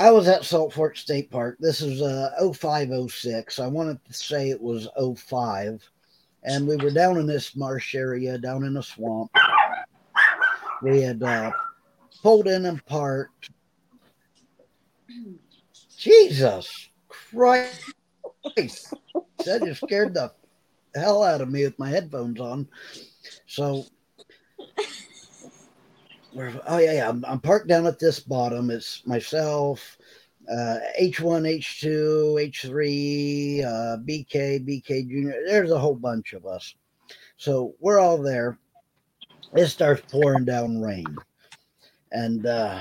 [0.00, 1.56] I was at Salt Fork State Park.
[1.60, 3.58] This is uh 0506.
[3.58, 5.88] I wanted to say it was 05.
[6.42, 9.30] And we were down in this marsh area, down in a swamp.
[10.82, 11.52] We had uh,
[12.22, 13.50] pulled in and parked.
[15.96, 16.90] Jesus
[17.34, 17.80] Christ.
[19.44, 20.32] That just scared the
[20.94, 22.68] hell out of me with my headphones on.
[23.46, 23.84] So,
[26.36, 27.08] oh, yeah, yeah.
[27.08, 28.70] I'm, I'm parked down at this bottom.
[28.70, 29.98] It's myself,
[30.50, 35.42] uh, H1, H2, H3, uh, BK, BK Junior.
[35.46, 36.74] There's a whole bunch of us.
[37.36, 38.58] So, we're all there.
[39.54, 41.16] It starts pouring down rain.
[42.12, 42.80] And, uh,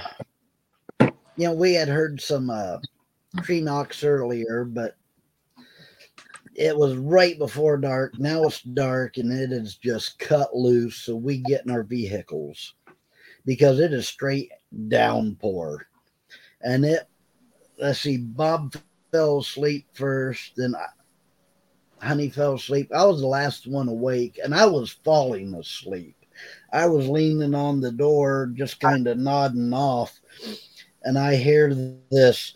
[1.01, 2.77] you know, we had heard some uh,
[3.41, 4.95] tree knocks earlier, but
[6.55, 8.19] it was right before dark.
[8.19, 10.97] Now it's dark and it is just cut loose.
[10.97, 12.75] So we get in our vehicles
[13.45, 14.51] because it is straight
[14.87, 15.87] downpour.
[16.61, 17.07] And it,
[17.79, 18.75] let's see, Bob
[19.11, 20.75] fell asleep first, then
[21.99, 22.91] Honey fell asleep.
[22.93, 26.15] I was the last one awake and I was falling asleep.
[26.71, 30.19] I was leaning on the door, just kind of nodding off.
[31.03, 31.73] And I hear
[32.11, 32.55] this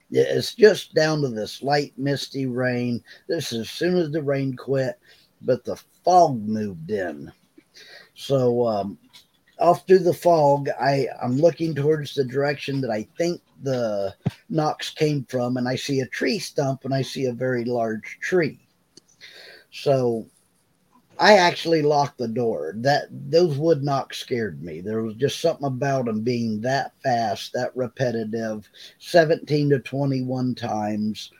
[0.11, 3.03] It's just down to this light, misty rain.
[3.27, 4.99] This is as soon as the rain quit,
[5.41, 7.31] but the fog moved in.
[8.13, 8.97] So um,
[9.57, 14.13] off through the fog, I I'm looking towards the direction that I think the
[14.49, 18.19] knocks came from, and I see a tree stump, and I see a very large
[18.21, 18.59] tree.
[19.71, 20.27] So
[21.21, 22.73] I actually locked the door.
[22.77, 24.81] That those wood knocks scared me.
[24.81, 28.67] There was just something about them being that fast, that repetitive,
[28.97, 31.31] 17 to 21 times.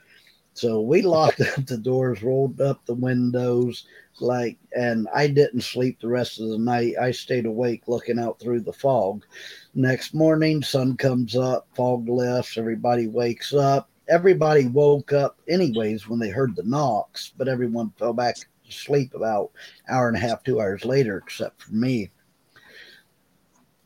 [0.53, 3.87] So we locked up the doors, rolled up the windows,
[4.19, 6.93] like, and I didn't sleep the rest of the night.
[7.01, 9.25] I stayed awake looking out through the fog.
[9.73, 13.89] Next morning, sun comes up, fog lifts, everybody wakes up.
[14.07, 18.35] Everybody woke up anyways when they heard the knocks, but everyone fell back
[18.71, 19.51] to sleep about
[19.89, 22.09] hour and a half, two hours later, except for me.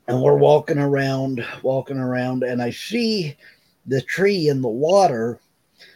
[0.07, 3.35] And we're walking around, walking around, and I see
[3.85, 5.39] the tree in the water.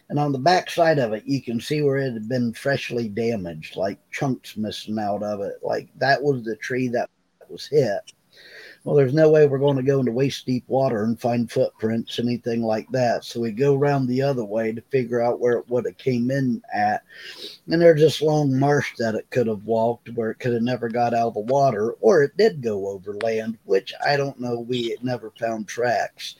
[0.09, 3.07] And on the back side of it, you can see where it had been freshly
[3.07, 5.59] damaged, like chunks missing out of it.
[5.61, 7.09] Like that was the tree that
[7.47, 8.11] was hit.
[8.83, 12.17] Well, there's no way we're going to go into waist deep water and find footprints,
[12.17, 13.25] anything like that.
[13.25, 16.31] So we go around the other way to figure out where it would have came
[16.31, 17.03] in at.
[17.67, 20.87] And there's this long marsh that it could have walked where it could have never
[20.87, 24.61] got out of the water, or it did go over land, which I don't know.
[24.61, 26.35] We never found tracks.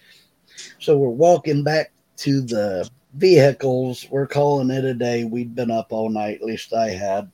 [0.80, 4.08] So we're walking back to the vehicles.
[4.10, 5.26] We're calling it a day.
[5.26, 7.30] We'd been up all night, at least I had.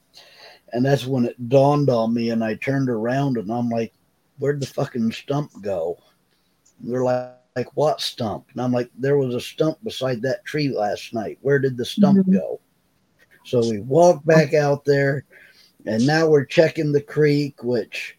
[0.74, 3.94] And that's when it dawned on me, and I turned around and I'm like,
[4.40, 5.98] where'd the fucking stump go?
[6.82, 8.48] They're like, like what stump?
[8.52, 11.38] And I'm like, there was a stump beside that tree last night.
[11.42, 12.34] Where did the stump Mhm.
[12.34, 12.60] go?
[13.46, 15.24] So we walked back out there,
[15.86, 18.18] and now we're checking the creek, which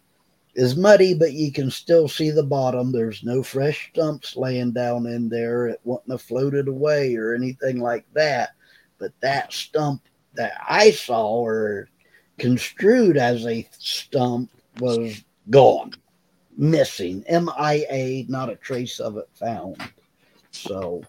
[0.54, 2.92] is muddy, but you can still see the bottom.
[2.92, 5.66] There's no fresh stumps laying down in there.
[5.66, 8.50] It wouldn't have floated away or anything like that.
[8.98, 10.02] But that stump
[10.32, 11.90] that I saw or
[12.38, 15.92] construed as a stump was gone
[16.56, 17.24] missing.
[17.28, 19.76] MIA, not a trace of it found.
[20.50, 21.02] So.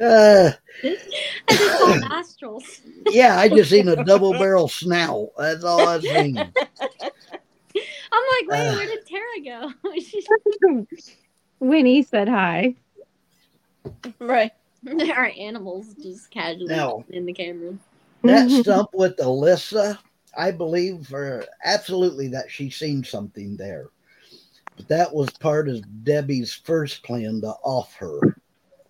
[0.00, 0.50] uh,
[0.80, 0.96] I
[1.50, 2.80] just saw nostrils.
[3.10, 5.30] yeah, I just seen a double barrel snout.
[5.36, 6.38] That's all I've seen.
[6.38, 8.74] I'm like, wait, Uh.
[8.74, 10.86] where did Tara go?
[11.60, 12.74] Winnie said hi.
[14.18, 14.52] Right.
[14.82, 17.04] there are animals just casually No.
[17.10, 17.74] in the camera.
[18.22, 19.98] That stump with Alyssa,
[20.36, 23.88] I believe for absolutely that she seen something there.
[24.76, 28.20] But that was part of Debbie's first plan to off her.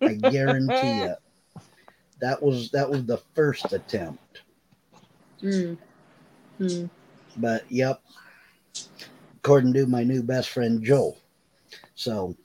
[0.01, 1.17] I guarantee it.
[2.21, 4.41] That was that was the first attempt.
[5.41, 5.77] Mm.
[6.59, 6.89] Mm.
[7.37, 8.01] But yep,
[9.37, 11.15] according to my new best friend Joe.
[11.95, 12.35] So,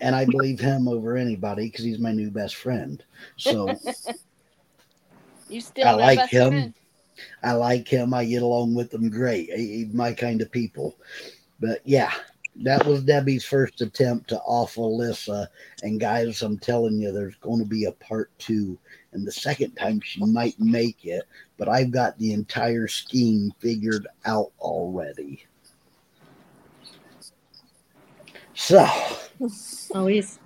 [0.00, 3.02] and I believe him over anybody because he's my new best friend.
[3.36, 3.78] So
[5.48, 6.50] You still I like him.
[6.50, 6.74] friend.
[7.42, 8.12] I like him.
[8.12, 9.50] I get along with him great.
[9.54, 10.96] He- He's my kind of people.
[11.60, 12.12] But yeah,
[12.56, 15.46] that was Debbie's first attempt to off Alyssa.
[15.82, 18.78] And guys, I'm telling you, there's going to be a part two.
[19.12, 21.24] And the second time she might make it,
[21.56, 25.46] but I've got the entire scheme figured out already.
[28.54, 29.18] So, oh,
[29.94, 30.38] Always.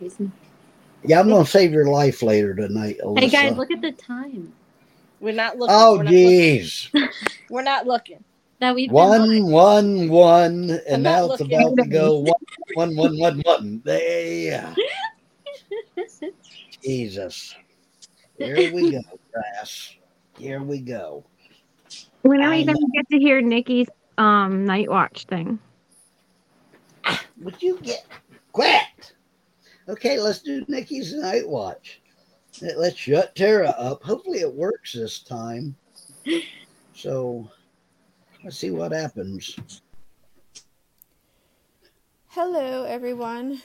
[0.00, 0.18] always.
[1.04, 3.18] Yeah, I'm going to save your life later tonight, Alyssa.
[3.18, 4.52] Hey guys, look at the time
[5.20, 5.74] We're not looking.
[5.74, 6.68] Oh, we're, not looking.
[7.50, 8.24] we're not looking.
[8.60, 11.56] that we've been One, one, one, I'm and now it's looking.
[11.56, 12.34] about to go one,
[12.74, 13.82] one, one, one, one.
[13.84, 14.74] There.
[16.82, 17.54] Jesus.
[18.38, 19.00] Here we go,
[19.32, 19.94] grass.
[20.38, 21.24] Here we go.
[22.22, 23.88] When are I we gonna get to hear Nikki's
[24.18, 25.58] um night watch thing?
[27.40, 28.06] Would you get
[28.52, 29.12] quit?
[29.88, 32.00] Okay, let's do Nikki's night watch.
[32.60, 34.02] Let- Let's shut Tara up.
[34.02, 35.74] Hopefully, it works this time.
[36.94, 37.50] So,
[38.44, 39.56] let's see what happens.
[42.28, 43.60] Hello, everyone.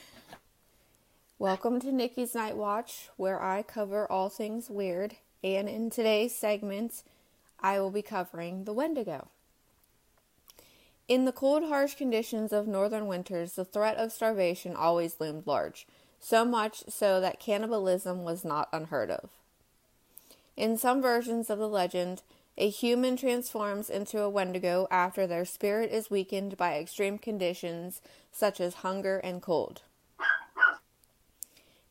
[1.38, 5.18] Welcome to Nikki's Night Watch, where I cover all things weird.
[5.44, 7.04] And in today's segment,
[7.60, 9.28] I will be covering the Wendigo.
[11.08, 15.86] In the cold, harsh conditions of northern winters, the threat of starvation always loomed large,
[16.20, 19.30] so much so that cannibalism was not unheard of.
[20.56, 22.24] In some versions of the legend,
[22.58, 28.60] a human transforms into a Wendigo after their spirit is weakened by extreme conditions such
[28.60, 29.82] as hunger and cold.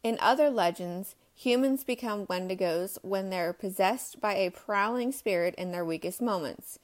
[0.03, 5.85] In other legends, humans become Wendigos when they're possessed by a prowling spirit in their
[5.85, 6.79] weakest moments.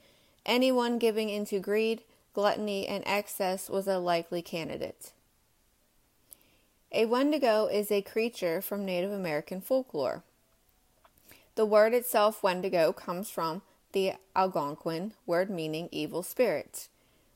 [0.46, 2.02] Anyone giving into greed,
[2.34, 5.12] gluttony, and excess was a likely candidate.
[6.94, 10.22] A Wendigo is a creature from Native American folklore.
[11.54, 13.62] The word itself, Wendigo, comes from
[13.92, 16.88] the Algonquin word meaning evil spirit.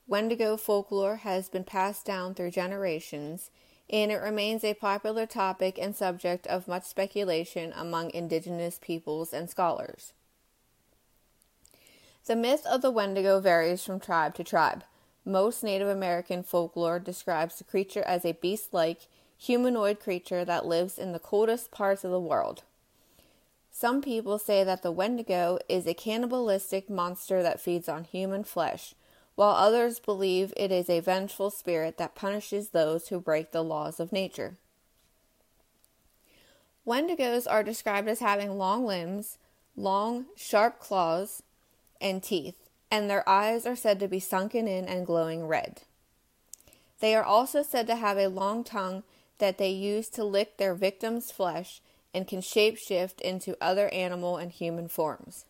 [0.07, 3.51] Wendigo folklore has been passed down through generations,
[3.89, 9.49] and it remains a popular topic and subject of much speculation among indigenous peoples and
[9.49, 10.13] scholars.
[12.27, 14.85] The myth of the Wendigo varies from tribe to tribe.
[15.25, 20.99] Most Native American folklore describes the creature as a beast like, humanoid creature that lives
[20.99, 22.63] in the coldest parts of the world.
[23.71, 28.95] Some people say that the Wendigo is a cannibalistic monster that feeds on human flesh,
[29.35, 34.01] while others believe it is a vengeful spirit that punishes those who break the laws
[34.01, 34.57] of nature.
[36.87, 39.39] Wendigos are described as having long limbs,
[39.77, 41.43] long, sharp claws,
[42.01, 42.57] and teeth,
[42.91, 45.83] and their eyes are said to be sunken in and glowing red.
[47.01, 49.03] They are also said to have a long tongue
[49.39, 51.81] that they use to lick their victim's flesh
[52.15, 55.45] and can shapeshift into other animal and human forms.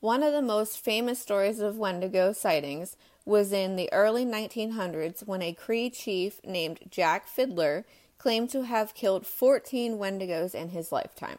[0.00, 5.40] One of the most famous stories of Wendigo sightings was in the early 1900s when
[5.40, 7.86] a Cree chief named Jack Fiddler
[8.18, 11.38] claimed to have killed 14 Wendigos in his lifetime.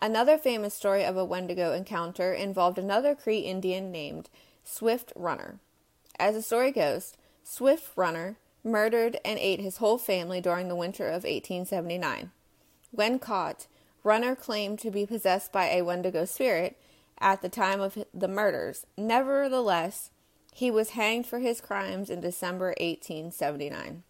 [0.00, 4.28] Another famous story of a Wendigo encounter involved another Cree Indian named
[4.64, 5.58] Swift Runner.
[6.18, 7.14] As the story goes,
[7.44, 12.30] Swift Runner murdered and ate his whole family during the winter of 1879.
[12.90, 13.66] When caught,
[14.04, 16.78] Runner claimed to be possessed by a Wendigo spirit
[17.18, 18.86] at the time of the murders.
[18.96, 20.10] Nevertheless,
[20.54, 24.02] he was hanged for his crimes in December 1879.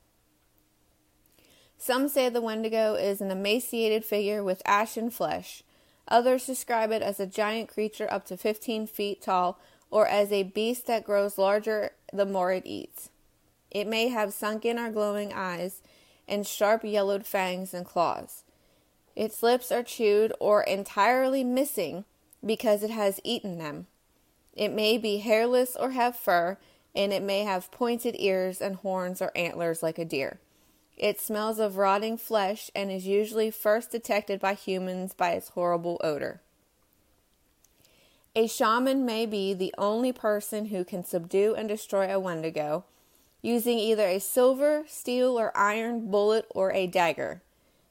[1.79, 5.63] Some say the Wendigo is an emaciated figure with ashen flesh.
[6.09, 9.59] Others describe it as a giant creature up to 15 feet tall
[9.91, 13.11] or as a beast that grows larger the more it eats.
[13.73, 15.81] It may have sunken or glowing eyes
[16.29, 18.45] and sharp yellowed fangs and claws.
[19.17, 22.05] Its lips are chewed or entirely missing
[22.45, 23.87] because it has eaten them.
[24.55, 26.59] It may be hairless or have fur,
[26.95, 30.39] and it may have pointed ears and horns or antlers like a deer.
[30.99, 35.99] It smells of rotting flesh and is usually first detected by humans by its horrible
[36.05, 36.43] odor.
[38.37, 42.85] A shaman may be the only person who can subdue and destroy a Wendigo
[43.43, 47.43] using either a silver, steel, or iron bullet or a dagger.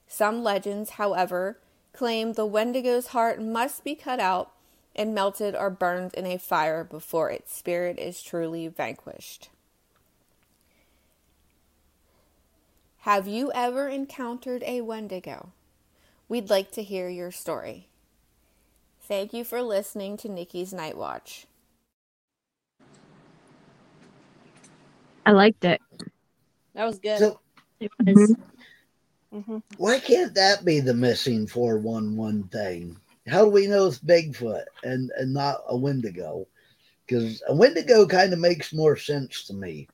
[0.08, 1.60] Some legends, however,
[1.94, 4.54] claim the Wendigo's heart must be cut out
[4.96, 9.50] and melted or burned in a fire before its spirit is truly vanquished.
[13.00, 15.52] Have you ever encountered a Wendigo?
[16.30, 17.88] We'd like to hear your story.
[19.02, 21.46] Thank you for listening to Nikki's Night Watch.
[25.26, 25.82] I liked it.
[26.76, 27.20] That was good.
[27.20, 27.40] So
[27.80, 28.36] It was.
[29.32, 32.98] hmm why can't that be the missing 411 thing?
[33.28, 36.48] How do we know it's Bigfoot and, and not a Wendigo?
[37.08, 39.88] Because a Wendigo kind of makes more sense to me.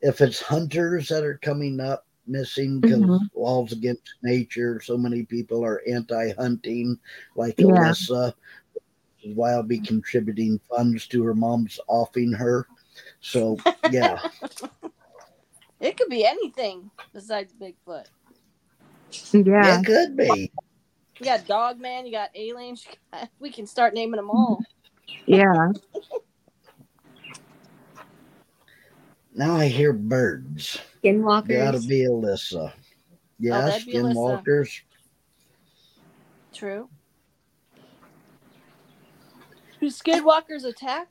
[0.00, 3.30] If it's hunters that are coming up missing because Mhm.
[3.34, 6.98] laws against nature, so many people are anti hunting,
[7.36, 7.92] like Yeah.
[7.92, 8.32] Alyssa,
[8.74, 8.84] which
[9.30, 12.66] is why I'll be contributing funds to her mom's offing her.
[13.26, 13.56] So,
[13.90, 14.20] yeah.
[15.78, 18.06] It could be anything besides Bigfoot.
[19.32, 19.78] Yeah.
[19.80, 20.50] It could be.
[21.18, 22.86] You got Dog Man, you got aliens.
[22.88, 24.62] you got- We can start naming them all.
[25.26, 25.72] Yeah.
[29.34, 30.78] Now I hear birds.
[31.04, 31.48] Skinwalkers.
[31.48, 32.70] Gotta be Alyssa.
[32.70, 32.72] Oh,
[33.38, 34.14] yeah, Oh, that'd Alyssa.
[34.14, 34.80] skinwalkers.
[36.54, 36.88] True.
[39.78, 41.08] Do skinwalkers attack?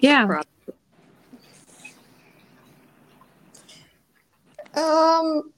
[0.00, 0.26] Yeah.
[0.26, 0.46] Prob-
[4.74, 5.52] Um,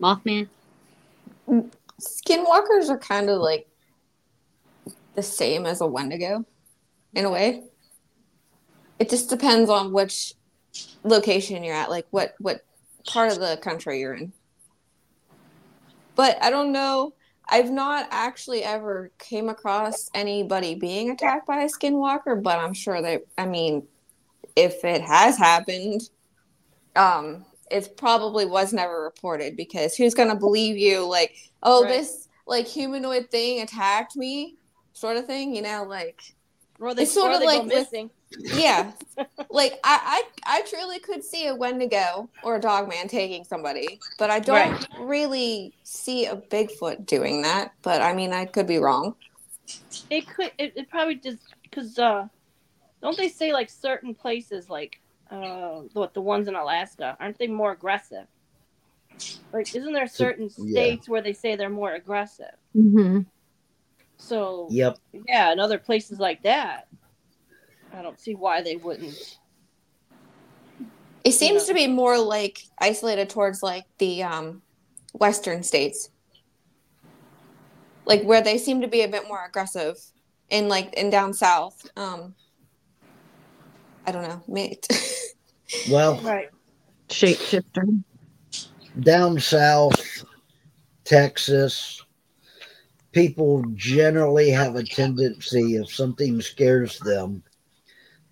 [0.00, 0.48] Mothman.
[2.00, 3.66] skinwalkers are kind of like
[5.16, 6.44] the same as a Wendigo
[7.14, 7.64] in a way.
[8.98, 10.34] It just depends on which
[11.02, 12.64] location you're at, like what what
[13.06, 14.32] part of the country you're in.
[16.14, 17.14] But I don't know.
[17.48, 23.00] I've not actually ever came across anybody being attacked by a skinwalker, but I'm sure
[23.02, 23.86] that I mean,
[24.56, 26.08] if it has happened,
[26.96, 31.06] um, it probably was never reported because who's gonna believe you?
[31.06, 31.90] Like, oh, Right.
[31.90, 34.56] this like humanoid thing attacked me,
[34.92, 35.54] sort of thing.
[35.54, 36.20] You know, like
[36.80, 38.10] Or they, It's sort or of like with- missing.
[38.30, 38.92] Yeah,
[39.50, 44.00] like I, I I truly could see a Wendigo or a dog man taking somebody,
[44.18, 44.88] but I don't Right.
[44.98, 47.72] really see a Bigfoot doing that.
[47.82, 49.14] But I mean, I could be wrong.
[50.10, 50.52] It could.
[50.58, 52.28] It, it probably just because uh,
[53.02, 55.00] don't they say like certain places like
[55.30, 58.26] uh, what the ones in Alaska aren't they more aggressive?
[59.52, 60.82] Like, isn't there certain yeah.
[60.82, 62.54] states where they say they're more aggressive?
[62.72, 63.20] hmm
[64.18, 64.98] So Yep.
[65.28, 66.88] yeah, in other places like that,
[67.94, 69.38] I don't see why they wouldn't.
[71.24, 71.68] It seems Yeah.
[71.68, 74.62] to be more like isolated towards like the um,
[75.14, 76.10] western states,
[78.04, 79.96] like where they seem to be a bit more aggressive,
[80.50, 81.88] in like in down south.
[81.96, 82.34] Um,
[84.06, 84.86] I don't know, mate.
[85.90, 86.48] Well, Right.
[87.08, 88.02] Shapeshifter.
[89.00, 90.24] down south,
[91.04, 92.02] Texas,
[93.12, 97.42] people generally have a tendency, if something scares them,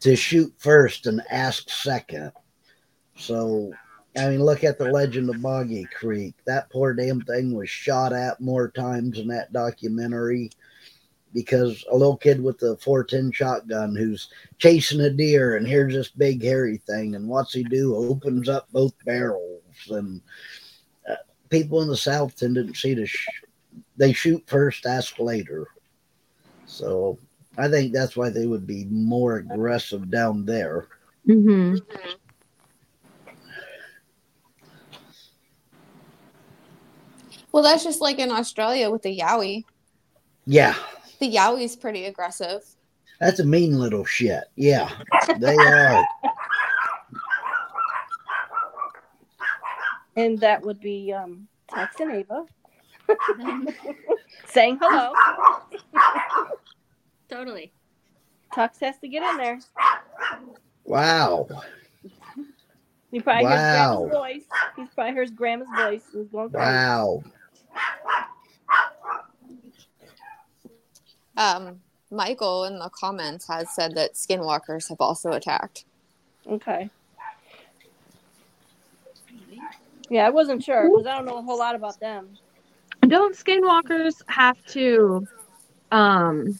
[0.04, 2.30] to shoot first and ask second.
[3.16, 3.72] So,
[4.18, 6.34] I mean, look at the legend of Boggy Creek.
[6.44, 10.50] That poor damn thing was shot at more times in that documentary
[11.32, 14.28] because a little kid with a 410 shotgun who's
[14.58, 17.96] chasing a deer, and here's this big hairy thing, and what's he do?
[17.96, 20.20] Opens up both barrels and
[21.10, 21.14] uh,
[21.48, 23.26] people in the South tendency to sh-
[23.96, 25.66] they shoot first, ask later.
[26.66, 27.18] So
[27.56, 30.88] I think that's why they would be more aggressive down there.
[31.26, 31.76] hmm
[37.52, 39.64] well, that's just like in Australia with the Yowie.
[40.46, 40.74] Yeah,
[41.20, 42.62] The Yowie's pretty aggressive.
[43.20, 44.44] that's a mean little shit.
[44.56, 44.90] Yeah,
[45.38, 46.04] they are.
[50.16, 52.44] And that would be um, Tex and Ava
[54.46, 55.12] saying hello.
[57.34, 57.72] totally.
[58.54, 59.58] Tux has to get in there.
[60.84, 61.48] Wow.
[63.10, 63.50] He probably Wow.
[63.50, 64.44] hears Grandma's voice.
[64.76, 66.02] He's probably hears Grandma's voice.
[66.12, 66.66] He's going crazy.
[66.66, 67.22] Wow.
[71.36, 71.80] Um,
[72.10, 75.84] Michael in the comments has said that skinwalkers have also attacked.
[76.48, 76.88] Okay.
[80.10, 82.28] Yeah, I wasn't sure because I don't know a whole lot about them.
[83.00, 85.26] Don't skinwalkers have to
[85.90, 86.58] um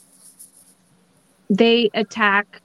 [1.49, 2.61] they attack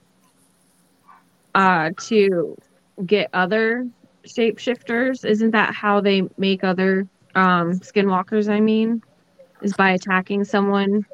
[1.55, 2.57] uh to
[3.05, 3.86] get other
[4.27, 5.24] shapeshifters?
[5.24, 9.02] Isn't that how they make other um skinwalkers, I mean?
[9.62, 11.05] Is by attacking someone?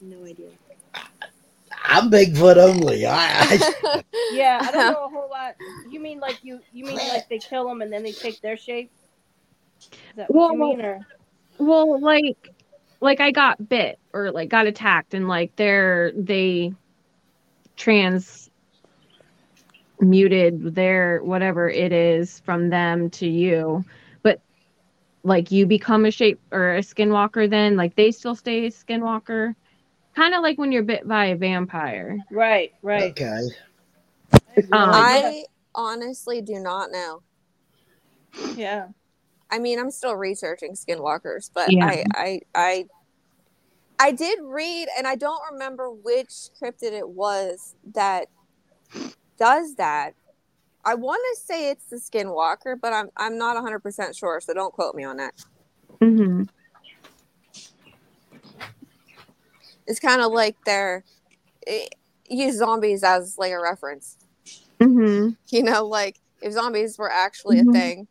[0.00, 0.58] No idea.
[1.86, 3.06] I'm Bigfoot only.
[3.06, 5.56] I, I Yeah, I don't know a whole lot.
[5.84, 8.56] You mean like you you mean like they kill them and then they take their
[8.56, 8.92] shape?
[10.10, 11.06] Is that what Well, you mean or
[11.58, 12.53] Well, like
[13.04, 16.72] like I got bit or like got attacked and like they're they
[17.76, 18.50] trans
[20.00, 23.84] muted their whatever it is from them to you.
[24.22, 24.40] But
[25.22, 29.54] like you become a shape or a skinwalker then like they still stay a skinwalker.
[30.16, 32.18] Kind of like when you're bit by a vampire.
[32.30, 33.10] right, right.
[33.10, 33.48] Okay.
[34.72, 35.44] Um, I
[35.74, 37.22] honestly do not know.
[38.56, 38.86] yeah.
[39.54, 41.86] I mean, I'm still researching skinwalkers, but Yeah.
[41.86, 42.86] I, I, I,
[44.00, 48.26] I did read, and I don't remember which cryptid it was that
[49.38, 50.14] does that.
[50.84, 54.52] I want to say it's the skinwalker, but I'm I'm not 100 percent sure, so
[54.52, 55.34] don't quote me on that.
[56.00, 56.42] Mm-hmm.
[59.86, 61.04] It's kind of like they're
[61.68, 61.86] eh,
[62.28, 64.18] use zombies as like a reference.
[64.80, 65.30] Mm-hmm.
[65.48, 67.68] You know, like if zombies were actually Mhm.
[67.68, 68.08] a thing.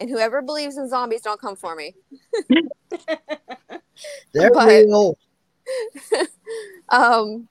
[0.00, 1.94] And whoever believes in zombies, don't come for me.
[4.32, 5.18] They're But- real.
[6.90, 7.48] um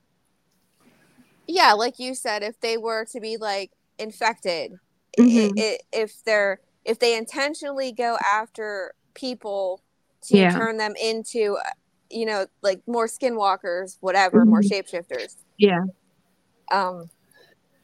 [1.47, 4.73] yeah like you said if they were to be like infected
[5.17, 5.59] i- Mhm.
[5.59, 9.81] i- if they're if they intentionally go after people
[10.27, 10.51] to Yeah.
[10.51, 11.63] turn them into uh,
[12.11, 14.69] you know like more skinwalkers whatever more Mhm.
[14.69, 15.85] shapeshifters Yeah.
[16.71, 17.09] um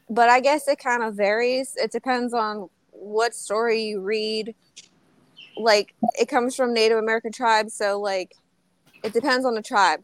[0.08, 2.70] but i guess it kind of varies it depends on
[3.00, 4.54] what story you read
[5.56, 8.32] like it comes from native american tribes so like
[9.02, 10.00] it depends on the tribe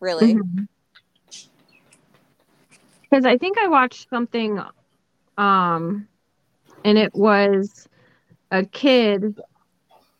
[0.00, 0.38] really.
[3.02, 4.60] Because I think I watched something,
[5.36, 6.08] um,
[6.84, 7.88] and it was
[8.50, 9.38] a kid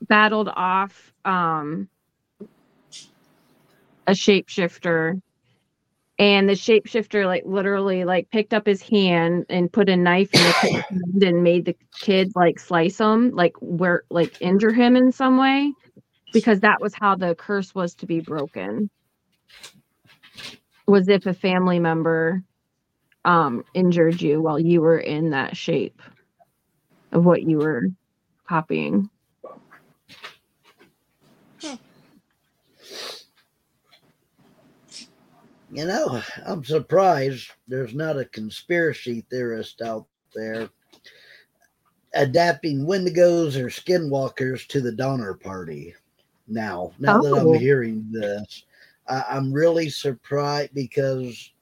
[0.02, 1.88] battled off um,
[4.06, 5.20] a shapeshifter,
[6.18, 10.40] and the shapeshifter like literally like picked up his hand and put a knife in
[10.42, 10.52] the
[10.90, 15.38] hand and made the kid like slice him, like where like injure him in some
[15.38, 15.72] way,
[16.32, 18.90] because that was how the curse was to be broken.
[20.86, 22.42] Was if a family member
[23.24, 26.00] um injured you while you were in that shape
[27.12, 27.88] of what you were
[28.48, 29.10] copying.
[35.70, 40.70] You know, I'm surprised there's not a conspiracy theorist out there
[42.14, 45.94] adapting Wendigos or Skinwalkers to the Donner Party.
[46.46, 47.52] Now, now that Oh.
[47.54, 48.64] I'm hearing this,
[49.06, 51.52] I, I'm really surprised because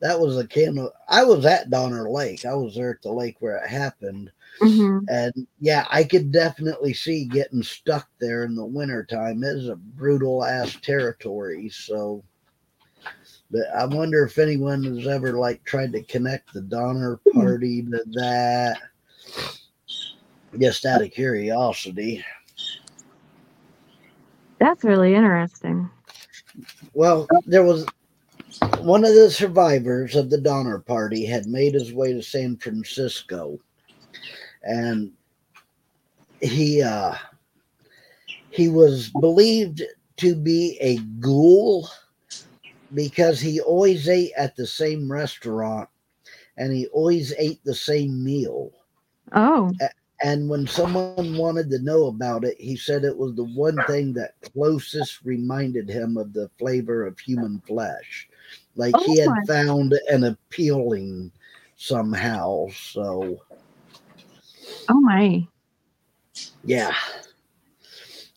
[0.00, 0.90] that was a can of.
[1.08, 2.44] I was at Donner Lake.
[2.44, 4.30] I was there at the lake where it happened.
[4.60, 5.06] Mm-hmm.
[5.08, 9.42] And yeah, I could definitely see getting stuck there in the wintertime.
[9.42, 11.68] It is a brutal ass territory.
[11.68, 12.22] So,
[13.54, 18.02] but I wonder if anyone has ever like tried to connect the Donner Party to
[18.14, 18.78] that.
[20.58, 22.24] Just out of curiosity.
[24.58, 25.88] That's really interesting.
[26.94, 27.86] Well, there was
[28.80, 33.60] one of the survivors of the Donner Party had made his way to San Francisco,
[34.64, 35.12] and
[36.40, 37.14] he uh,
[38.50, 39.80] he was believed
[40.16, 41.88] to be a ghoul
[42.94, 45.88] because he always ate at the same restaurant
[46.56, 48.70] and he always ate the same meal.
[49.32, 49.72] Oh,
[50.22, 54.12] And when someone wanted to know about it, he said it was the one thing
[54.14, 58.28] that closest reminded him of the flavor of human flesh.
[58.76, 61.30] Like he Oh had my- found an appealing
[61.76, 62.68] somehow.
[62.74, 63.42] So,
[64.88, 65.46] oh my.
[66.64, 66.94] yeah.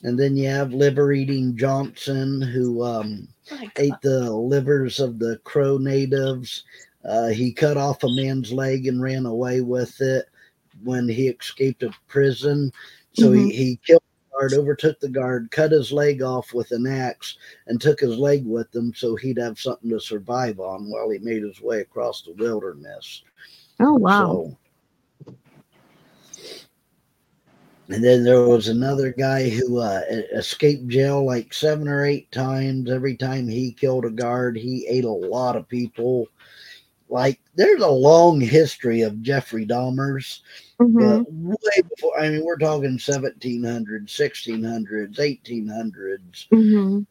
[0.04, 5.40] And then you have liver eating Johnson, who um, My ate the livers of the
[5.44, 6.64] Crow natives.
[7.04, 10.26] Uh, he cut off a man's leg and ran away with it
[10.84, 12.72] when he escaped a prison.
[13.14, 16.86] So he, he killed the guard, overtook the guard, cut his leg off with an
[16.86, 17.38] axe,
[17.68, 21.20] and took his leg with him so he'd have something to survive on while he
[21.20, 23.24] made his way across the wilderness.
[23.80, 24.20] Oh wow.
[24.20, 24.58] So,
[27.90, 30.02] and then there was another guy who uh,
[30.34, 32.90] escaped jail like seven or eight times.
[32.92, 36.28] Every time he killed a guard, he ate a lot of people.
[37.10, 40.42] Like there's a long history of Jeffrey Dahmer's,
[40.82, 41.00] Mhm.
[41.00, 42.20] but way before.
[42.20, 47.06] I mean, we're talking 1700s, 1600s, 1800s, Mhm.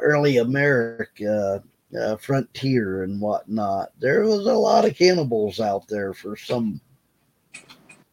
[0.00, 1.62] early America,
[1.98, 3.90] uh, frontier, and whatnot.
[3.98, 6.80] There was a lot of cannibals out there for some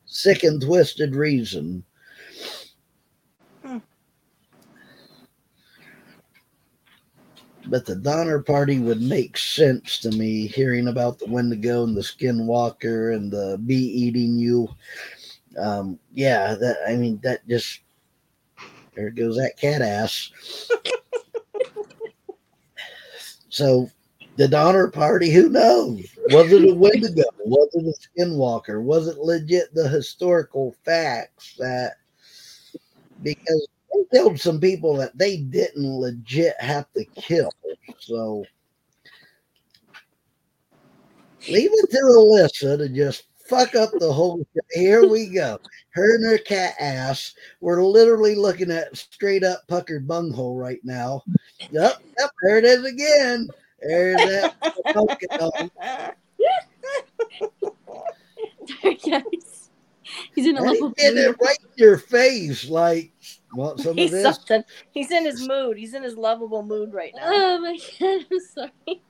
[0.05, 1.83] sick and twisted reason.
[3.63, 3.77] Hmm.
[7.67, 10.47] but the Donner Party would make sense to me.
[10.47, 14.69] Hearing about the Wendigo and the Skinwalker and the bee eating you,
[15.59, 17.81] um, yeah, that I mean that just
[18.95, 20.31] there goes that cat ass.
[23.49, 23.89] so
[24.37, 26.05] the Donner Party, who knows?
[26.29, 27.23] Was it a Wendigo?
[27.39, 28.83] Was it a Skinwalker?
[28.83, 31.93] Was it legit the historical facts that
[33.21, 37.51] because they killed some people that they didn't legit have to kill.
[37.99, 38.45] So
[41.49, 44.45] leave it to Alyssa to just fuck up the whole.
[44.71, 45.59] Here we go.
[45.91, 47.33] Her and her cat ass.
[47.61, 51.23] We're literally looking at straight up puckered bunghole right now.
[51.71, 52.29] Yep, yep.
[52.43, 53.49] There it is again.
[53.81, 54.55] There's that.
[54.95, 55.69] Pokemon.
[59.05, 59.69] yes.
[60.35, 62.69] He's in a And he level did it right in your face.
[62.69, 63.11] Like,
[63.53, 64.23] want some of He's this?
[64.23, 64.63] something.
[64.91, 65.77] He's in his mood.
[65.77, 67.23] He's in his lovable mood right now.
[67.25, 69.01] Oh my god, I'm sorry.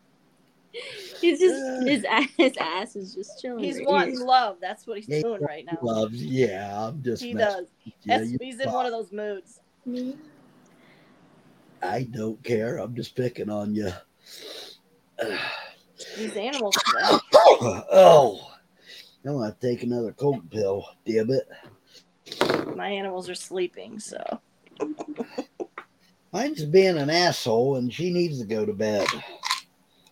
[1.21, 1.85] He's just uh.
[1.85, 3.63] his ass, his ass is just chilling.
[3.63, 4.57] He's right wanting love.
[4.61, 5.77] That's what he's Yeah, doing right now.
[5.81, 6.23] Loves.
[6.23, 7.23] Yeah, I'm just.
[7.23, 7.67] He does.
[7.85, 8.37] with you.
[8.41, 9.59] He's in one of those moods.
[11.81, 12.77] I don't care.
[12.77, 13.91] I'm just picking on you.
[16.17, 16.75] These animals.
[17.33, 18.51] oh,
[19.25, 20.85] I'm gonna take another cold pill.
[21.05, 21.47] Damn it.
[22.75, 24.41] My animals are sleeping, so
[26.33, 29.07] Mine's being an asshole, and she needs to go to bed.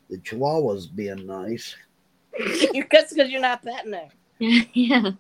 [0.10, 1.76] The Chihuahua's being nice.
[2.92, 4.10] that's because you're not petting her.
[4.40, 5.12] Yeah, yeah.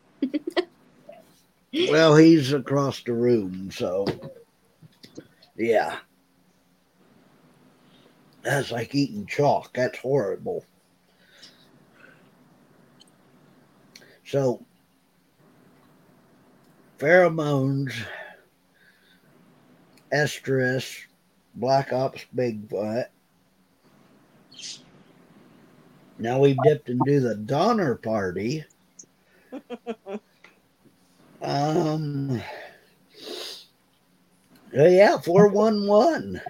[1.89, 4.05] Well, he's across the room, so
[5.57, 5.97] yeah.
[8.43, 9.73] That's like eating chalk.
[9.73, 10.65] That's horrible.
[14.25, 14.65] So,
[16.99, 17.93] pheromones,
[20.13, 20.97] estrus,
[21.55, 23.05] black ops, Bigfoot.
[26.19, 28.65] Now we've dipped into the Donner Party.
[31.43, 32.41] Um.
[34.71, 36.41] yeah, four one one.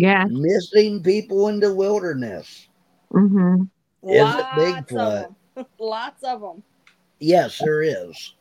[0.00, 0.24] Yeah.
[0.30, 2.68] Missing people in the wilderness.
[3.12, 3.62] Mm-hmm.
[4.08, 4.98] Is it Lots Bigfoot?
[5.26, 5.66] of them.
[5.78, 6.62] Lots of them.
[7.18, 8.34] Yes, there is,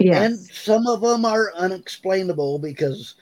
[0.00, 0.24] Yes.
[0.26, 3.14] and some of them are unexplainable because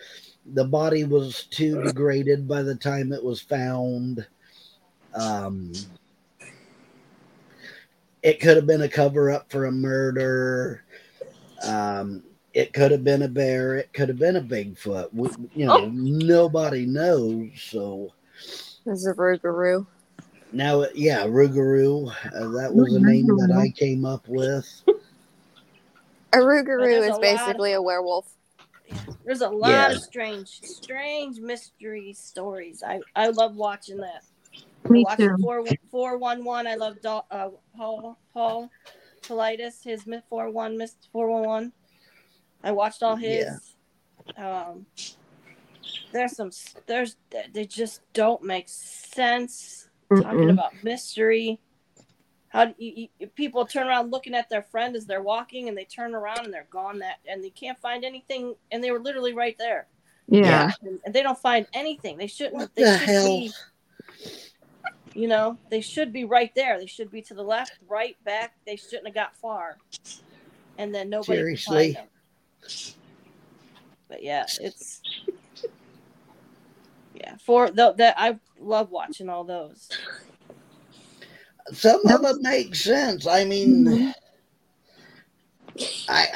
[0.54, 4.26] the body was too degraded by the time it was found.
[5.14, 5.72] Um,
[8.22, 10.82] it could have been a cover up for a murder.
[11.66, 12.22] Um,
[12.60, 13.76] it could have been a bear.
[13.76, 15.08] It could have been a Bigfoot.
[15.14, 15.86] We, you know, oh.
[15.92, 17.48] nobody knows.
[17.56, 18.12] So,
[18.86, 19.86] is a Rougarou.
[20.52, 22.10] Now, uh, yeah, Rougarou.
[22.26, 24.82] Uh, that was a name that I came up with.
[24.88, 28.30] a Rougarou is a basically of, a werewolf.
[29.24, 29.92] There's a lot yeah.
[29.92, 32.82] of strange, strange mystery stories.
[32.86, 34.24] I, I love watching that.
[34.88, 35.36] Me I too.
[35.90, 36.66] 411.
[36.66, 38.70] I love uh, Paul, Paul
[39.22, 41.72] Paulides, his 411, 411.
[42.62, 43.48] I watched all his.
[44.36, 44.86] Um,
[46.12, 46.50] there's some.
[46.86, 47.16] There's
[47.52, 49.88] they just don't make sense.
[50.10, 50.52] Talking Mm-mm.
[50.52, 51.60] about mystery.
[52.48, 55.78] How do you, you, people turn around looking at their friend as they're walking, and
[55.78, 56.98] they turn around and they're gone.
[56.98, 59.86] That and they can't find anything, and they were literally right there,
[60.26, 60.70] Yeah.
[60.82, 62.18] and, and they don't find anything.
[62.18, 62.54] They shouldn't.
[62.56, 63.26] What they the should hell?
[63.26, 63.52] Be,
[65.14, 66.78] you know, they should be right there.
[66.78, 68.54] They should be to the left, right, back.
[68.66, 69.78] They shouldn't have got far,
[70.76, 71.26] and then nobody.
[71.32, 71.92] could Seriously?
[71.94, 72.08] find them.
[74.08, 75.00] But yeah, it's
[77.14, 77.36] yeah.
[77.44, 79.88] For though that I love watching all those.
[81.72, 83.26] Some of them make sense.
[83.26, 84.12] I mean,
[86.08, 86.26] I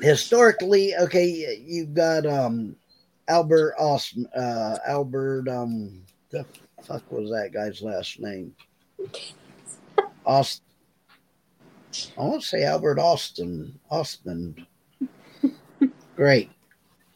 [0.00, 2.76] historically, okay, you've got um
[3.28, 6.46] Albert Austin, uh, Albert um, the
[6.82, 8.54] fuck was that guy's last name?
[12.18, 13.78] I want to say Albert Austin.
[13.90, 14.66] Austin.
[16.16, 16.50] Great.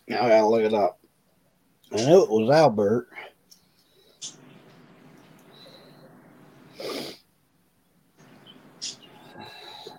[0.09, 1.01] Now I gotta look it up.
[1.93, 3.09] I know it was Albert.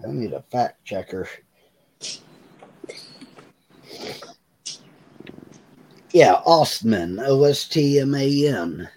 [0.03, 1.28] I need a fact checker.
[6.12, 8.90] Yeah, Ostman, O S T M A N.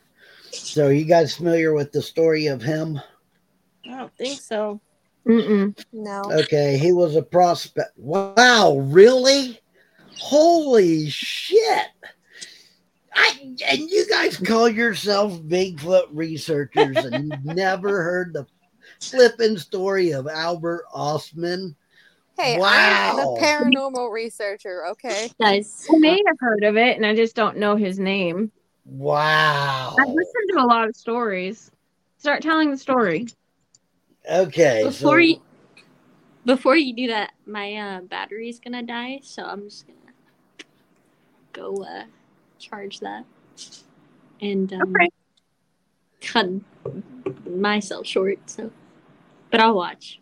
[0.50, 3.00] So, are you guys familiar with the story of him?
[3.86, 4.80] I don't think so.
[5.26, 5.84] Mm-mm.
[5.92, 6.22] No.
[6.30, 7.92] Okay, he was a prospect.
[7.96, 9.60] Wow, really?
[10.18, 11.86] Holy shit!
[13.14, 18.46] I and you guys call yourselves Bigfoot researchers and you've never heard the
[19.00, 21.74] flipping story of Albert Ostman?
[22.36, 24.86] Hey, I'm a paranormal researcher.
[24.86, 25.30] Okay.
[25.40, 28.50] Guys, I may have heard of it, and I just don't know his name.
[28.86, 29.94] Wow.
[29.98, 31.70] I've listened to a lot of stories.
[32.18, 33.28] Start telling the story.
[34.30, 34.84] Okay.
[34.84, 35.40] before so, you
[36.44, 39.98] before you do that, my uh, battery's gonna die, so I'm just gonna
[41.52, 42.04] go uh,
[42.58, 43.24] charge that
[44.40, 45.08] and um, Okay.
[46.20, 46.48] cut
[47.46, 48.38] myself short.
[48.46, 48.70] So,
[49.50, 50.20] but I'll watch.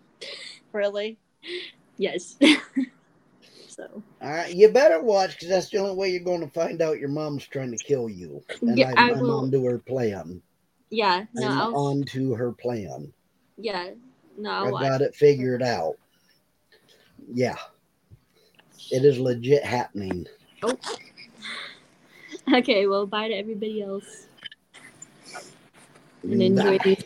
[0.72, 1.18] Really?
[1.96, 2.36] Yes.
[3.68, 6.80] so all right, you better watch because that's the only way you're going to find
[6.80, 8.40] out your mom's trying to kill you.
[8.60, 10.40] And Yeah, I'm, I I'm will- on to her plan.
[10.90, 13.12] yeah, no, I'm I'll, on to her plan.
[13.62, 13.90] Yeah,
[14.36, 15.94] no, I've got it figured out.
[17.32, 17.56] Yeah.
[18.90, 20.26] It is legit happening.
[20.62, 20.76] Oh.
[22.52, 24.26] Okay, well, bye to everybody else,
[26.24, 27.04] and enjoy these.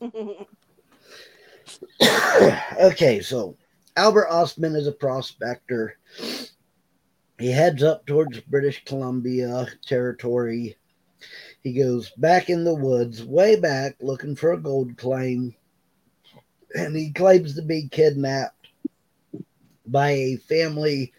[2.80, 3.56] okay, so
[3.96, 5.98] Albert Ostman is a prospector.
[7.38, 10.76] He heads up towards British Columbia territory.
[11.66, 15.52] He goes back in the woods, way back, looking for a gold claim.
[16.76, 18.68] And he claims to be kidnapped
[19.84, 21.12] by a family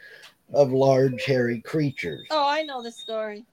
[0.53, 2.27] of large hairy creatures.
[2.31, 3.43] oh, I know the story.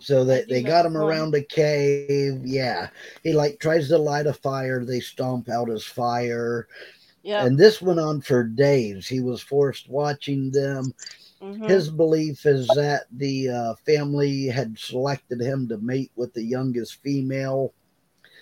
[0.00, 2.44] So that they got him around a cave.
[2.44, 2.88] Yeah.
[3.22, 4.84] He like tries to light a fire.
[4.84, 6.66] They stomp out his fire.
[7.22, 7.46] Yeah.
[7.46, 9.06] And this went on for days.
[9.06, 10.92] He was forced watching them.
[11.42, 11.68] Mhm.
[11.68, 17.02] His belief is that the uh, family had selected him to mate with the youngest
[17.02, 17.72] female.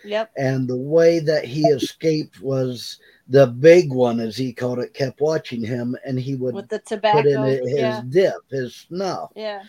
[0.05, 0.33] Yep.
[0.37, 2.99] And the way that he escaped was
[3.29, 6.79] the big one, as he called it, kept watching him and he would With the
[6.79, 7.45] put tobacco.
[7.45, 8.03] in his yeah.
[8.09, 9.31] dip, his snuff.
[9.35, 9.63] Yeah.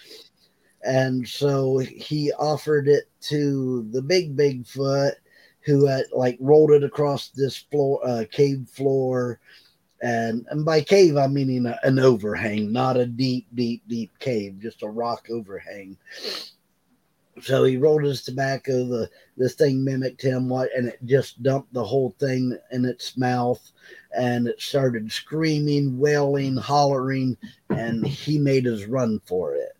[0.84, 5.14] And so he offered it to the big Bigfoot,
[5.62, 9.40] who had like rolled it across this floor, uh, cave floor.
[10.02, 14.60] And, and by cave, I'm meaning a, an overhang, not a deep, deep, deep cave,
[14.60, 15.98] just a rock overhang.
[17.42, 18.86] So he rolled his tobacco.
[18.86, 23.18] The this thing mimicked him, what, and it just dumped the whole thing in its
[23.18, 23.72] mouth,
[24.18, 27.36] and it started screaming, wailing, hollering,
[27.70, 29.76] and he made his run for it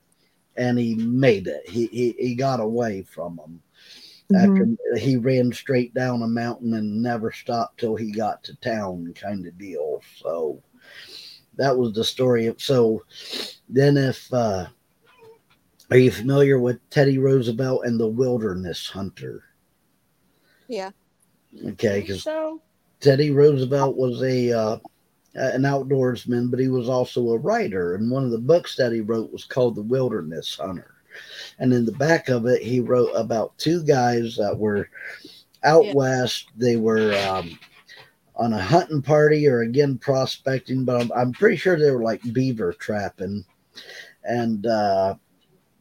[0.58, 1.68] and he made it.
[1.68, 3.62] He he, he got away from them.
[4.34, 9.14] After he ran straight down a mountain and never stopped till he got to town,
[9.14, 10.02] kind of deal.
[10.18, 10.64] So
[11.57, 12.47] that was the story.
[12.47, 13.03] Of, so
[13.69, 14.65] then, if uh,
[15.91, 19.43] are you familiar with Teddy Roosevelt and the Wilderness Hunter?
[20.68, 20.89] Yeah.
[21.64, 22.61] Okay, because So
[22.99, 24.77] Teddy Roosevelt was a uh,
[25.35, 27.95] an outdoorsman, but he was also a writer.
[27.95, 30.95] And one of the books that he wrote was called The Wilderness Hunter.
[31.60, 34.90] And in the back of it, he wrote about two guys that were
[35.64, 35.94] out Yeah.
[35.94, 36.49] west.
[36.57, 37.57] They were um,
[38.36, 42.22] on a hunting party or again prospecting, but I'm, I'm pretty sure they were like
[42.34, 43.45] beaver trapping.
[44.23, 45.15] And uh,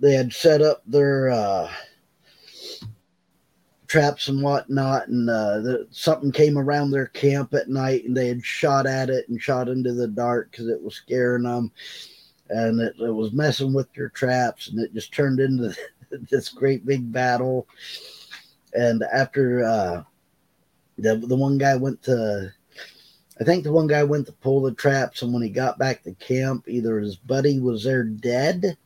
[0.00, 1.30] they had set up their.
[1.30, 1.70] Uh,
[3.86, 8.26] traps and whatnot, and uh, the, something came around their camp at night, and they
[8.26, 11.70] had shot at it and shot into the dark because it was scaring them,
[12.50, 15.74] and it, it was messing with their traps, and it just turned into
[16.30, 17.66] this great big battle.
[18.74, 20.02] And after uh,
[20.98, 22.52] the the one guy went to,
[23.40, 26.02] I think the one guy went to pull the traps, and when he got back
[26.02, 28.76] to camp, either his buddy was there dead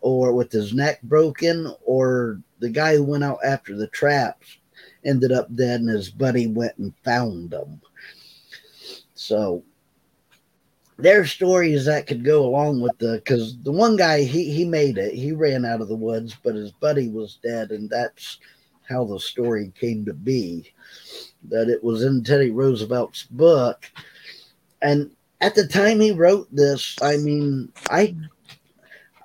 [0.00, 4.58] or with his neck broken, or the guy who went out after the traps
[5.04, 7.80] ended up dead, and his buddy went and found them.
[9.14, 9.62] So
[11.02, 14.98] there's stories that could go along with the because the one guy he he made
[14.98, 18.38] it, he ran out of the woods, but his buddy was dead, and that's
[18.88, 20.72] how the story came to be.
[21.48, 23.90] That it was in Teddy Roosevelt's book,
[24.80, 25.10] and
[25.40, 28.14] at the time he wrote this, I mean, I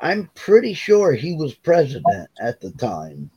[0.01, 3.29] I'm pretty sure he was president at the time.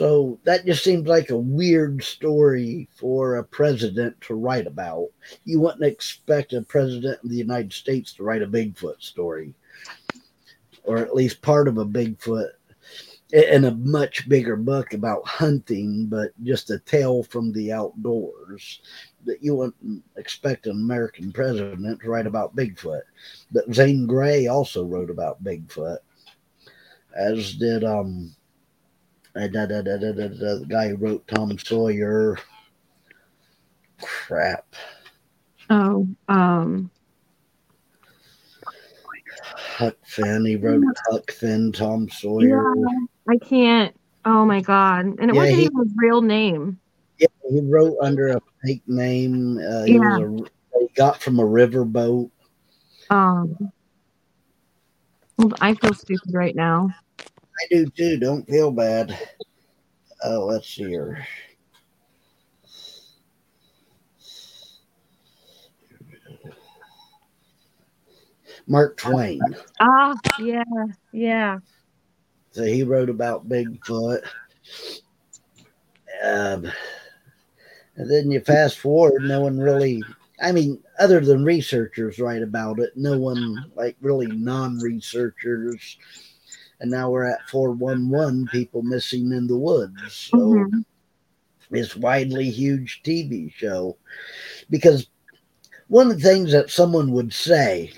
[0.00, 5.08] So that just seems like a weird story for a president to write about.
[5.44, 9.52] You wouldn't expect a president of the United States to write a Bigfoot story,
[10.84, 12.48] or at least part of a Bigfoot
[13.34, 18.80] in a much bigger book about hunting, but just a tale from the outdoors.
[19.26, 23.02] That you wouldn't expect an American president to write about Bigfoot.
[23.52, 25.98] But Zane Grey also wrote about Bigfoot,
[27.14, 28.34] as did um
[29.36, 32.36] uh, da, da, da, da, da, da, the guy who wrote Tom Sawyer.
[34.00, 34.74] Crap.
[35.68, 36.90] Oh, um,
[39.54, 40.44] Huck Finn.
[40.44, 42.74] He wrote Huck Finn, Tom Sawyer.
[43.28, 43.94] I can't.
[44.24, 45.06] Oh my god!
[45.06, 46.78] And it Yeah, wasn't he- even his real name.
[47.18, 49.58] Yeah, he wrote under a fake name.
[49.58, 50.18] Uh, he Yeah.
[50.18, 52.30] a he got from a riverboat.
[53.10, 53.72] Um,
[55.60, 56.90] I feel stupid right now.
[57.60, 58.18] I do too.
[58.18, 59.18] Don't feel bad.
[60.24, 61.26] Oh, let's see here.
[68.66, 69.40] Mark Twain.
[69.80, 70.62] Ah, yeah,
[71.12, 71.58] yeah.
[72.52, 74.22] So he wrote about Bigfoot.
[76.22, 76.70] Um,
[77.96, 80.02] and then you fast forward, no one really,
[80.42, 85.98] I mean, other than researchers write about it, no one, like really non researchers.
[86.80, 90.30] And now we're at 411 people missing in the woods.
[90.30, 90.84] So Mhm.
[91.70, 93.96] this widely huge TV show.
[94.70, 95.08] Because
[95.88, 97.92] one of the things that someone would say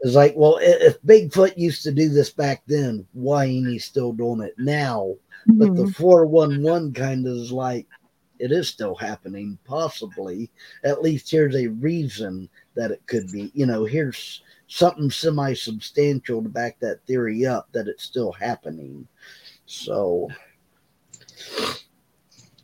[0.00, 4.12] is like, well, if Bigfoot used to do this back then, why ain't he still
[4.12, 5.16] doing it now?
[5.46, 5.94] But the Mhm.
[5.94, 7.86] 411 kind of is like,
[8.38, 10.50] it is still happening, possibly.
[10.84, 13.50] At least here's a reason that it could be.
[13.54, 19.06] You know, here's something semi substantial to back that theory up that it's still happening.
[19.66, 20.28] So,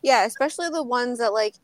[0.01, 1.55] Yeah, especially the ones that like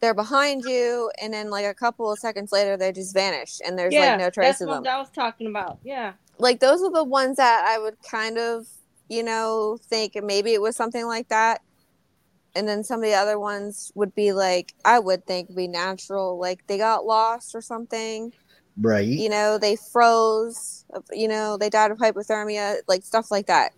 [0.00, 3.78] they're behind you, and then like a couple of seconds later they just vanish, and
[3.78, 4.94] there's yeah, like no trace that's of what them.
[4.94, 5.78] I was talking about.
[5.84, 6.12] Yeah.
[6.38, 8.66] Like those are the ones that I would kind of,
[9.08, 11.62] you know, think maybe it was something like that.
[12.54, 16.38] And then some of the other ones would be like I would think be natural,
[16.38, 18.32] like they got lost or something.
[18.80, 19.06] Right.
[19.06, 20.84] You know, they froze.
[21.12, 23.72] You know, they died of hypothermia, like stuff like that.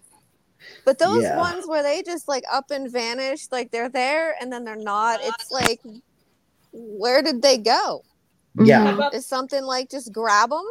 [0.85, 1.39] But those Yeah.
[1.39, 5.21] ones where they just like up and vanish, like they're there and then they're not.
[5.23, 5.81] It's like,
[6.73, 8.03] where did they go?
[8.63, 8.85] Yeah.
[8.85, 10.65] How about- Is something like just grab them?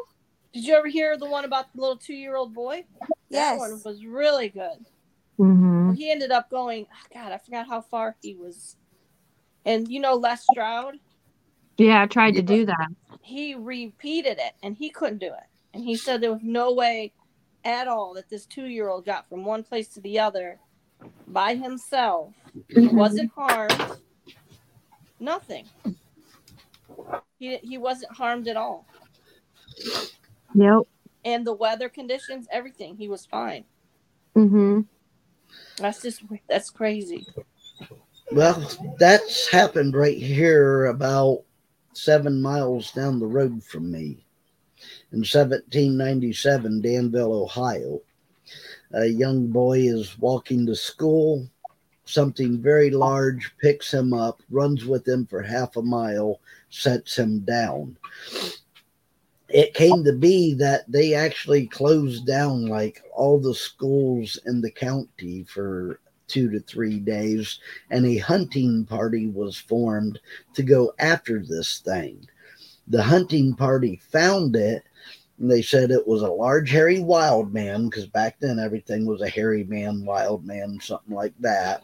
[0.52, 2.84] did you ever hear the one about the little two-year-old boy?
[3.00, 3.60] That Yes.
[3.60, 4.84] one was really good.
[5.40, 5.86] Mhm.
[5.88, 6.88] Well, he ended up going.
[6.92, 8.76] oh, God, I forgot how far he was.
[9.66, 11.00] And you know Les Stroud,
[11.78, 12.88] Yeah, I tried to do that.
[13.30, 15.48] He repeated it, and he couldn't do it.
[15.74, 17.14] And he said there was no way
[17.64, 20.60] at all that this two-year-old got from one place to the other
[21.28, 22.34] by himself.
[22.70, 22.94] He Mhm.
[22.94, 23.98] wasn't harmed.
[25.20, 25.68] Nothing.
[27.38, 28.86] He he wasn't harmed at all.
[30.56, 30.84] Yep.
[31.24, 33.66] And the weather conditions, everything, he was fine.
[34.36, 34.82] Mm-hmm.
[35.78, 37.28] That's just that's crazy.
[38.32, 38.62] Well,
[38.98, 41.44] that's happened right here about
[42.00, 44.26] seven miles down the road from me.
[45.12, 48.02] In 1797, Danville, Ohio,
[48.94, 51.48] a young boy is walking to school.
[52.06, 56.40] Something very large picks him up, runs with him for half a mile,
[56.70, 57.98] sets him down.
[59.50, 64.72] It came to be that they actually closed down like all the schools in the
[64.72, 66.00] county for
[66.30, 67.60] two to three days
[67.92, 70.20] and a hunting party was formed
[70.54, 72.28] to go after this thing.
[72.88, 74.84] The hunting party found it
[75.40, 79.22] and they said it was a large hairy wild man because back then everything was
[79.22, 81.82] a hairy man, wild man, something like that.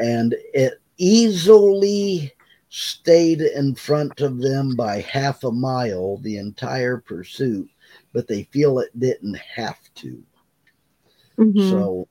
[0.00, 2.32] And it easily
[2.70, 7.68] stayed in front of them by half a mile the entire pursuit,
[8.12, 10.22] but they feel it didn't have to.
[11.38, 12.08] hmm So,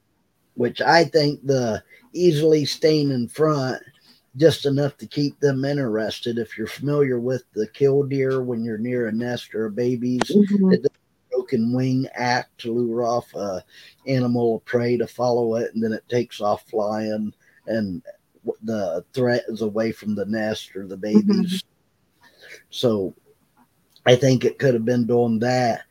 [0.56, 1.84] which I think the
[2.14, 3.82] easily staying in front
[4.38, 6.38] just enough to keep them interested.
[6.38, 10.74] If you're familiar with the killdeer when you're near a nest or a baby's hmm
[11.32, 13.62] broken wing act to lure off a
[14.08, 17.34] animal of prey to follow it, and then it takes off flying,
[17.68, 18.02] and
[18.64, 21.64] the threat is away from the nest or the babies.
[22.70, 23.14] So,
[24.06, 25.82] I think it could have been doing that.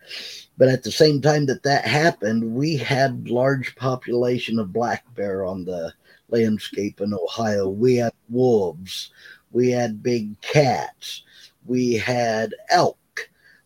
[0.56, 5.44] But at the same time that that happened, we had large population of black bear
[5.44, 5.93] on the
[6.28, 7.68] landscape in Ohio.
[7.68, 9.10] We had wolves,
[9.51, 11.22] we had big cats,
[11.66, 12.98] we had elk,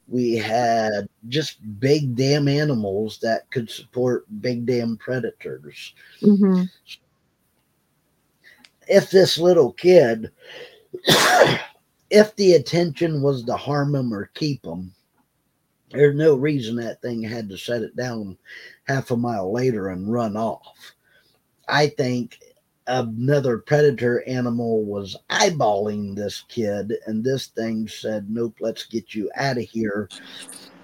[0.08, 5.94] we had just big damn animals that could support big damn predators.
[6.20, 6.62] hmm
[8.86, 10.30] If this little kid,
[12.10, 14.94] if the intention was to harm him or keep him,
[15.90, 18.36] there's no reason that thing had to set it down
[18.84, 20.94] half a mile later and run off.
[21.68, 22.38] I think
[22.86, 29.30] another predator animal was eyeballing this kid, and this thing said, Nope, let's get you
[29.36, 30.08] out of here.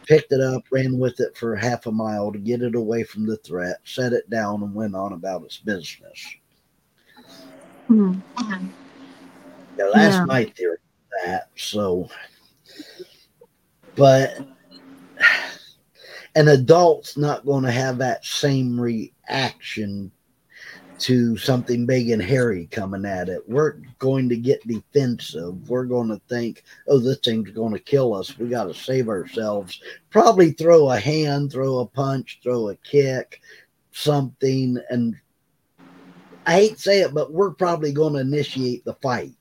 [0.06, 3.26] Picked it up, ran with it for half a mile to get it away from
[3.26, 6.36] the threat, set it down, and went on about its business.
[7.86, 8.12] hmm
[9.78, 10.24] Yeah, that's Yeah.
[10.26, 11.48] my theory of that.
[11.56, 12.08] So,
[13.96, 14.46] but
[16.34, 20.10] an adult's not going to have that same reaction
[20.98, 23.42] to something big and hairy coming at it.
[23.48, 25.68] We're going to get defensive.
[25.68, 28.38] We're going to think, oh, this thing's going to kill us.
[28.38, 29.80] We got to save ourselves.
[30.10, 33.40] Probably throw a hand, throw a punch, throw a kick,
[33.92, 34.78] something.
[34.88, 35.16] And
[36.46, 39.32] I hate to say it, but we're probably going to initiate the fight.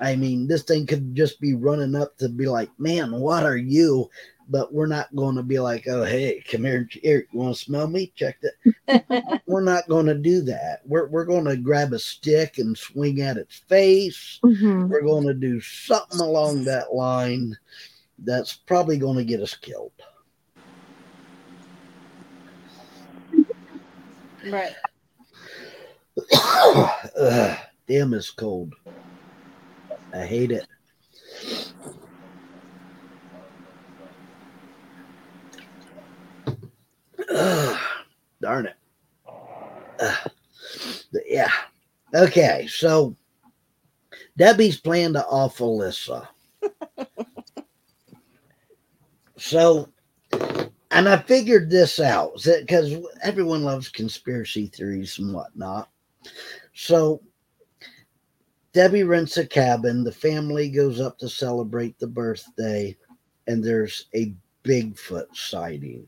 [0.00, 3.56] I mean, this thing could just be running up to be like, man, what are
[3.56, 4.10] you?
[4.48, 6.88] But we're not going to be like, oh, hey, come here.
[6.90, 8.12] here you want to smell me?
[8.16, 9.40] Check that.
[9.46, 10.80] we're not going to do that.
[10.84, 14.40] We're, we're going to grab a stick and swing at its face.
[14.44, 14.88] Mhm.
[14.88, 17.56] We're going to do something along that line
[18.18, 19.92] that's probably going to get us killed.
[24.46, 24.74] Right.
[27.16, 28.74] Ugh, damn, it's cold.
[30.12, 30.66] I hate it.
[38.40, 38.76] Darn it.
[41.12, 41.50] But yeah.
[42.14, 43.14] Okay, so
[44.36, 46.26] Debbie's plan to off Alyssa.
[49.36, 49.88] so,
[50.90, 55.90] and I figured this out because everyone loves conspiracy theories and whatnot.
[56.74, 57.20] So,
[58.72, 60.04] Debbie rents a cabin.
[60.04, 62.96] The family goes up to celebrate the birthday,
[63.46, 64.34] and there's a
[64.64, 66.06] Bigfoot sighting.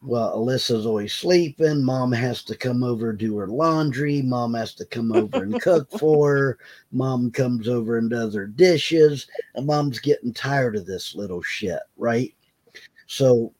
[0.00, 1.82] Well, Alyssa's always sleeping.
[1.82, 4.22] Mom has to come over do her laundry.
[4.22, 6.58] Mom has to come over and cook for her.
[6.92, 9.26] Mom comes over and does her dishes.
[9.54, 12.32] And mom's getting tired of this little shit, right?
[13.06, 13.52] So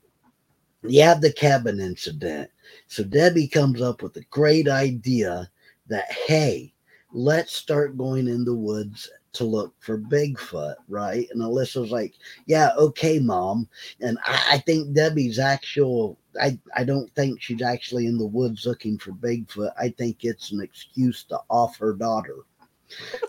[0.82, 2.50] you have the cabin incident.
[2.86, 5.50] So Debbie comes up with a great idea
[5.88, 6.72] that, hey,
[7.12, 11.26] let's start going in the woods to look for Bigfoot, right?
[11.30, 12.14] And Alyssa's like,
[12.46, 13.68] yeah, okay, mom.
[14.00, 18.66] And I, I think Debbie's actual, I, I don't think she's actually in the woods
[18.66, 19.72] looking for Bigfoot.
[19.78, 22.36] I think it's an excuse to off her daughter.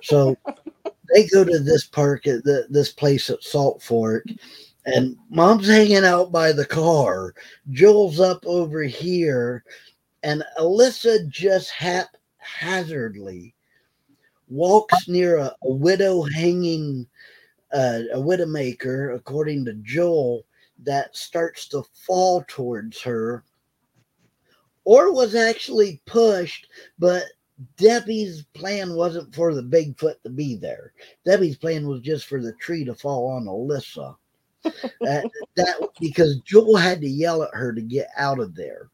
[0.02, 0.38] So
[1.14, 4.26] they go to this park at the, this place at Salt Fork.
[4.86, 7.36] And mom's hanging out by the car.
[7.70, 9.64] Joel's up over here.
[10.24, 13.54] And Alyssa just haphazardly
[14.50, 17.08] walks near a, a widow hanging,
[17.74, 20.46] uh, a widowmaker, according to Joel,
[20.84, 23.44] that starts to fall towards her,
[24.86, 26.68] or was actually pushed,
[26.98, 27.24] but
[27.78, 30.94] Debbie's plan wasn't for the Bigfoot to be there.
[31.26, 34.16] Debbie's plan was just for the tree to fall on Alyssa.
[34.64, 38.90] that, that because Joel had to yell at her to get out of there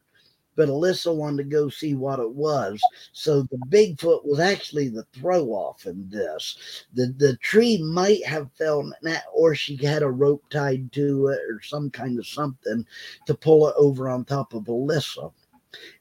[0.56, 2.80] but Alyssa wanted to go see what it was.
[3.12, 6.84] So the Bigfoot was actually the throw off in this.
[6.94, 8.90] The the tree might have fell
[9.34, 12.84] or she had a rope tied to it or some kind of something
[13.26, 15.32] to pull it over on top of Alyssa.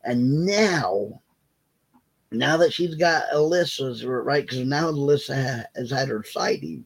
[0.04, 1.22] And now
[2.32, 6.84] now that she's got Alyssa's right, because now Alyssa has had her sighting,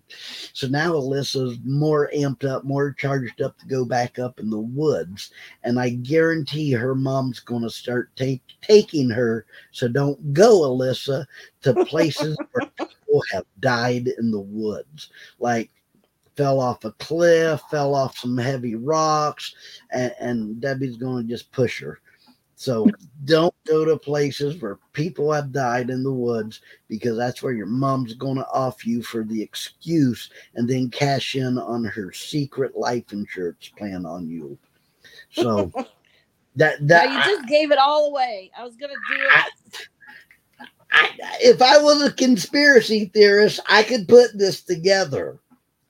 [0.53, 4.59] so now Alyssa's more amped up, more charged up to go back up in the
[4.59, 5.31] woods,
[5.63, 9.45] and I guarantee her mom's going to start take, taking her.
[9.71, 11.25] So don't go, Alyssa,
[11.61, 15.09] to places where people have died in the woods,
[15.39, 15.71] like
[16.35, 19.55] fell off a cliff, fell off some heavy rocks,
[19.91, 21.99] and, and Debbie's going to just push her.
[22.59, 22.85] So
[23.23, 26.59] don't go to places where people have died in the woods
[26.89, 31.37] because that's where your mom's going to off you for the excuse and then cash
[31.37, 34.57] in on her secret life insurance plan on you.
[35.31, 35.71] So
[36.57, 38.51] that that Now, you just gave it all away.
[38.57, 39.29] I was gonna do it.
[39.31, 39.45] I,
[40.91, 41.09] I,
[41.39, 45.39] if I was a conspiracy theorist, I could put this together.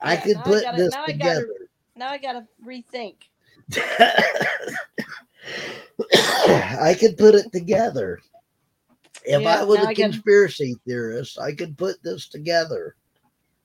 [0.01, 1.47] I could I put gotta- this now I gotta- together.
[1.95, 3.15] now I gotta rethink.
[6.13, 8.19] I could put it together.
[9.25, 12.95] If Yeah, I was now a I gotta- conspiracy theorist, I could put this together.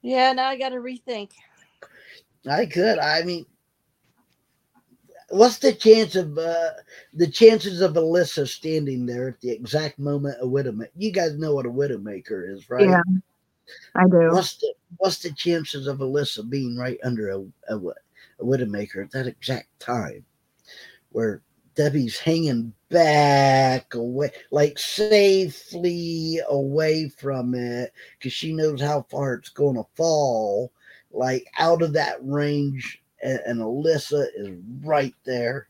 [0.02, 1.31] Yeah, now I gotta rethink.
[2.48, 2.98] I could.
[2.98, 3.47] I mean,
[5.31, 6.70] what's the chance of uh,
[7.15, 10.90] the chances of Alyssa standing there at the exact moment a widowmaker?
[10.97, 12.85] You guys know what a widowmaker is, right?
[12.89, 13.01] Yeah.
[13.94, 14.28] I do.
[14.31, 17.39] What's the what's the chances of Alyssa being right under a,
[17.70, 20.24] a, a widowmaker at that exact time,
[21.12, 21.40] where
[21.74, 29.48] Debbie's hanging back away, like safely away from it, because she knows how far it's
[29.48, 30.72] going to fall,
[31.10, 35.68] like out of that range, and, and Alyssa is right there.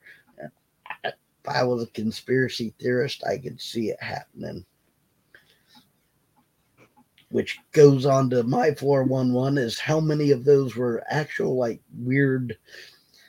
[1.04, 1.14] If
[1.46, 4.64] I was a conspiracy theorist, I could see it happening
[7.34, 12.56] which goes on to my 411 is how many of those were actual like weird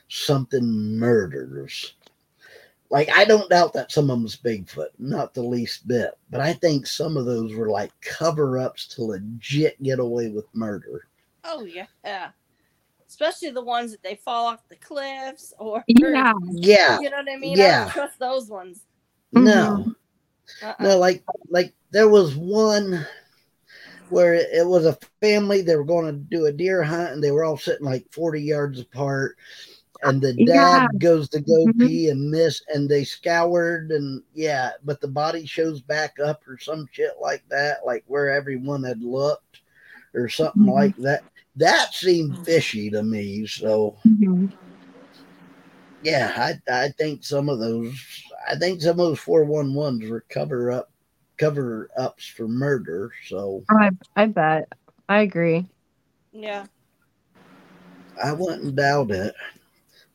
[0.06, 1.95] something murders
[2.90, 6.16] like I don't doubt that some of them's Bigfoot, not the least bit.
[6.30, 10.46] But I think some of those were like cover ups to legit get away with
[10.54, 11.08] murder.
[11.44, 12.30] Oh yeah, yeah.
[13.08, 16.32] Especially the ones that they fall off the cliffs or Yeah.
[16.50, 16.98] Yeah.
[17.00, 17.58] you know what I mean.
[17.58, 17.84] I Yeah.
[17.84, 18.80] don't trust those ones.
[19.32, 19.42] No.
[19.42, 19.90] Mm-hmm.
[20.66, 20.74] Uh-uh.
[20.80, 23.04] No, like like there was one
[24.10, 25.62] where it, it was a family.
[25.62, 28.42] They were going to do a deer hunt, and they were all sitting like forty
[28.42, 29.36] yards apart.
[30.02, 30.46] And the dad
[30.92, 30.98] Yeah.
[30.98, 31.80] goes to go Mhm.
[31.80, 36.58] pee and miss, and they scoured, and yeah, but the body shows back up or
[36.58, 39.60] some shit like that, like where everyone had looked
[40.14, 40.72] or something Mhm.
[40.72, 41.24] like that.
[41.56, 43.46] That seemed fishy to me.
[43.46, 44.52] So Mhm.
[46.02, 47.94] yeah, I I think some of those
[48.48, 50.90] I think some of those four one ones were cover up
[51.38, 53.10] cover ups for murder.
[53.28, 54.68] So I I bet.
[55.08, 55.66] I agree.
[56.32, 56.66] Yeah,
[58.22, 59.34] I wouldn't doubt it.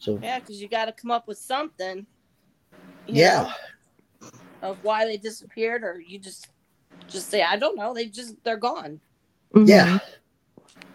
[0.01, 2.07] So yeah, because you got to come up with something.
[3.07, 6.47] yeah, know, of why they disappeared, or you just
[7.07, 7.93] just say I don't know.
[7.93, 8.99] They just they're gone,
[9.53, 9.67] Mhm.
[9.67, 9.99] yeah,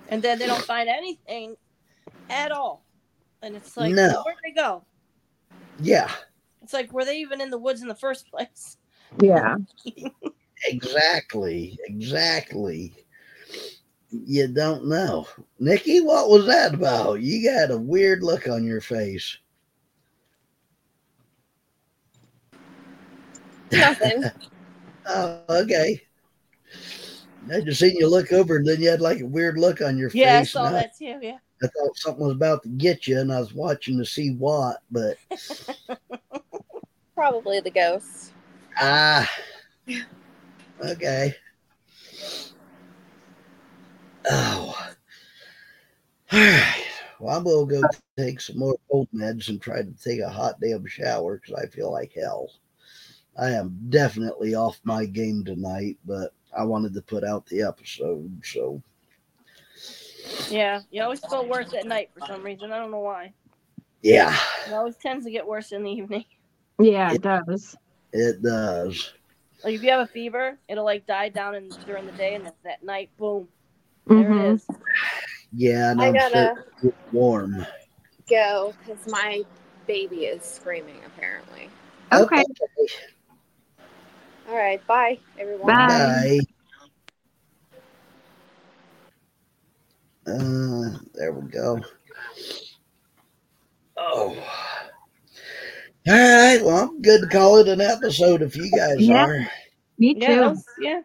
[0.09, 1.55] and then they don't find anything
[2.31, 2.85] at all.
[3.43, 4.23] And it's like, No.
[4.25, 4.85] where'd they go?
[5.79, 6.11] yeah,
[6.63, 8.77] It's like, were they even in the woods in the first place?
[9.21, 9.55] Yeah.
[10.65, 13.06] exactly, exactly.
[14.11, 15.27] You don't know,
[15.59, 16.01] Nikki.
[16.01, 17.21] What was that about?
[17.21, 19.39] You got a weird look on your face.
[23.73, 24.25] Nothing.
[25.09, 26.03] Oh, okay.
[27.53, 29.97] I just seen you look over, and then you had like a weird look on
[29.97, 30.21] your face.
[30.21, 31.19] Yeah, I saw that too.
[31.23, 31.39] Yeah.
[31.63, 34.83] I thought something was about to get you, and I was watching to see what,
[34.91, 35.17] but
[37.15, 38.33] Probably the ghost.
[38.79, 39.31] ah,
[40.85, 41.35] okay.
[44.31, 44.75] Oh,
[46.33, 46.83] all right.
[47.19, 47.83] Well, I'm gonna go
[48.19, 51.67] take some more cold meds and try to take a hot damn shower because I
[51.67, 52.51] feel like hell.
[53.39, 58.41] I am definitely off my game tonight, but I wanted to put out the episode,
[58.45, 58.83] so
[60.51, 60.81] Yeah.
[60.91, 62.73] You always feel worse at night for some reason.
[62.73, 63.33] I don't know why.
[64.03, 64.37] yeah,
[64.67, 66.25] It always tends to get worse in the evening.
[66.79, 67.77] Yeah, it does.
[68.13, 69.15] it does.
[69.65, 72.45] Like if you have a fever, it'll like die down in, during the day, and
[72.45, 73.49] then that night, boom,
[74.07, 74.77] there Mhm.
[75.53, 77.67] Yeah, and I I'm gotta starting warm.
[78.29, 79.43] go because my
[79.87, 81.71] baby is screaming apparently.
[82.13, 82.45] Okay.
[84.49, 85.67] All right, bye everyone.
[85.67, 86.39] Bye.
[90.27, 90.33] Bye.
[90.33, 91.81] Uh, there we go.
[93.97, 94.37] Oh.
[96.09, 96.61] All right.
[96.63, 99.25] Well, I'm good to call it an episode if you guys Yeah.
[99.25, 99.47] are.
[99.99, 100.21] Me too.
[100.21, 101.01] Yeah, yeah.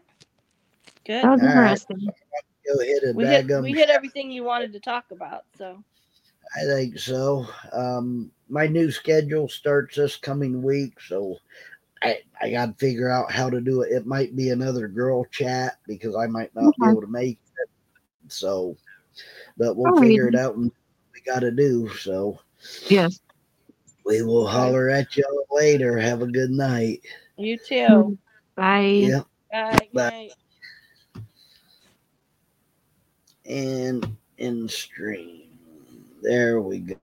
[1.05, 1.23] Good.
[1.23, 1.85] That was All right.
[2.65, 2.77] Interesting.
[2.77, 5.43] Go ahead and we hit we hit everything you wanted to talk about.
[5.57, 5.83] So
[6.55, 7.45] I think so.
[7.71, 11.37] Um, my new schedule starts this coming week, so
[12.01, 13.91] I I got to figure out how to do it.
[13.91, 17.69] It might be another girl chat because I might not be able to make it.
[18.27, 18.75] So,
[19.57, 20.71] but we'll Oh, figure you- it out and
[21.13, 21.89] we got to do.
[21.89, 22.39] So
[22.89, 23.19] Yes.
[24.05, 25.97] we will holler at y'all later.
[25.97, 27.01] Have a good night.
[27.37, 28.17] you too.
[28.55, 28.87] Bye.
[29.01, 29.25] Yep.
[29.51, 29.71] Bye.
[29.79, 30.09] Good Bye.
[30.09, 30.31] night.
[33.51, 35.49] And in stream.
[36.23, 37.01] There we go.